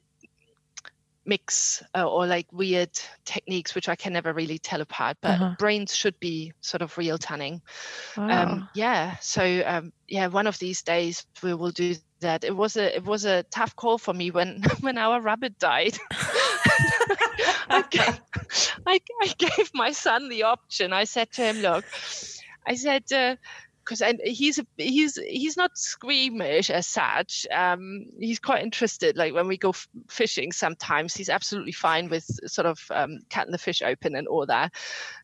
mix 1.25 1.83
uh, 1.95 2.09
or 2.09 2.27
like 2.27 2.47
weird 2.53 2.91
techniques 3.25 3.75
which 3.75 3.89
I 3.89 3.95
can 3.97 4.13
never 4.13 4.33
really 4.33 4.59
tell 4.59 4.81
apart. 4.81 5.17
But 5.21 5.41
uh-huh. 5.41 5.55
brains 5.59 5.95
should 5.95 6.19
be 6.21 6.53
sort 6.61 6.83
of 6.83 6.97
real 6.99 7.19
tanning. 7.19 7.63
Um, 8.17 8.29
wow. 8.29 8.43
Um, 8.43 8.69
yeah. 8.75 9.17
So 9.21 9.63
um, 9.65 9.93
yeah, 10.09 10.27
one 10.29 10.47
of 10.47 10.59
these 10.59 10.83
days 10.83 11.27
we 11.43 11.55
will 11.55 11.71
do 11.71 11.95
that. 12.21 12.45
It 12.45 12.57
was 12.57 12.77
a 12.77 12.97
it 12.97 13.05
was 13.05 13.25
a 13.25 13.45
tough 13.45 13.77
call 13.77 13.99
for 13.99 14.13
me 14.15 14.31
when 14.31 14.63
when 14.81 14.99
our 14.99 15.21
rabbit 15.21 15.59
died. 15.59 15.97
I, 17.69 17.85
gave, 17.89 18.21
I, 18.87 19.01
I, 19.23 19.35
gave 19.39 19.71
my 19.75 19.93
son 19.93 20.29
the 20.29 20.45
option. 20.45 20.93
I 20.93 21.05
said 21.05 21.33
to 21.33 21.43
him, 21.43 21.59
"Look, 21.59 21.85
I 22.67 22.75
said." 22.75 23.05
Uh, 23.13 23.37
because 23.85 24.03
he's 24.25 24.61
he's 24.77 25.17
he's 25.17 25.57
not 25.57 25.77
squeamish 25.77 26.71
as 26.71 26.87
such. 26.87 27.47
Um, 27.55 28.07
he's 28.19 28.39
quite 28.39 28.63
interested. 28.63 29.17
Like 29.17 29.35
when 29.35 29.49
we 29.49 29.57
go 29.57 29.71
f- 29.71 29.89
fishing, 30.09 30.53
sometimes 30.53 31.15
he's 31.15 31.29
absolutely 31.29 31.73
fine 31.73 32.09
with 32.09 32.25
sort 32.51 32.67
of 32.67 32.81
um, 32.91 33.19
cutting 33.31 33.53
the 33.53 33.59
fish 33.59 33.83
open 33.83 34.15
and 34.15 34.29
all 34.29 34.47
that. 34.47 34.75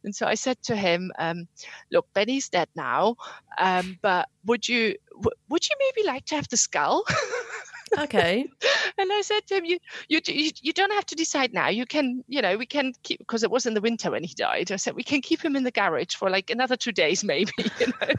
And 0.05 0.15
so 0.15 0.27
I 0.27 0.35
said 0.35 0.61
to 0.65 0.77
him, 0.77 1.13
um, 1.19 1.49
"Look, 1.93 2.07
Benny's 2.15 2.49
dead 2.49 2.69
now, 2.75 3.17
um, 3.59 3.99
but 4.03 4.29
would 4.45 4.69
you 4.69 4.97
w- 5.15 5.37
would 5.49 5.69
you 5.69 5.77
maybe 5.79 6.07
like 6.07 6.25
to 6.27 6.37
have 6.37 6.49
the 6.49 6.57
skull?" 6.57 7.05
Okay. 7.97 8.47
and 8.99 9.13
I 9.13 9.21
said 9.23 9.47
to 9.47 9.57
him, 9.57 9.65
you, 9.65 9.79
you, 10.09 10.21
you, 10.27 10.51
you 10.61 10.73
don't 10.73 10.93
have 10.93 11.07
to 11.07 11.15
decide 11.15 11.53
now. 11.53 11.69
You 11.69 11.87
can, 11.87 12.25
you 12.29 12.43
know, 12.43 12.57
we 12.57 12.67
can 12.67 12.93
keep, 13.03 13.19
because 13.19 13.43
it 13.43 13.51
was 13.51 13.67
in 13.67 13.75
the 13.75 13.81
winter 13.81 14.11
when 14.11 14.25
he 14.25 14.35
died. 14.35 14.73
I 14.73 14.77
said, 14.77 14.95
we 14.95 15.03
can 15.03 15.21
keep 15.21 15.45
him 15.45 15.57
in 15.57 15.65
the 15.65 15.71
garage 15.71 16.15
for 16.15 16.31
like 16.31 16.51
another 16.51 16.77
two 16.77 16.93
days, 16.93 17.25
maybe, 17.25 17.53
you 17.81 17.87
know. 17.87 18.15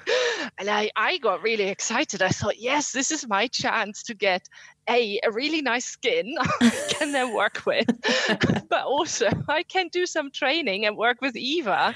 and 0.57 0.69
I, 0.69 0.91
I 0.95 1.17
got 1.17 1.43
really 1.43 1.69
excited. 1.69 2.21
I 2.21 2.29
thought, 2.29 2.59
yes, 2.59 2.91
this 2.91 3.11
is 3.11 3.27
my 3.27 3.47
chance 3.47 4.03
to 4.03 4.13
get 4.13 4.47
a 4.89 5.19
a 5.23 5.31
really 5.31 5.61
nice 5.61 5.85
skin 5.85 6.35
I 6.61 6.69
can 6.89 7.11
then 7.11 7.33
work 7.33 7.65
with, 7.65 7.85
but 8.69 8.83
also 8.83 9.29
I 9.47 9.63
can 9.63 9.87
do 9.89 10.05
some 10.05 10.31
training 10.31 10.85
and 10.85 10.97
work 10.97 11.21
with 11.21 11.35
Eva 11.35 11.95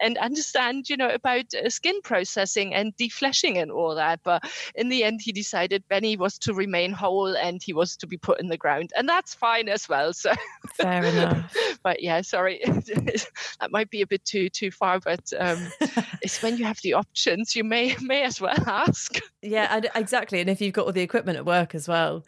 and 0.00 0.18
understand, 0.18 0.88
you 0.88 0.96
know, 0.96 1.08
about 1.08 1.46
uh, 1.54 1.70
skin 1.70 2.00
processing 2.02 2.74
and 2.74 2.94
defleshing 2.96 3.60
and 3.60 3.70
all 3.70 3.94
that. 3.94 4.20
But 4.24 4.42
in 4.74 4.88
the 4.88 5.04
end, 5.04 5.20
he 5.22 5.32
decided 5.32 5.84
Benny 5.88 6.16
was 6.16 6.38
to 6.38 6.54
remain 6.54 6.92
whole 6.92 7.36
and 7.36 7.62
he 7.62 7.72
was 7.72 7.96
to 7.98 8.06
be 8.06 8.16
put 8.16 8.40
in 8.40 8.48
the 8.48 8.56
ground, 8.56 8.92
and 8.96 9.08
that's 9.08 9.34
fine 9.34 9.68
as 9.68 9.88
well. 9.88 10.12
So 10.12 10.32
fair 10.74 11.04
enough. 11.04 11.56
but 11.82 12.02
yeah, 12.02 12.20
sorry, 12.22 12.60
that 12.64 13.70
might 13.70 13.90
be 13.90 14.02
a 14.02 14.06
bit 14.06 14.24
too 14.24 14.48
too 14.48 14.70
far, 14.70 15.00
but 15.00 15.32
um, 15.38 15.68
it's 16.22 16.42
when 16.42 16.56
you 16.56 16.64
have 16.64 16.80
the 16.82 16.94
options, 16.94 17.54
you 17.54 17.64
may 17.64 17.94
may 18.00 18.22
as 18.24 18.40
well 18.40 18.58
ask. 18.66 19.18
Yeah, 19.42 19.80
exactly. 19.94 20.40
And 20.40 20.48
if 20.48 20.60
you've 20.60 20.72
got 20.72 20.86
all 20.86 20.92
the 20.92 21.02
equipment 21.02 21.36
at 21.36 21.44
work 21.44 21.74
as 21.74 21.88
well, 21.88 22.24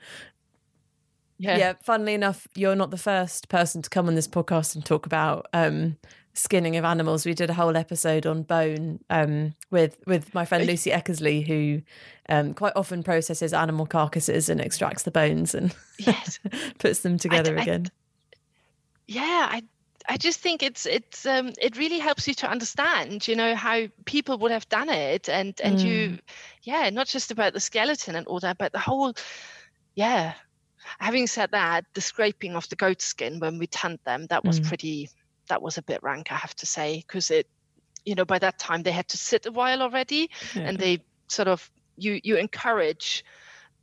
yeah. 1.38 1.56
Yeah. 1.56 1.72
Funnily 1.82 2.14
enough, 2.14 2.46
you're 2.54 2.76
not 2.76 2.90
the 2.90 2.98
first 2.98 3.48
person 3.48 3.82
to 3.82 3.90
come 3.90 4.06
on 4.08 4.14
this 4.14 4.28
podcast 4.28 4.74
and 4.74 4.84
talk 4.84 5.06
about 5.06 5.46
um, 5.52 5.96
skinning 6.32 6.76
of 6.76 6.84
animals. 6.84 7.26
We 7.26 7.34
did 7.34 7.50
a 7.50 7.54
whole 7.54 7.76
episode 7.76 8.26
on 8.26 8.42
bone 8.42 9.00
um, 9.10 9.54
with 9.70 9.98
with 10.06 10.32
my 10.34 10.44
friend 10.44 10.66
Lucy 10.66 10.90
Eckersley, 10.90 11.46
who 11.46 11.82
um, 12.28 12.54
quite 12.54 12.72
often 12.76 13.02
processes 13.02 13.52
animal 13.52 13.86
carcasses 13.86 14.48
and 14.48 14.60
extracts 14.60 15.02
the 15.02 15.10
bones 15.10 15.54
and 15.54 15.74
yes. 15.98 16.38
puts 16.78 17.00
them 17.00 17.18
together 17.18 17.58
I, 17.58 17.62
again. 17.62 17.86
I, 17.86 17.90
yeah, 19.06 19.48
I 19.50 19.62
I 20.08 20.16
just 20.18 20.40
think 20.40 20.62
it's 20.62 20.86
it's 20.86 21.24
um, 21.24 21.52
it 21.60 21.76
really 21.76 21.98
helps 21.98 22.28
you 22.28 22.34
to 22.34 22.50
understand, 22.50 23.26
you 23.26 23.34
know, 23.34 23.54
how 23.54 23.86
people 24.04 24.38
would 24.38 24.50
have 24.50 24.68
done 24.68 24.90
it, 24.90 25.28
and 25.28 25.58
and 25.62 25.78
mm. 25.78 25.84
you, 25.84 26.18
yeah, 26.62 26.90
not 26.90 27.06
just 27.06 27.30
about 27.30 27.54
the 27.54 27.60
skeleton 27.60 28.14
and 28.14 28.26
all 28.26 28.40
that, 28.40 28.58
but 28.58 28.72
the 28.72 28.78
whole, 28.78 29.14
yeah, 29.94 30.34
having 30.98 31.26
said 31.26 31.50
that, 31.52 31.84
the 31.94 32.00
scraping 32.00 32.56
of 32.56 32.68
the 32.68 32.76
goat 32.76 33.00
skin 33.00 33.40
when 33.40 33.58
we 33.58 33.66
tanned 33.66 34.00
them, 34.04 34.26
that 34.26 34.44
was 34.44 34.60
mm. 34.60 34.66
pretty, 34.68 35.08
that 35.48 35.62
was 35.62 35.78
a 35.78 35.82
bit 35.82 36.02
rank, 36.02 36.32
I 36.32 36.36
have 36.36 36.54
to 36.56 36.66
say, 36.66 37.04
because 37.06 37.30
it, 37.30 37.48
you 38.04 38.14
know, 38.14 38.24
by 38.24 38.38
that 38.38 38.58
time 38.58 38.82
they 38.82 38.92
had 38.92 39.08
to 39.08 39.16
sit 39.16 39.46
a 39.46 39.52
while 39.52 39.82
already, 39.82 40.30
yeah. 40.54 40.62
and 40.62 40.78
they 40.78 41.02
sort 41.28 41.48
of 41.48 41.70
you 41.96 42.20
you 42.22 42.36
encourage 42.36 43.24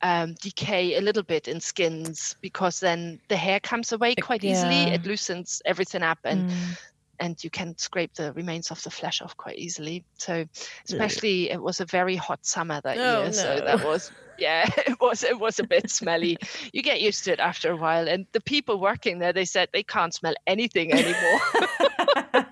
um, 0.02 0.36
decay 0.42 0.98
a 0.98 1.02
little 1.02 1.24
bit 1.24 1.48
in 1.48 1.60
skins 1.60 2.36
because 2.42 2.80
then 2.80 3.20
the 3.30 3.36
hair 3.36 3.60
comes 3.60 3.92
away 3.92 4.16
quite 4.16 4.44
yeah. 4.44 4.52
easily. 4.52 4.94
It 4.94 5.06
loosens 5.06 5.62
everything 5.66 6.04
up 6.04 6.20
and. 6.24 6.50
Mm. 6.50 6.78
And 7.20 7.44
you 7.44 7.52
can 7.52 7.78
scrape 7.78 8.16
the 8.16 8.34
remains 8.34 8.72
of 8.72 8.82
the 8.82 8.90
flesh 8.90 9.22
off 9.22 9.38
quite 9.38 9.60
easily. 9.60 10.04
So, 10.18 10.44
especially, 10.90 11.52
it 11.52 11.62
was 11.62 11.80
a 11.80 11.86
very 11.86 12.16
hot 12.16 12.44
summer 12.44 12.82
that 12.82 12.98
oh, 12.98 13.18
year. 13.20 13.26
No. 13.26 13.32
So 13.32 13.62
that 13.64 13.86
was 13.86 14.12
yeah, 14.42 14.68
it 14.88 15.00
was 15.00 15.24
it 15.24 15.40
was 15.40 15.60
a 15.60 15.64
bit 15.64 15.90
smelly. 15.90 16.38
You 16.74 16.82
get 16.82 17.00
used 17.00 17.24
to 17.26 17.34
it 17.34 17.40
after 17.40 17.72
a 17.72 17.78
while. 17.78 18.08
And 18.08 18.26
the 18.34 18.42
people 18.42 18.80
working 18.80 19.20
there, 19.20 19.32
they 19.32 19.46
said 19.46 19.70
they 19.72 19.84
can't 19.84 20.14
smell 20.14 20.34
anything 20.48 20.92
anymore. 20.92 21.40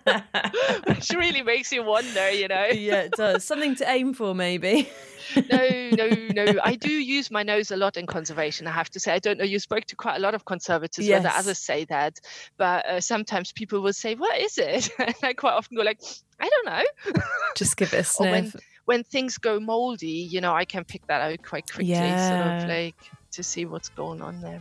Which 0.86 1.10
really 1.12 1.42
makes 1.42 1.72
you 1.72 1.84
wonder, 1.84 2.32
you 2.32 2.48
know. 2.48 2.68
Yeah, 2.68 3.02
it 3.02 3.14
does. 3.14 3.44
Something 3.44 3.76
to 3.76 3.90
aim 3.90 4.14
for, 4.14 4.36
maybe. 4.36 4.90
no, 5.52 5.90
no, 5.92 6.10
no. 6.34 6.60
I 6.64 6.76
do 6.76 6.92
use 6.92 7.30
my 7.32 7.44
nose 7.44 7.72
a 7.72 7.78
lot 7.78 7.98
in 7.98 8.06
conservation. 8.06 8.68
I 8.68 8.72
have 8.72 8.90
to 8.92 9.00
say. 9.00 9.14
I 9.14 9.20
don't 9.20 9.38
know. 9.38 9.46
You 9.46 9.60
spoke 9.60 9.86
to 9.86 9.96
quite 9.96 10.18
a 10.18 10.20
lot 10.20 10.36
of 10.36 10.46
conservators, 10.46 11.08
yes. 11.08 11.24
whether 11.24 11.36
others 11.36 11.60
say 11.60 11.86
that, 11.86 12.20
but 12.58 12.86
uh, 12.86 13.02
sometimes 13.02 13.52
people 13.52 13.82
will 13.82 13.94
say, 13.94 14.16
"What 14.16 14.40
is 14.40 14.58
it?" 14.58 14.90
And 15.00 15.16
I 15.24 15.34
quite 15.34 15.54
often 15.54 15.78
go 15.78 15.84
like, 15.84 16.00
"I 16.40 16.50
don't 16.50 16.66
know." 16.66 17.24
Just 17.56 17.78
give 17.78 17.94
it 17.94 18.00
a 18.00 18.04
sniff. 18.04 18.54
when, 18.54 18.62
when 18.90 19.04
things 19.04 19.38
go 19.38 19.60
moldy, 19.60 20.08
you 20.08 20.42
know, 20.42 20.56
I 20.56 20.66
can 20.66 20.84
pick 20.84 21.06
that 21.06 21.22
out 21.22 21.44
quite 21.44 21.72
quickly, 21.72 21.92
yeah. 21.92 22.58
sort 22.58 22.64
of 22.64 22.70
like 22.76 22.96
to 23.30 23.44
see 23.44 23.64
what's 23.66 23.88
going 23.88 24.20
on 24.20 24.42
there. 24.42 24.60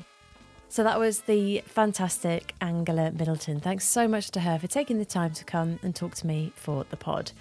So 0.69 0.85
that 0.85 0.99
was 0.99 1.21
the 1.21 1.63
fantastic 1.65 2.55
Angela 2.61 3.11
Middleton. 3.11 3.59
Thanks 3.59 3.89
so 3.89 4.07
much 4.07 4.31
to 4.33 4.41
her 4.41 4.59
for 4.59 4.67
taking 4.67 4.99
the 4.99 5.07
time 5.07 5.33
to 5.33 5.47
come 5.47 5.79
and 5.83 5.97
talk 5.97 6.15
to 6.17 6.27
me 6.27 6.53
for 6.57 6.85
the 6.91 6.97
pod. 6.99 7.33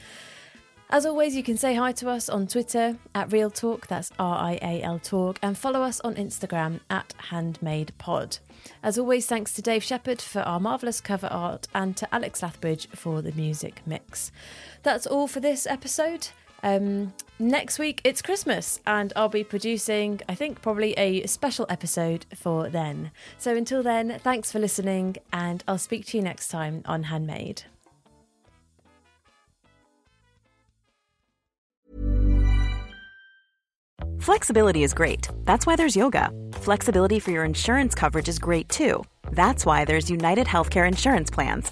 As 0.90 1.06
always, 1.06 1.36
you 1.36 1.44
can 1.44 1.58
say 1.58 1.76
hi 1.76 1.92
to 1.92 2.10
us 2.10 2.30
on 2.30 2.48
Twitter 2.48 2.98
at 3.14 3.34
Real 3.34 3.50
Talk, 3.50 3.88
that's 3.88 4.10
R 4.18 4.38
I 4.38 4.54
A 4.62 4.82
L 4.82 4.98
Talk, 4.98 5.40
and 5.42 5.58
follow 5.58 5.82
us 5.82 6.00
on 6.00 6.16
Instagram 6.16 6.80
at 6.90 7.14
Handmade 7.18 7.92
Pod. 7.98 8.38
As 8.82 8.98
always, 8.98 9.26
thanks 9.26 9.52
to 9.56 9.62
Dave 9.62 9.84
Shepherd 9.84 10.22
for 10.22 10.40
our 10.44 10.62
marvellous 10.62 11.02
cover 11.02 11.28
art 11.28 11.68
and 11.76 11.98
to 11.98 12.08
Alex 12.16 12.40
Lathbridge 12.40 12.88
for 12.96 13.22
the 13.22 13.34
music 13.34 13.82
mix. 13.86 14.32
That's 14.84 15.06
all 15.06 15.28
for 15.28 15.42
this 15.42 15.68
episode. 15.68 16.30
Um, 16.64 17.14
next 17.40 17.80
week 17.80 18.02
it's 18.04 18.22
Christmas, 18.22 18.82
and 18.86 19.14
I'll 19.16 19.30
be 19.30 19.44
producing, 19.44 20.22
I 20.28 20.36
think, 20.36 20.62
probably 20.62 20.94
a 20.94 21.26
special 21.28 21.66
episode 21.70 22.26
for 22.36 22.70
then. 22.70 23.12
So 23.38 23.56
until 23.56 23.84
then, 23.84 24.20
thanks 24.24 24.52
for 24.52 24.60
listening, 24.60 25.18
and 25.32 25.64
I'll 25.68 25.78
speak 25.78 26.06
to 26.08 26.18
you 26.18 26.24
next 26.24 26.50
time 26.50 26.82
on 26.86 27.04
Handmade. 27.04 27.64
Flexibility 34.20 34.84
is 34.84 34.94
great. 34.94 35.30
That's 35.46 35.66
why 35.66 35.78
there's 35.78 35.96
yoga. 35.96 36.32
Flexibility 36.52 37.18
for 37.18 37.32
your 37.32 37.46
insurance 37.46 37.96
coverage 37.96 38.28
is 38.28 38.40
great 38.40 38.68
too. 38.68 39.06
That's 39.32 39.66
why 39.66 39.86
there's 39.86 40.10
United 40.10 40.48
Healthcare 40.48 40.86
Insurance 40.86 41.30
Plans. 41.30 41.72